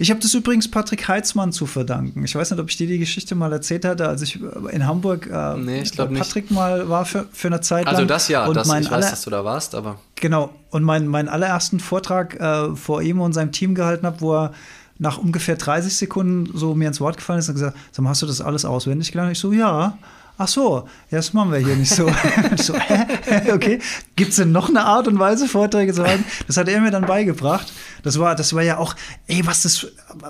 [0.00, 1.99] Ich habe das übrigens Patrick Heitzmann zu verdanken.
[2.24, 4.40] Ich weiß nicht, ob ich dir die Geschichte mal erzählt hatte, als ich
[4.70, 6.22] in Hamburg äh, Nee, ich glaub bei nicht.
[6.22, 7.94] Patrick mal war für, für eine Zeit lang.
[7.94, 10.50] Also das ja, und das, mein ich weiß, dass du da warst, aber Genau.
[10.70, 14.52] Und mein, meinen allerersten Vortrag äh, vor ihm und seinem Team gehalten habe, wo er
[14.98, 18.22] nach ungefähr 30 Sekunden so mir ins Wort gefallen ist und gesagt, sag mal, hast
[18.22, 19.32] du das alles auswendig gelernt?
[19.32, 19.98] Ich so, ja.
[20.40, 22.10] Ach so, ja, das machen wir hier nicht so.
[22.56, 23.52] so hä?
[23.52, 23.78] okay,
[24.16, 26.24] gibt es denn noch eine Art und Weise, Vorträge zu halten?
[26.46, 27.70] Das hat er mir dann beigebracht.
[28.02, 29.86] Das war, das war ja auch, ey, was das,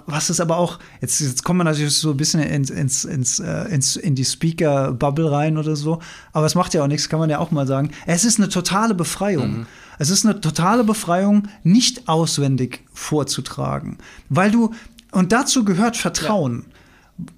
[0.07, 3.39] was das aber auch, jetzt, jetzt kommen wir natürlich so ein bisschen ins, ins, ins,
[3.39, 6.01] äh, ins, in die Speaker-Bubble rein oder so,
[6.33, 7.93] aber es macht ja auch nichts, kann man ja auch mal sagen.
[8.07, 9.59] Es ist eine totale Befreiung.
[9.59, 9.67] Mhm.
[10.01, 13.99] Es ist eine totale Befreiung, nicht auswendig vorzutragen,
[14.29, 14.73] weil du,
[15.13, 16.65] und dazu gehört Vertrauen.
[16.67, 16.80] Ja.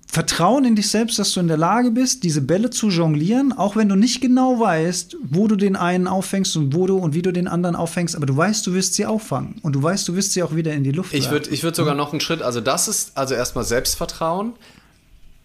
[0.07, 3.77] Vertrauen in dich selbst, dass du in der Lage bist, diese Bälle zu jonglieren, auch
[3.77, 7.23] wenn du nicht genau weißt, wo du den einen auffängst und wo du und wie
[7.23, 10.15] du den anderen auffängst, aber du weißt, du wirst sie auffangen und du weißt, du
[10.15, 12.43] wirst sie auch wieder in die Luft Ich würde ich würd sogar noch einen Schritt,
[12.43, 14.53] also das ist also erstmal Selbstvertrauen,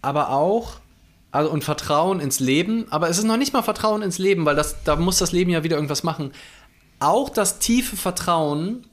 [0.02, 0.80] aber auch
[1.30, 4.56] also und Vertrauen ins Leben, aber es ist noch nicht mal Vertrauen ins Leben, weil
[4.56, 6.32] das da muss das Leben ja wieder irgendwas machen.
[7.00, 8.84] Auch das tiefe Vertrauen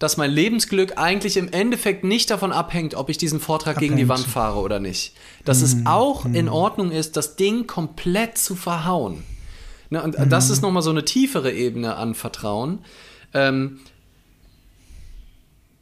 [0.00, 3.90] dass mein Lebensglück eigentlich im Endeffekt nicht davon abhängt, ob ich diesen Vortrag abhängt.
[3.90, 5.12] gegen die Wand fahre oder nicht.
[5.44, 5.64] Dass mhm.
[5.64, 6.34] es auch mhm.
[6.34, 9.22] in Ordnung ist, das Ding komplett zu verhauen.
[9.90, 10.30] Ne, und mhm.
[10.30, 12.78] das ist nochmal so eine tiefere Ebene an Vertrauen.
[13.34, 13.80] Ähm,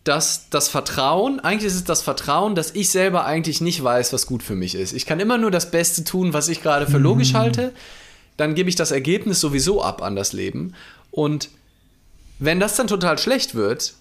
[0.03, 4.27] dass das Vertrauen, eigentlich ist es das Vertrauen, dass ich selber eigentlich nicht weiß, was
[4.27, 4.95] gut für mich ist.
[4.95, 7.39] Ich kann immer nur das Beste tun, was ich gerade für logisch mhm.
[7.39, 7.73] halte.
[8.37, 10.75] Dann gebe ich das Ergebnis sowieso ab an das Leben.
[11.13, 11.51] Und
[12.41, 13.95] wenn das dann total schlecht wird,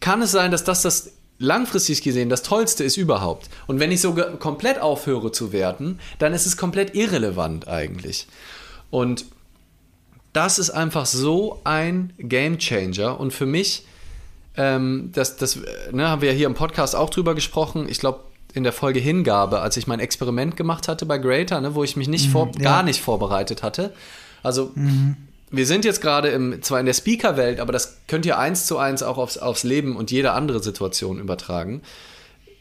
[0.00, 3.48] kann es sein, dass das das langfristig gesehen das Tollste ist überhaupt.
[3.66, 8.26] Und wenn ich so komplett aufhöre zu werten, dann ist es komplett irrelevant eigentlich.
[8.90, 9.26] Und
[10.32, 13.18] das ist einfach so ein Game Changer.
[13.20, 13.84] Und für mich,
[14.56, 15.58] ähm, das, das
[15.92, 17.86] ne, haben wir ja hier im Podcast auch drüber gesprochen.
[17.88, 18.20] Ich glaube,
[18.54, 21.96] in der Folge Hingabe, als ich mein Experiment gemacht hatte bei Greater, ne, wo ich
[21.96, 22.62] mich nicht mhm, vor, ja.
[22.62, 23.92] gar nicht vorbereitet hatte.
[24.42, 25.16] Also mhm
[25.50, 28.78] wir sind jetzt gerade im, zwar in der Speaker-Welt, aber das könnt ihr eins zu
[28.78, 31.82] eins auch aufs, aufs Leben und jede andere Situation übertragen.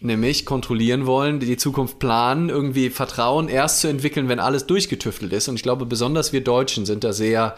[0.02, 5.48] Nämlich kontrollieren wollen, die Zukunft planen, irgendwie Vertrauen erst zu entwickeln, wenn alles durchgetüftelt ist.
[5.48, 7.56] Und ich glaube, besonders wir Deutschen sind da sehr,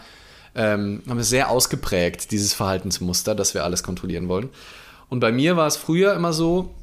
[0.54, 4.48] ähm, haben es sehr ausgeprägt, dieses Verhaltensmuster, dass wir alles kontrollieren wollen.
[5.10, 6.74] Und bei mir war es früher immer so,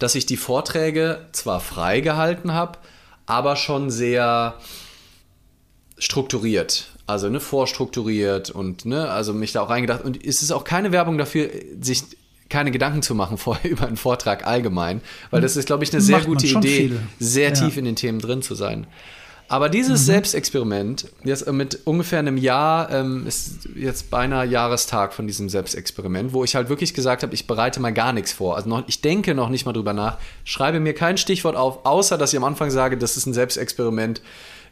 [0.00, 2.78] dass ich die Vorträge zwar frei gehalten habe,
[3.26, 4.54] aber schon sehr
[5.98, 6.88] strukturiert.
[7.08, 10.04] Also ne, vorstrukturiert und ne, also mich da auch reingedacht.
[10.04, 11.48] Und es ist auch keine Werbung dafür,
[11.80, 12.04] sich
[12.50, 15.00] keine Gedanken zu machen vorher über einen Vortrag allgemein,
[15.30, 17.00] weil das ist, glaube ich, eine sehr Macht gute Idee, viel.
[17.18, 17.54] sehr ja.
[17.54, 18.86] tief in den Themen drin zu sein.
[19.50, 20.04] Aber dieses mhm.
[20.04, 26.44] Selbstexperiment, jetzt mit ungefähr einem Jahr, ähm, ist jetzt beinahe Jahrestag von diesem Selbstexperiment, wo
[26.44, 28.56] ich halt wirklich gesagt habe, ich bereite mal gar nichts vor.
[28.56, 32.18] Also noch, ich denke noch nicht mal drüber nach, schreibe mir kein Stichwort auf, außer
[32.18, 34.20] dass ich am Anfang sage, das ist ein Selbstexperiment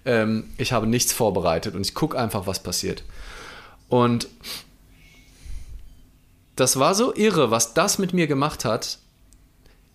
[0.06, 3.02] ähm, ich habe nichts vorbereitet und ich gucke einfach, was passiert.
[3.88, 4.28] Und
[6.56, 8.98] das war so irre, was das mit mir gemacht hat,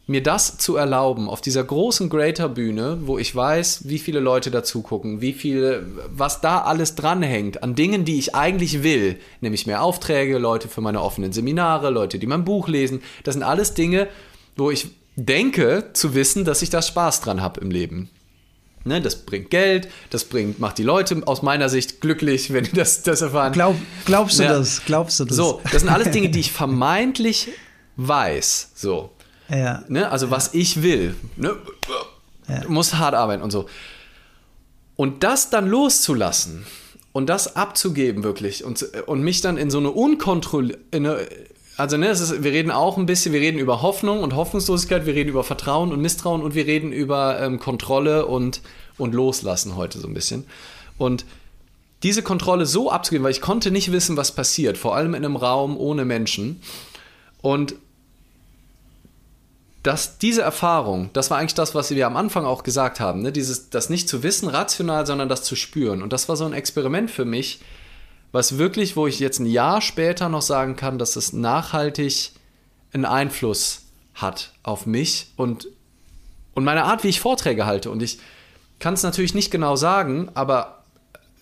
[0.07, 4.51] mir das zu erlauben auf dieser großen Greater Bühne, wo ich weiß, wie viele Leute
[4.51, 9.67] dazu gucken, wie viele, was da alles dranhängt an Dingen, die ich eigentlich will, nämlich
[9.67, 13.01] mehr Aufträge, Leute für meine offenen Seminare, Leute, die mein Buch lesen.
[13.23, 14.07] Das sind alles Dinge,
[14.57, 18.09] wo ich denke zu wissen, dass ich da Spaß dran habe im Leben.
[18.83, 22.71] Ne, das bringt Geld, das bringt, macht die Leute aus meiner Sicht glücklich, wenn die
[22.71, 23.53] das, das erfahren.
[23.53, 23.75] Glaub,
[24.05, 24.53] glaubst du ja.
[24.53, 24.81] das?
[24.85, 25.35] Glaubst du das?
[25.35, 27.49] So, das sind alles Dinge, die ich vermeintlich
[27.97, 28.71] weiß.
[28.73, 29.11] So.
[29.49, 29.83] Ja.
[29.87, 31.15] Ne, also was ich will.
[31.35, 31.55] Ne?
[32.67, 33.67] Muss hart arbeiten und so.
[34.95, 36.65] Und das dann loszulassen
[37.11, 41.27] und das abzugeben wirklich und, und mich dann in so eine unkontrollierte,
[41.81, 45.15] also ne, ist, wir reden auch ein bisschen, wir reden über Hoffnung und Hoffnungslosigkeit, wir
[45.15, 48.61] reden über Vertrauen und Misstrauen und wir reden über ähm, Kontrolle und,
[48.99, 50.45] und Loslassen heute so ein bisschen.
[50.99, 51.25] Und
[52.03, 55.35] diese Kontrolle so abzugeben, weil ich konnte nicht wissen, was passiert, vor allem in einem
[55.35, 56.61] Raum ohne Menschen.
[57.41, 57.73] Und
[59.81, 63.31] dass diese Erfahrung, das war eigentlich das, was wir am Anfang auch gesagt haben, ne?
[63.31, 66.03] dieses, das nicht zu wissen rational, sondern das zu spüren.
[66.03, 67.59] Und das war so ein Experiment für mich,
[68.31, 72.31] was wirklich, wo ich jetzt ein Jahr später noch sagen kann, dass es nachhaltig
[72.93, 75.67] einen Einfluss hat auf mich und,
[76.53, 77.89] und meine Art, wie ich Vorträge halte.
[77.91, 78.19] Und ich
[78.79, 80.83] kann es natürlich nicht genau sagen, aber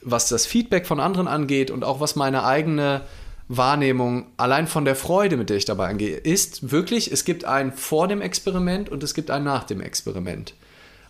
[0.01, 3.01] was das Feedback von anderen angeht und auch was meine eigene
[3.47, 7.73] Wahrnehmung allein von der Freude, mit der ich dabei angehe, ist wirklich, es gibt ein
[7.73, 10.53] vor dem Experiment und es gibt ein nach dem Experiment.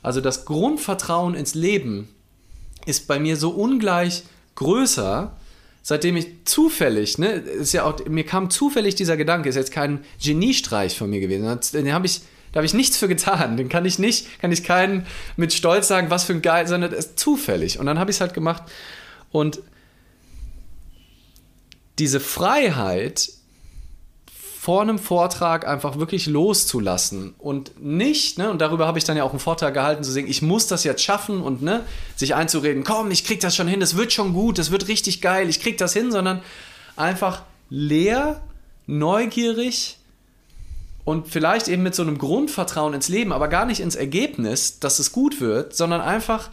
[0.02, 2.08] Also das Grundvertrauen ins Leben
[2.86, 4.24] ist bei mir so ungleich
[4.56, 5.34] größer,
[5.90, 10.06] seitdem ich zufällig, ne, ist ja auch, mir kam zufällig dieser Gedanke, ist jetzt kein
[10.24, 11.60] Geniestreich von mir gewesen.
[11.74, 12.22] Den habe ich,
[12.52, 13.58] da habe ich nichts für getan.
[13.58, 16.94] Den kann ich nicht, kann ich keinen mit Stolz sagen, was für ein Geil, sondern
[16.94, 17.80] es ist zufällig.
[17.80, 18.62] Und dann habe ich es halt gemacht.
[19.32, 19.64] Und
[21.98, 23.32] diese Freiheit
[24.60, 29.24] vor einem Vortrag einfach wirklich loszulassen und nicht, ne, und darüber habe ich dann ja
[29.24, 31.86] auch einen Vortrag gehalten, zu sagen, ich muss das jetzt schaffen und ne,
[32.18, 35.22] sich einzureden, komm, ich krieg das schon hin, das wird schon gut, das wird richtig
[35.22, 36.42] geil, ich krieg das hin, sondern
[36.98, 38.42] einfach leer,
[38.86, 39.98] neugierig
[41.06, 45.00] und vielleicht eben mit so einem Grundvertrauen ins Leben, aber gar nicht ins Ergebnis, dass
[45.00, 46.50] es gut wird, sondern einfach,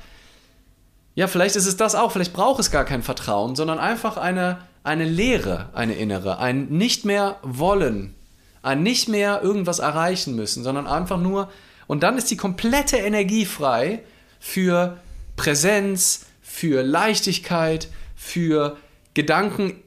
[1.17, 4.61] ja, vielleicht ist es das auch, vielleicht braucht es gar kein Vertrauen, sondern einfach eine
[4.87, 8.15] eine Leere, eine innere, ein nicht mehr wollen,
[8.63, 11.51] ein nicht mehr irgendwas erreichen müssen, sondern einfach nur,
[11.89, 14.03] und dann ist die komplette Energie frei
[14.39, 14.99] für
[15.35, 18.77] Präsenz, für Leichtigkeit, für
[19.15, 19.83] Gedanken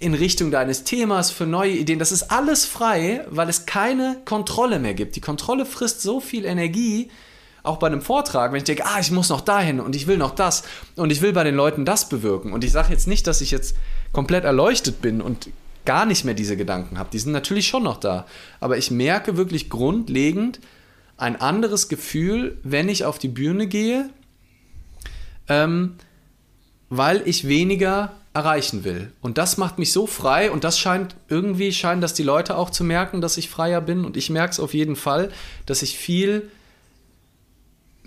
[0.00, 1.98] in Richtung deines Themas, für neue Ideen.
[1.98, 5.14] Das ist alles frei, weil es keine Kontrolle mehr gibt.
[5.14, 7.10] Die Kontrolle frisst so viel Energie,
[7.62, 10.16] auch bei einem Vortrag, wenn ich denke, ah, ich muss noch dahin und ich will
[10.16, 10.62] noch das
[10.96, 12.52] und ich will bei den Leuten das bewirken.
[12.52, 13.76] Und ich sage jetzt nicht, dass ich jetzt
[14.12, 15.48] komplett erleuchtet bin und
[15.84, 17.10] gar nicht mehr diese Gedanken habe.
[17.12, 18.26] Die sind natürlich schon noch da.
[18.60, 20.60] Aber ich merke wirklich grundlegend
[21.16, 24.10] ein anderes Gefühl, wenn ich auf die Bühne gehe,
[25.48, 25.96] ähm,
[26.88, 29.12] weil ich weniger erreichen will.
[29.20, 32.70] Und das macht mich so frei und das scheint irgendwie, scheinen das die Leute auch
[32.70, 35.30] zu merken, dass ich freier bin und ich merke es auf jeden Fall,
[35.66, 36.50] dass ich viel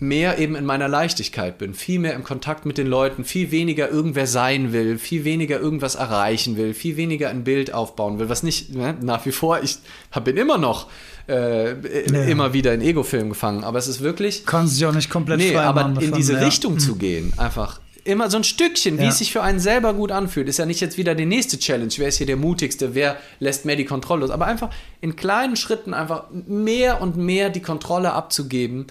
[0.08, 3.90] mehr eben in meiner Leichtigkeit bin, viel mehr im Kontakt mit den Leuten, viel weniger
[3.90, 8.44] irgendwer sein will, viel weniger irgendwas erreichen will, viel weniger ein Bild aufbauen will, was
[8.44, 9.78] nicht, ne, nach wie vor, ich
[10.24, 10.88] bin immer noch
[11.28, 12.24] äh, ja.
[12.24, 14.46] immer wieder in Ego-Film gefangen, aber es ist wirklich...
[14.46, 16.40] Kann sich auch nicht komplett nee, aber in diese ja.
[16.40, 19.10] Richtung zu gehen, einfach immer so ein Stückchen, wie ja.
[19.10, 20.50] es sich für einen selber gut anfühlt.
[20.50, 21.92] Ist ja nicht jetzt wieder die nächste Challenge.
[21.96, 22.96] Wer ist hier der mutigste?
[22.96, 24.30] Wer lässt mehr die Kontrolle los?
[24.30, 28.88] Aber einfach in kleinen Schritten einfach mehr und mehr die Kontrolle abzugeben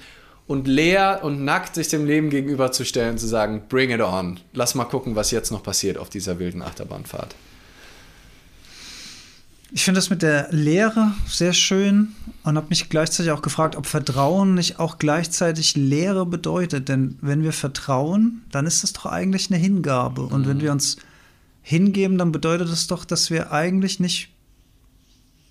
[0.52, 4.38] und leer und nackt sich dem Leben gegenüberzustellen zu sagen, bring it on.
[4.52, 7.34] Lass mal gucken, was jetzt noch passiert auf dieser wilden Achterbahnfahrt.
[9.72, 12.08] Ich finde das mit der Lehre sehr schön
[12.44, 16.90] und habe mich gleichzeitig auch gefragt, ob Vertrauen nicht auch gleichzeitig Lehre bedeutet.
[16.90, 20.20] Denn wenn wir vertrauen, dann ist das doch eigentlich eine Hingabe.
[20.20, 20.48] Und mhm.
[20.50, 20.98] wenn wir uns
[21.62, 24.28] hingeben, dann bedeutet das doch, dass wir eigentlich nicht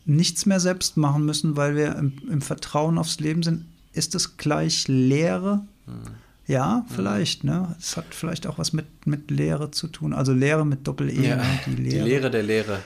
[0.05, 4.37] nichts mehr selbst machen müssen, weil wir im, im Vertrauen aufs Leben sind ist es
[4.37, 5.61] gleich Lehre?
[5.85, 6.21] Mhm.
[6.47, 7.75] Ja, vielleicht, ne?
[7.79, 10.11] Es hat vielleicht auch was mit, mit Lehre zu tun.
[10.13, 11.29] Also Lehre mit Doppel-E.
[11.29, 11.43] Ja, ne?
[11.65, 12.79] die, Lehre, die Lehre der Lehre.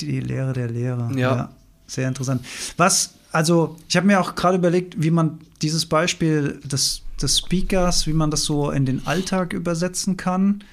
[0.00, 1.10] Die Lehre der Lehre.
[1.12, 1.36] Ja.
[1.36, 1.50] ja
[1.86, 2.44] sehr interessant.
[2.76, 8.06] Was, also, ich habe mir auch gerade überlegt, wie man dieses Beispiel des, des Speakers,
[8.06, 10.64] wie man das so in den Alltag übersetzen kann.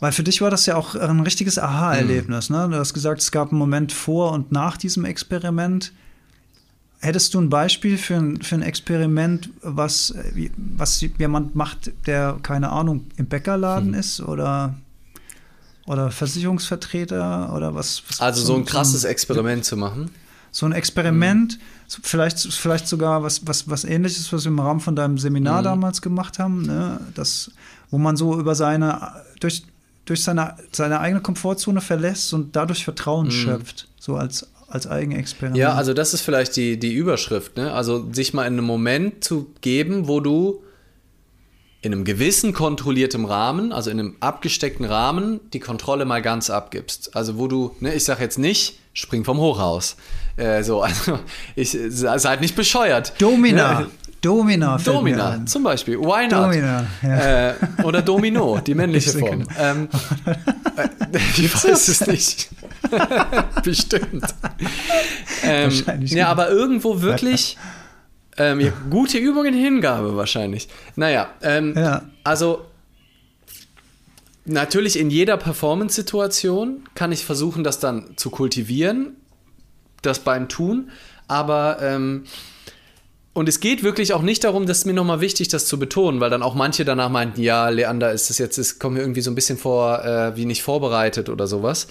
[0.00, 2.50] Weil für dich war das ja auch ein richtiges Aha-Erlebnis.
[2.50, 2.56] Mhm.
[2.56, 2.68] Ne?
[2.70, 5.92] Du hast gesagt, es gab einen Moment vor und nach diesem Experiment.
[7.04, 10.14] Hättest du ein Beispiel für ein, für ein Experiment, was,
[10.56, 14.00] was jemand macht, der, keine Ahnung, im Bäckerladen hm.
[14.00, 14.74] ist oder,
[15.84, 18.02] oder Versicherungsvertreter oder was?
[18.08, 20.12] was also so, so ein krasses so ein, Experiment zu machen?
[20.50, 22.02] So ein Experiment, hm.
[22.02, 25.64] vielleicht, vielleicht sogar was, was, was ähnliches, was wir im Rahmen von deinem Seminar hm.
[25.64, 27.00] damals gemacht haben, ne?
[27.14, 27.50] das,
[27.90, 29.62] wo man so über seine, durch,
[30.06, 33.30] durch seine, seine eigene Komfortzone verlässt und dadurch Vertrauen hm.
[33.30, 35.56] schöpft, so als als Eigenexperiment.
[35.56, 37.72] Ja, also das ist vielleicht die, die Überschrift, ne?
[37.72, 40.64] Also sich mal in einem Moment zu geben, wo du
[41.80, 47.14] in einem gewissen kontrollierten Rahmen, also in einem abgesteckten Rahmen, die Kontrolle mal ganz abgibst.
[47.14, 49.96] Also wo du, ne, ich sag jetzt nicht, spring vom Hochhaus.
[50.36, 51.20] Äh, so, also
[51.54, 53.12] ich seid nicht bescheuert.
[53.18, 53.86] Domina.
[54.24, 54.78] Domina.
[54.78, 55.98] Domina, zum Beispiel.
[56.00, 56.46] Why not?
[56.46, 57.50] Domina, ja.
[57.50, 59.46] äh, oder Domino, die männliche Form.
[59.58, 59.88] Ähm,
[61.12, 62.48] äh, ich weiß es nicht.
[63.62, 64.24] Bestimmt.
[65.42, 65.72] Ähm,
[66.06, 67.58] ja, aber irgendwo wirklich
[68.38, 70.68] ähm, ja, gute Übung in Hingabe wahrscheinlich.
[70.96, 72.02] Naja, ähm, ja.
[72.24, 72.64] also
[74.46, 79.16] natürlich in jeder Performance-Situation kann ich versuchen, das dann zu kultivieren,
[80.02, 80.90] das beim Tun,
[81.28, 82.24] aber ähm,
[83.34, 86.20] und es geht wirklich auch nicht darum, das ist mir nochmal wichtig, das zu betonen,
[86.20, 89.22] weil dann auch manche danach meinten, ja, Leander, ist das jetzt, es kommt mir irgendwie
[89.22, 91.88] so ein bisschen vor, äh, wie nicht vorbereitet oder sowas.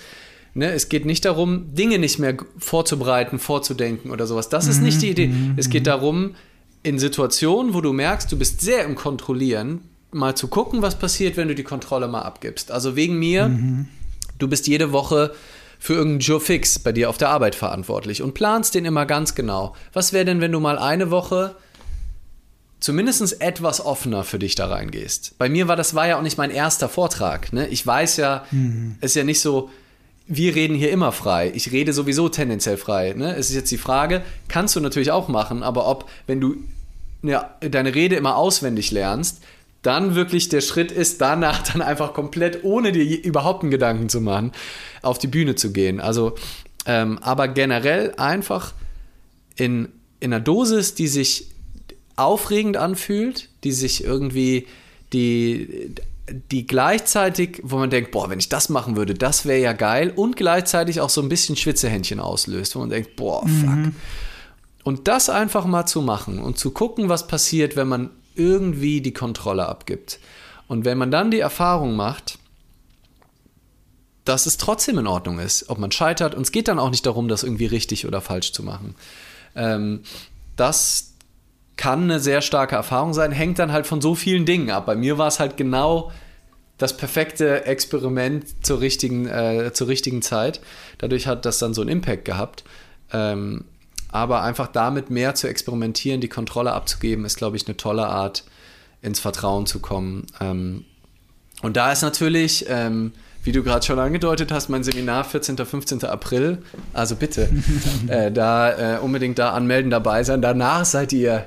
[0.55, 4.49] Ne, es geht nicht darum, Dinge nicht mehr vorzubereiten, vorzudenken oder sowas.
[4.49, 5.27] Das ist nicht die Idee.
[5.27, 5.55] Mhm.
[5.57, 6.35] Es geht darum,
[6.83, 9.81] in Situationen, wo du merkst, du bist sehr im Kontrollieren,
[10.11, 12.71] mal zu gucken, was passiert, wenn du die Kontrolle mal abgibst.
[12.71, 13.87] Also wegen mir, mhm.
[14.37, 15.33] du bist jede Woche
[15.83, 19.35] für irgendeinen Joe Fix bei dir auf der Arbeit verantwortlich und planst den immer ganz
[19.35, 19.75] genau.
[19.91, 21.57] Was wäre denn, wenn du mal eine Woche
[22.79, 25.37] zumindest etwas offener für dich da reingehst?
[25.37, 27.51] Bei mir war das war ja auch nicht mein erster Vortrag.
[27.51, 27.67] Ne?
[27.67, 28.95] Ich weiß ja, mhm.
[29.01, 29.71] ist ja nicht so,
[30.25, 31.51] wir reden hier immer frei.
[31.53, 33.13] Ich rede sowieso tendenziell frei.
[33.17, 33.35] Ne?
[33.35, 36.55] Es ist jetzt die Frage, kannst du natürlich auch machen, aber ob, wenn du
[37.23, 39.43] ja, deine Rede immer auswendig lernst,
[39.83, 44.19] dann wirklich der Schritt ist, danach dann einfach komplett, ohne dir überhaupt einen Gedanken zu
[44.19, 44.51] machen,
[45.01, 46.01] auf die Bühne zu gehen.
[46.01, 46.35] Also
[46.85, 48.73] Ähm, aber generell einfach
[49.55, 49.87] in,
[50.19, 51.47] in einer Dosis, die sich
[52.17, 54.67] aufregend anfühlt, die sich irgendwie,
[55.13, 55.95] die,
[56.51, 60.11] die gleichzeitig, wo man denkt, boah, wenn ich das machen würde, das wäre ja geil
[60.13, 63.75] und gleichzeitig auch so ein bisschen Schwitzehändchen auslöst, wo man denkt, boah, fuck.
[63.75, 63.95] Mhm.
[64.83, 69.13] Und das einfach mal zu machen und zu gucken, was passiert, wenn man irgendwie die
[69.13, 70.19] Kontrolle abgibt.
[70.67, 72.39] Und wenn man dann die Erfahrung macht,
[74.25, 76.35] dass es trotzdem in Ordnung ist, ob man scheitert.
[76.35, 78.95] Und es geht dann auch nicht darum, das irgendwie richtig oder falsch zu machen.
[79.55, 80.01] Ähm,
[80.55, 81.13] das
[81.75, 84.85] kann eine sehr starke Erfahrung sein, hängt dann halt von so vielen Dingen ab.
[84.85, 86.11] Bei mir war es halt genau
[86.77, 90.61] das perfekte Experiment zur richtigen, äh, zur richtigen Zeit.
[90.99, 92.63] Dadurch hat das dann so einen Impact gehabt.
[93.11, 93.65] Ähm,
[94.13, 98.43] aber einfach damit mehr zu experimentieren, die Kontrolle abzugeben, ist, glaube ich, eine tolle Art,
[99.01, 100.27] ins Vertrauen zu kommen.
[100.39, 100.85] Ähm,
[101.63, 103.11] und da ist natürlich, ähm,
[103.43, 105.57] wie du gerade schon angedeutet hast, mein Seminar 14.
[105.57, 106.05] 15.
[106.05, 106.59] April.
[106.93, 107.49] Also bitte,
[108.07, 110.41] äh, da äh, unbedingt da anmelden, dabei sein.
[110.41, 111.45] Danach seid ihr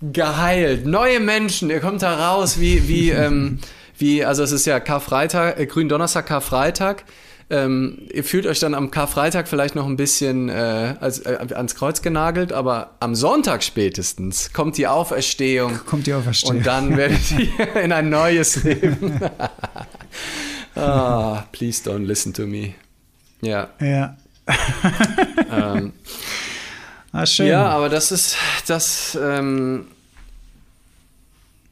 [0.00, 1.68] geheilt, neue Menschen.
[1.68, 3.58] Ihr kommt da raus wie, wie, ähm,
[3.98, 7.04] wie also es ist ja Karfreitag, äh, Gründonnerstag, Karfreitag.
[7.50, 11.74] Ähm, ihr fühlt euch dann am Karfreitag vielleicht noch ein bisschen äh, als, äh, ans
[11.74, 15.80] Kreuz genagelt, aber am Sonntag spätestens kommt die Auferstehung.
[15.86, 16.58] Kommt die Auferstehung.
[16.58, 19.18] Und dann werdet ihr in ein neues Leben.
[20.74, 22.74] ah, please don't listen to me.
[23.40, 23.70] Ja.
[23.80, 24.18] Ja.
[25.50, 25.92] ähm,
[27.12, 27.46] ah, schön.
[27.46, 29.18] Ja, aber das ist das.
[29.20, 29.86] Ähm,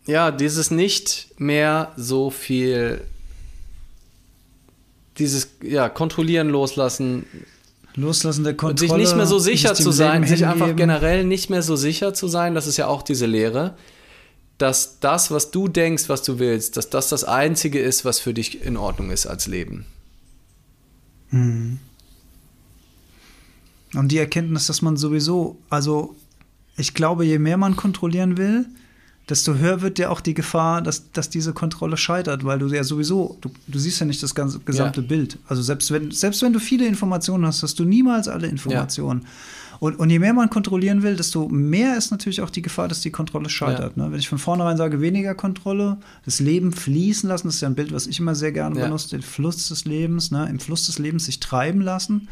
[0.06, 3.02] ja, dieses nicht mehr so viel
[5.18, 7.26] dieses ja, Kontrollieren, Loslassen.
[7.94, 8.72] Loslassen der Kontrolle.
[8.72, 12.12] Und sich nicht mehr so sicher zu sein, sich einfach generell nicht mehr so sicher
[12.12, 13.74] zu sein, das ist ja auch diese Lehre,
[14.58, 18.34] dass das, was du denkst, was du willst, dass das das Einzige ist, was für
[18.34, 19.86] dich in Ordnung ist als Leben.
[21.30, 21.78] Mhm.
[23.94, 26.14] Und die Erkenntnis, dass man sowieso, also
[26.76, 28.66] ich glaube, je mehr man kontrollieren will,
[29.28, 32.84] desto höher wird ja auch die Gefahr, dass, dass diese Kontrolle scheitert, weil du ja
[32.84, 35.06] sowieso, du, du siehst ja nicht das ganze, gesamte ja.
[35.06, 35.38] Bild.
[35.48, 39.22] Also selbst wenn, selbst wenn du viele Informationen hast, hast du niemals alle Informationen.
[39.22, 39.28] Ja.
[39.78, 43.00] Und, und je mehr man kontrollieren will, desto mehr ist natürlich auch die Gefahr, dass
[43.00, 43.96] die Kontrolle scheitert.
[43.96, 44.04] Ja.
[44.04, 44.12] Ne?
[44.12, 47.74] Wenn ich von vornherein sage, weniger Kontrolle, das Leben fließen lassen, das ist ja ein
[47.74, 50.48] Bild, was ich immer sehr gerne benutze, den Fluss des Lebens, ne?
[50.48, 52.28] im Fluss des Lebens sich treiben lassen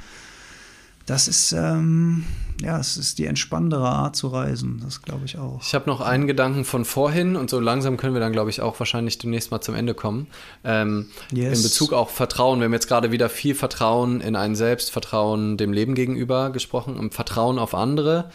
[1.06, 2.24] das ist, ähm,
[2.62, 5.60] ja, es ist die entspannendere Art zu reisen, das glaube ich auch.
[5.62, 8.62] Ich habe noch einen Gedanken von vorhin und so langsam können wir dann, glaube ich,
[8.62, 10.28] auch wahrscheinlich demnächst mal zum Ende kommen.
[10.64, 11.58] Ähm, yes.
[11.58, 12.60] In Bezug auf Vertrauen.
[12.60, 16.96] Wir haben jetzt gerade wieder viel Vertrauen in einen selbst, Vertrauen dem Leben gegenüber gesprochen
[16.96, 18.30] und Vertrauen auf andere.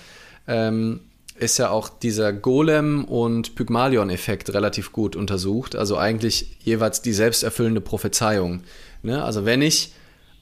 [0.47, 1.01] Ähm,
[1.39, 5.75] ist ja auch dieser Golem- und Pygmalion-Effekt relativ gut untersucht.
[5.75, 8.61] Also eigentlich jeweils die selbsterfüllende Prophezeiung.
[9.01, 9.23] Ne?
[9.23, 9.93] Also wenn ich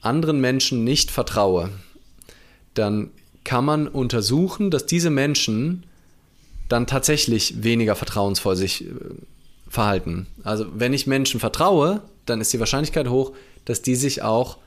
[0.02, 1.70] anderen Menschen nicht vertraue,
[2.78, 3.12] dann
[3.44, 5.86] kann man untersuchen, dass diese Menschen
[6.70, 8.92] dann tatsächlich weniger vertrauensvoll sich äh,
[9.70, 10.28] verhalten.
[10.44, 13.32] Also wenn ich Menschen vertraue, dann ist die Wahrscheinlichkeit hoch,
[13.66, 14.58] dass die sich auch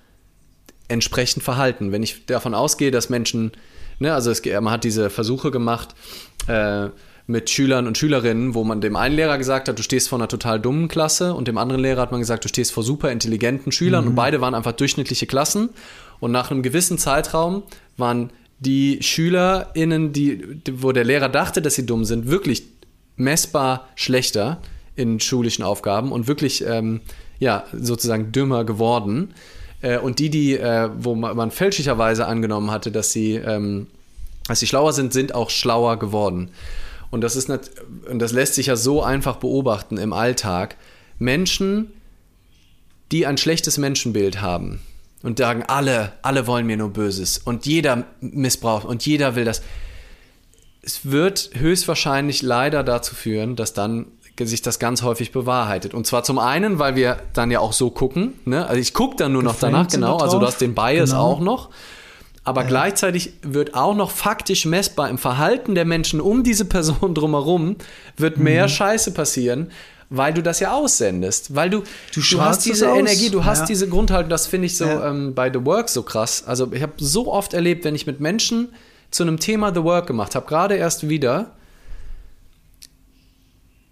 [0.88, 1.92] entsprechend verhalten.
[1.92, 3.52] Wenn ich davon ausgehe, dass Menschen,
[3.98, 5.94] ne, also es, man hat diese Versuche gemacht
[6.48, 6.88] äh,
[7.26, 10.28] mit Schülern und Schülerinnen, wo man dem einen Lehrer gesagt hat, du stehst vor einer
[10.28, 13.72] total dummen Klasse und dem anderen Lehrer hat man gesagt, du stehst vor super intelligenten
[13.72, 14.10] Schülern mhm.
[14.10, 15.70] und beide waren einfach durchschnittliche Klassen
[16.20, 17.62] und nach einem gewissen Zeitraum
[17.96, 22.64] waren die SchülerInnen, die, wo der Lehrer dachte, dass sie dumm sind, wirklich
[23.16, 24.60] messbar schlechter
[24.96, 27.00] in schulischen Aufgaben und wirklich ähm,
[27.38, 29.34] ja, sozusagen dümmer geworden.
[29.80, 33.86] Äh, und die, die, äh, wo man, fälschlicherweise angenommen hatte, dass sie, ähm,
[34.46, 36.50] dass sie schlauer sind, sind auch schlauer geworden.
[37.10, 37.70] Und das ist nicht,
[38.08, 40.76] und das lässt sich ja so einfach beobachten im Alltag.
[41.18, 41.92] Menschen,
[43.10, 44.80] die ein schlechtes Menschenbild haben,
[45.22, 49.62] und sagen, alle, alle wollen mir nur Böses und jeder missbraucht und jeder will das.
[50.82, 54.06] Es wird höchstwahrscheinlich leider dazu führen, dass dann
[54.42, 55.92] sich das ganz häufig bewahrheitet.
[55.92, 58.34] Und zwar zum einen, weil wir dann ja auch so gucken.
[58.46, 58.66] Ne?
[58.66, 60.16] Also ich gucke dann nur noch danach, genau.
[60.16, 61.22] Also du hast den Bias genau.
[61.22, 61.68] auch noch.
[62.42, 62.68] Aber ja.
[62.68, 67.76] gleichzeitig wird auch noch faktisch messbar im Verhalten der Menschen um diese Person drumherum,
[68.16, 68.70] wird mehr mhm.
[68.70, 69.70] Scheiße passieren,
[70.10, 71.82] weil du das ja aussendest, weil du
[72.12, 73.66] du, du hast diese Energie, du hast ja.
[73.66, 75.08] diese Grundhaltung, das finde ich so ja.
[75.08, 76.44] ähm, bei The Work so krass.
[76.46, 78.74] Also ich habe so oft erlebt, wenn ich mit Menschen
[79.10, 81.52] zu einem Thema The Work gemacht habe, gerade erst wieder,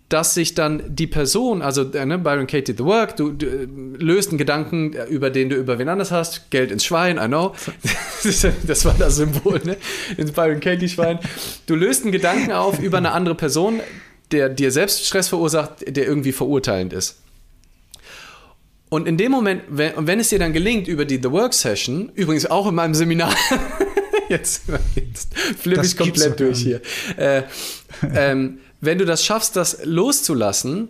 [0.09, 3.69] dass sich dann die Person, also äh, ne, Byron Katie The Work, du, du äh,
[3.99, 7.27] löst einen Gedanken, äh, über den du über wen anders hast, Geld ins Schwein, I
[7.27, 7.55] know.
[8.67, 9.77] das war das Symbol, ne?
[10.17, 11.19] Ins Byron Katie Schwein.
[11.67, 13.81] Du löst einen Gedanken auf über eine andere Person,
[14.33, 17.17] der dir selbst Stress verursacht, der irgendwie verurteilend ist.
[18.91, 21.53] Und in dem Moment, wenn, und wenn es dir dann gelingt über die The Work
[21.53, 23.35] Session, übrigens auch in meinem Seminar,
[24.29, 24.63] jetzt,
[24.95, 26.81] jetzt flippe ich komplett durch hier.
[27.17, 27.43] Äh,
[28.15, 30.89] ähm, wenn du das schaffst, das loszulassen,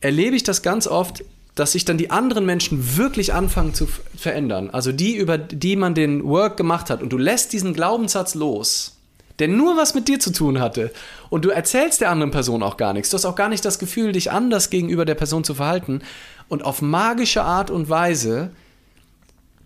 [0.00, 3.86] erlebe ich das ganz oft, dass sich dann die anderen Menschen wirklich anfangen zu
[4.16, 4.70] verändern.
[4.70, 7.02] Also die, über die man den Work gemacht hat.
[7.02, 8.99] Und du lässt diesen Glaubenssatz los,
[9.40, 10.92] der nur was mit dir zu tun hatte.
[11.28, 13.10] Und du erzählst der anderen Person auch gar nichts.
[13.10, 16.02] Du hast auch gar nicht das Gefühl, dich anders gegenüber der Person zu verhalten.
[16.48, 18.50] Und auf magische Art und Weise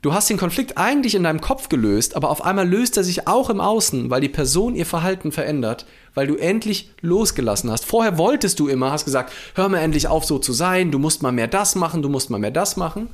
[0.05, 3.27] Du hast den Konflikt eigentlich in deinem Kopf gelöst, aber auf einmal löst er sich
[3.27, 7.87] auch im Außen, weil die Person ihr Verhalten verändert, weil du endlich losgelassen hast.
[7.87, 11.23] Vorher wolltest du immer, hast gesagt, hör mal endlich auf so zu sein, du musst
[11.23, 13.09] mal mehr das machen, du musst mal mehr das machen.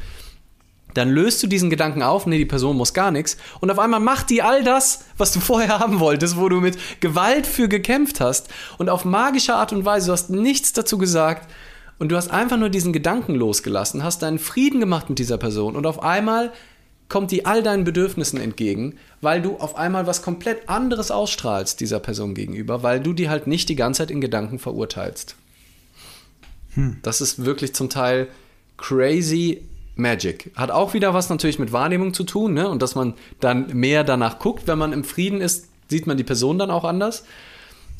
[0.94, 3.36] Dann löst du diesen Gedanken auf, nee, die Person muss gar nichts.
[3.60, 6.78] Und auf einmal macht die all das, was du vorher haben wolltest, wo du mit
[7.00, 8.48] Gewalt für gekämpft hast.
[8.78, 11.50] Und auf magische Art und Weise, du hast nichts dazu gesagt.
[11.98, 15.76] Und du hast einfach nur diesen Gedanken losgelassen, hast deinen Frieden gemacht mit dieser Person.
[15.76, 16.50] Und auf einmal
[17.10, 22.00] kommt die all deinen Bedürfnissen entgegen, weil du auf einmal was komplett anderes ausstrahlst dieser
[22.00, 25.36] Person gegenüber, weil du die halt nicht die ganze Zeit in Gedanken verurteilst.
[26.74, 26.98] Hm.
[27.02, 28.28] Das ist wirklich zum Teil
[28.78, 29.62] crazy
[30.00, 30.50] Magic.
[30.54, 32.68] Hat auch wieder was natürlich mit Wahrnehmung zu tun, ne?
[32.68, 36.24] Und dass man dann mehr danach guckt, wenn man im Frieden ist, sieht man die
[36.24, 37.24] Person dann auch anders.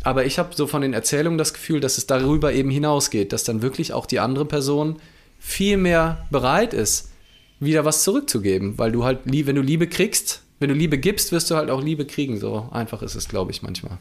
[0.03, 3.45] Aber ich habe so von den Erzählungen das Gefühl, dass es darüber eben hinausgeht, dass
[3.45, 4.97] dann wirklich auch die andere Person
[5.39, 7.11] viel mehr bereit ist,
[7.59, 11.51] wieder was zurückzugeben, weil du halt, wenn du Liebe kriegst, wenn du Liebe gibst, wirst
[11.51, 12.39] du halt auch Liebe kriegen.
[12.39, 13.99] So einfach ist es, glaube ich, manchmal.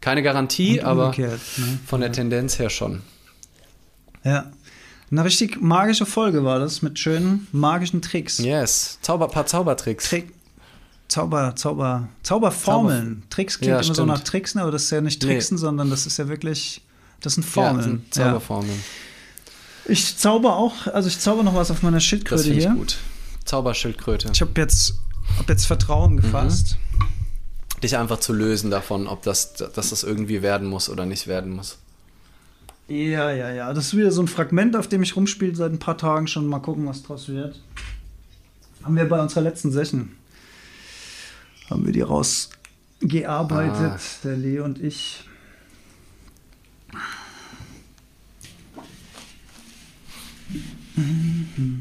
[0.00, 1.38] Keine Garantie, aber ne?
[1.86, 2.14] von der ja.
[2.14, 3.02] Tendenz her schon.
[4.24, 4.52] Ja.
[5.10, 8.38] Eine richtig magische Folge war das mit schönen magischen Tricks.
[8.38, 10.08] Yes, Zauber, paar Zaubertricks.
[10.08, 10.32] Trick,
[11.08, 13.06] Zauber, Zauber, Zauberformeln.
[13.06, 13.30] Zauber.
[13.30, 13.96] Tricks klingt ja, immer stimmt.
[13.96, 15.60] so nach Tricksen, aber das ist ja nicht Tricksen, nee.
[15.60, 16.82] sondern das ist ja wirklich,
[17.22, 17.76] das sind Formeln.
[17.76, 18.70] Ja, das sind Zauberformeln.
[19.86, 19.92] Ja.
[19.92, 22.70] Ich zauber auch, also ich zauber noch was auf meiner Schildkröte das hier.
[22.70, 22.98] Ich gut.
[23.46, 24.30] Zauberschildkröte.
[24.34, 24.94] Ich habe jetzt,
[25.38, 26.16] hab jetzt Vertrauen mhm.
[26.20, 26.76] gefasst.
[26.76, 27.80] Mhm.
[27.80, 31.52] Dich einfach zu lösen davon, ob das, dass das irgendwie werden muss oder nicht werden
[31.54, 31.78] muss.
[32.88, 33.72] Ja, ja, ja.
[33.74, 36.46] Das ist wieder so ein Fragment, auf dem ich rumspiele seit ein paar Tagen schon.
[36.46, 37.60] Mal gucken, was draus wird.
[38.82, 40.12] Haben wir bei unserer letzten Session.
[41.68, 44.00] Haben wir die rausgearbeitet, ah.
[44.24, 45.24] der Lee und ich.
[50.96, 51.80] Mm-hmm.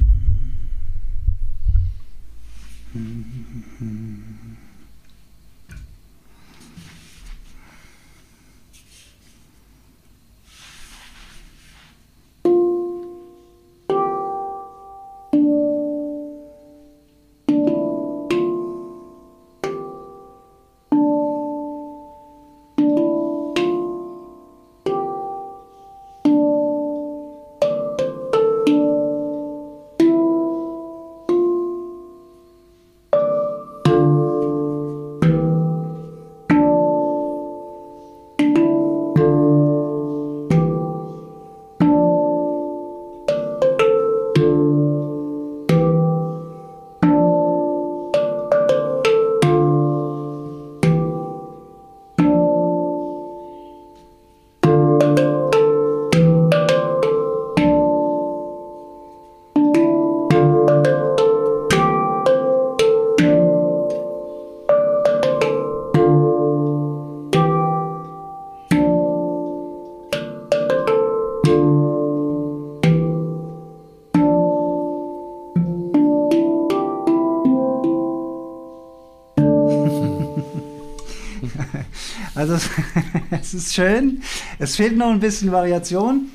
[83.31, 84.21] es ist schön.
[84.59, 86.29] Es fehlt noch ein bisschen Variation.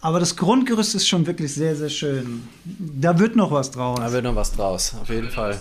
[0.00, 2.42] Aber das Grundgerüst ist schon wirklich sehr, sehr schön.
[2.64, 3.98] Da wird noch was draus.
[3.98, 5.58] Da wird noch was draus, auf jeden Fall.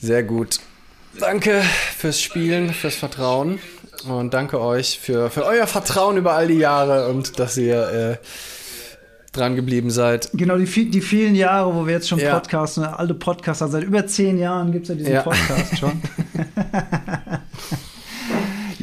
[0.00, 0.60] Sehr gut.
[1.18, 1.62] Danke
[1.96, 3.58] fürs Spielen, fürs Vertrauen.
[4.06, 8.26] Und danke euch für, für euer Vertrauen über all die Jahre und dass ihr äh,
[9.32, 10.28] dran geblieben seid.
[10.34, 12.34] Genau, die, die vielen Jahre, wo wir jetzt schon ja.
[12.34, 15.22] podcasten, alte Podcaster, seit über zehn Jahren gibt es ja diesen ja.
[15.22, 16.02] Podcast schon.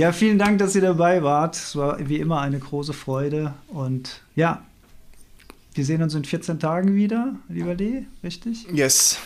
[0.01, 1.55] Ja, vielen Dank, dass ihr dabei wart.
[1.55, 3.53] Es war wie immer eine große Freude.
[3.67, 4.65] Und ja,
[5.75, 8.65] wir sehen uns in 14 Tagen wieder, lieber Lee, richtig?
[8.73, 9.19] Yes.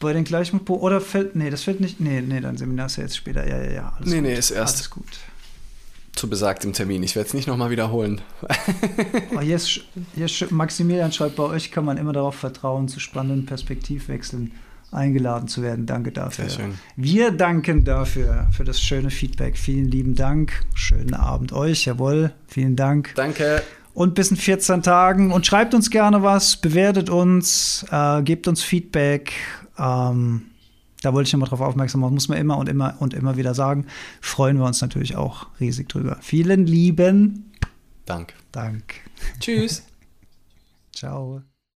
[0.00, 3.04] Bei den gleichen oder fällt nee, das fällt nicht nee, nee, dein Seminar ist ja
[3.04, 3.46] jetzt später.
[3.46, 4.24] Ja, ja, ja, alles Nee, gut.
[4.24, 4.78] nee, ist erst.
[4.78, 5.18] Alles gut.
[6.16, 7.04] Zu besagtem Termin.
[7.04, 8.22] Ich werde es nicht nochmal wiederholen.
[9.36, 14.50] oh, hier ist Maximilian schreibt, bei euch kann man immer darauf vertrauen, zu spannenden Perspektivwechseln
[14.92, 15.86] eingeladen zu werden.
[15.86, 16.48] Danke dafür.
[16.48, 16.74] Sehr schön.
[16.96, 19.56] Wir danken dafür, für das schöne Feedback.
[19.56, 20.64] Vielen lieben Dank.
[20.74, 21.84] Schönen Abend euch.
[21.84, 22.32] Jawohl.
[22.46, 23.12] Vielen Dank.
[23.14, 23.62] Danke.
[23.94, 25.32] Und bis in 14 Tagen.
[25.32, 29.32] Und schreibt uns gerne was, bewertet uns, äh, gebt uns Feedback.
[29.78, 30.42] Ähm,
[31.02, 33.54] da wollte ich nochmal drauf aufmerksam machen, muss man immer und immer und immer wieder
[33.54, 33.86] sagen.
[34.20, 36.18] Freuen wir uns natürlich auch riesig drüber.
[36.20, 37.52] Vielen lieben
[38.04, 38.34] Dank.
[38.52, 38.94] Dank.
[39.38, 39.84] Tschüss.
[40.92, 41.42] Ciao.